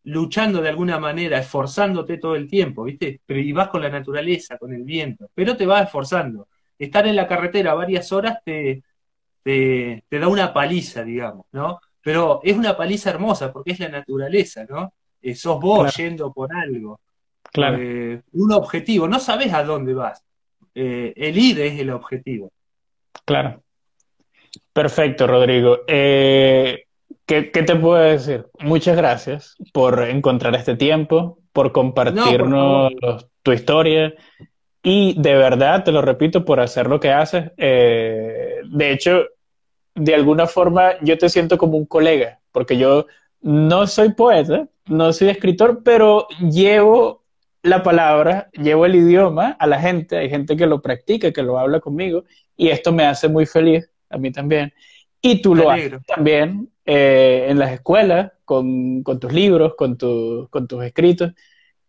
luchando 0.05 0.61
de 0.61 0.69
alguna 0.69 0.99
manera, 0.99 1.39
esforzándote 1.39 2.19
todo 2.19 2.35
el 2.35 2.49
tiempo, 2.49 2.85
¿viste? 2.85 3.21
Pero 3.25 3.41
y 3.41 3.53
vas 3.53 3.69
con 3.69 3.83
la 3.83 3.89
naturaleza, 3.89 4.59
con 4.59 4.73
el 4.73 4.83
viento, 4.83 5.31
pero 5.35 5.57
te 5.57 5.67
vas 5.67 5.85
esforzando. 5.85 6.49
Estar 6.79 7.07
en 7.07 7.17
la 7.17 7.29
carretera 7.29 7.75
varias 7.75 8.11
horas 8.13 8.39
te, 8.45 8.83
te, 9.43 10.03
da 10.11 10.29
una 10.29 10.53
paliza, 10.53 11.05
digamos, 11.05 11.47
¿no? 11.53 11.81
Pero 12.03 12.41
es 12.43 12.57
una 12.57 12.77
paliza 12.77 13.11
hermosa 13.11 13.53
porque 13.53 13.73
es 13.73 13.81
la 13.81 13.89
naturaleza, 13.89 14.65
¿no? 14.69 14.95
Eh, 15.21 15.37
sos 15.37 15.61
vos 15.61 15.97
yendo 15.97 16.33
por 16.33 16.53
algo. 16.53 17.01
Claro. 17.53 17.79
Eh, 17.81 18.23
un 18.33 18.53
objetivo, 18.53 19.07
no 19.07 19.21
sabes 19.21 19.53
a 19.53 19.63
dónde 19.63 19.95
vas. 19.95 20.25
Eh, 20.75 21.13
el 21.17 21.39
ir 21.39 21.61
es 21.61 21.79
el 21.79 21.91
objetivo. 21.91 22.51
Claro. 23.25 23.63
Perfecto, 24.73 25.27
Rodrigo. 25.27 25.81
Eh, 25.87 26.85
¿qué, 27.53 27.63
te 27.63 27.77
puedo 27.77 28.03
decir? 28.03 28.47
Muchas 28.61 28.97
gracias 28.97 29.57
por 29.73 30.03
encontrar 30.03 30.55
este 30.55 30.77
tiempo, 30.77 31.39
por 31.53 31.73
compartirnos 31.73 32.93
tu 33.43 33.53
historia 33.53 34.15
y 34.83 35.21
de 35.21 35.35
verdad, 35.35 35.85
te 35.85 35.93
lo 35.93 36.03
repito, 36.03 36.45
por 36.45 36.61
hacer 36.61 36.89
lo 36.89 37.01
que 37.01 37.11
haces. 37.11 37.53
de 37.57 38.91
hecho, 38.91 39.27
de 39.95 40.15
alguna 40.15 40.47
forma 40.47 40.93
yo 41.03 41.17
te 41.19 41.29
siento 41.29 41.59
como 41.59 41.77
un 41.77 41.87
colega, 41.87 42.41
porque 42.51 42.77
yo 42.77 43.07
no 43.41 43.87
soy 43.87 44.13
poeta, 44.13 44.69
no 44.87 45.13
soy 45.13 45.29
escritor, 45.29 45.83
pero 45.85 46.27
llevo 46.41 47.23
la 47.63 47.83
palabra, 47.83 48.49
llevo 48.53 48.87
el 48.87 48.97
idioma 48.97 49.57
a 49.59 49.67
la 49.67 49.81
gente, 49.81 50.17
hay 50.17 50.29
gente 50.29 50.57
que 50.57 50.67
lo 50.67 50.83
practica, 50.83 51.33
que 51.33 51.43
lo 51.43 51.59
habla 51.59 51.81
conmigo, 51.81 52.25
y 52.57 52.69
esto 52.69 52.93
me 52.93 53.05
hace 53.05 53.29
muy 53.29 53.47
feliz, 53.47 53.89
a 54.11 54.19
mí 54.19 54.33
también. 54.33 54.73
Y 55.23 55.41
tú 55.41 55.55
lo 55.55 55.71
haces 55.71 56.05
también 56.07 56.69
eh, 56.85 57.47
en 57.49 57.59
las 57.59 57.71
escuelas, 57.71 58.33
con, 58.45 59.05
tus 59.05 59.33
libros, 59.33 59.75
con, 59.77 59.97
con 60.51 60.69
tus 60.69 60.85
escritos. 60.85 61.33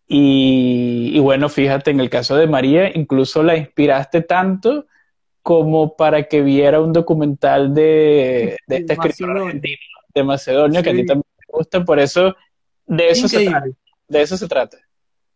Y, 0.08 1.18
bueno, 1.20 1.50
fíjate, 1.50 1.92
en 1.92 2.00
el 2.00 2.10
caso 2.10 2.36
de 2.36 2.46
María, 2.46 2.96
incluso 2.96 3.42
la 3.42 3.58
inspiraste 3.58 4.22
tanto 4.22 4.86
como 5.42 5.96
para 5.96 6.24
que 6.24 6.42
viera 6.42 6.80
un 6.80 6.94
documental 6.94 7.74
de, 7.74 8.58
de 8.68 8.78
este 8.78 8.94
escritor 8.94 9.38
argentino, 9.38 9.82
de 10.14 10.24
Macedonia, 10.24 10.84
que 10.84 10.90
a 10.92 10.94
ti 10.94 11.06
también 11.06 11.26
te 11.38 11.46
gusta, 11.50 11.84
por 11.84 12.00
eso 12.00 12.36
de 12.86 13.10
eso 13.10 13.28
se 13.28 13.46
trata. 13.46 13.68
De 14.08 14.22
eso 14.22 14.38
se 14.38 14.48
trata. 14.48 14.78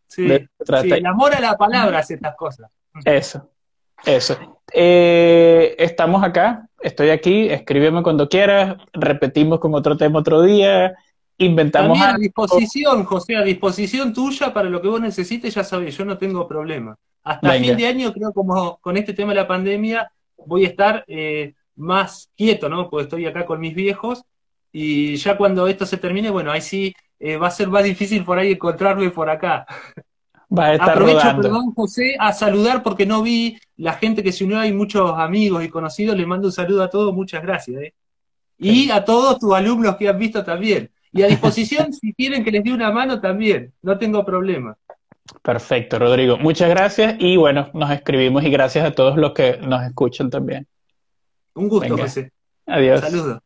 Sí, 0.08 0.26
el 0.26 1.06
amor 1.06 1.34
a 1.34 1.40
la 1.40 1.58
palabra 1.58 2.00
hace 2.00 2.14
estas 2.14 2.36
cosas. 2.36 2.70
Eso, 3.04 3.50
eso. 4.06 4.62
Eh, 4.74 5.76
estamos 5.78 6.24
acá, 6.24 6.70
estoy 6.82 7.10
aquí, 7.10 7.50
escríbeme 7.50 8.04
cuando 8.04 8.28
quieras, 8.28 8.78
repetimos 8.94 9.60
con 9.60 9.74
otro 9.74 9.98
tema 9.98 10.20
otro 10.20 10.42
día, 10.42 10.96
inventamos 11.38 11.98
También 11.98 12.16
a 12.16 12.20
disposición, 12.20 13.04
José, 13.06 13.36
a 13.36 13.44
disposición 13.44 14.14
tuya 14.14 14.54
para 14.54 14.70
lo 14.70 14.82
que 14.82 14.88
vos 14.88 15.02
necesites, 15.02 15.54
ya 15.54 15.64
sabés, 15.64 15.98
yo 15.98 16.06
no 16.06 16.18
tengo 16.18 16.48
problema. 16.48 16.98
Hasta 17.24 17.52
fin 17.54 17.78
de 17.78 17.88
año, 17.88 18.14
creo 18.14 18.32
como 18.34 18.78
con 18.78 18.98
este 18.98 19.14
tema 19.14 19.34
de 19.34 19.42
la 19.42 19.48
pandemia, 19.48 20.12
voy 20.46 20.66
a 20.66 20.70
estar 20.70 21.04
eh, 21.08 21.54
más 21.76 22.30
quieto, 22.36 22.70
¿no? 22.70 22.90
Porque 22.90 23.04
estoy 23.04 23.26
acá 23.26 23.46
con 23.46 23.60
mis 23.60 23.76
viejos 23.76 24.24
y 24.72 25.16
ya 25.18 25.38
cuando 25.38 25.68
esto 25.68 25.86
se 25.86 25.98
termine, 25.98 26.30
bueno, 26.30 26.52
ahí 26.52 26.62
sí 26.62 26.94
eh, 27.20 27.38
va 27.38 27.48
a 27.48 27.52
ser 27.52 27.68
más 27.68 27.84
difícil 27.84 28.24
por 28.24 28.38
ahí 28.38 28.52
encontrarme 28.52 29.10
por 29.10 29.30
acá. 29.30 29.66
Va 30.56 30.68
a 30.68 30.74
estar 30.74 30.92
Aprovecho, 30.92 31.36
perdón, 31.36 31.74
José, 31.74 32.16
a 32.18 32.32
saludar 32.32 32.82
porque 32.82 33.06
no 33.06 33.22
vi 33.22 33.60
la 33.76 33.94
gente 33.94 34.24
que 34.24 34.32
se 34.32 34.46
unió, 34.46 34.60
hay 34.60 34.74
muchos 34.74 35.12
amigos 35.18 35.64
y 35.64 35.70
conocidos, 35.70 36.16
les 36.16 36.26
mando 36.26 36.48
un 36.48 36.54
saludo 36.54 36.84
a 36.84 36.90
todos, 36.90 37.14
muchas 37.14 37.42
gracias. 37.42 37.82
¿eh? 37.82 37.94
Y 38.58 38.90
a 38.90 39.04
todos 39.04 39.40
tus 39.40 39.54
alumnos 39.54 39.98
que 39.98 40.08
han 40.08 40.18
visto 40.18 40.44
también. 40.44 40.90
Y 41.12 41.22
a 41.22 41.28
disposición, 41.28 41.94
si 41.94 42.14
quieren 42.14 42.44
que 42.44 42.52
les 42.52 42.64
dé 42.64 42.72
una 42.72 42.92
mano 42.92 43.20
también, 43.20 43.74
no 43.82 43.98
tengo 43.98 44.24
problema. 44.24 44.78
Perfecto, 45.42 46.00
Rodrigo. 46.00 46.38
Muchas 46.38 46.70
gracias 46.70 47.16
y 47.20 47.36
bueno, 47.36 47.70
nos 47.74 47.92
escribimos 47.92 48.44
y 48.44 48.50
gracias 48.50 48.86
a 48.86 48.92
todos 48.92 49.18
los 49.18 49.34
que 49.34 49.58
nos 49.58 49.84
escuchan 49.84 50.30
también. 50.30 50.66
Un 51.56 51.68
gusto, 51.68 51.98
José. 51.98 52.32
Adiós. 52.66 53.02
Saludos. 53.02 53.40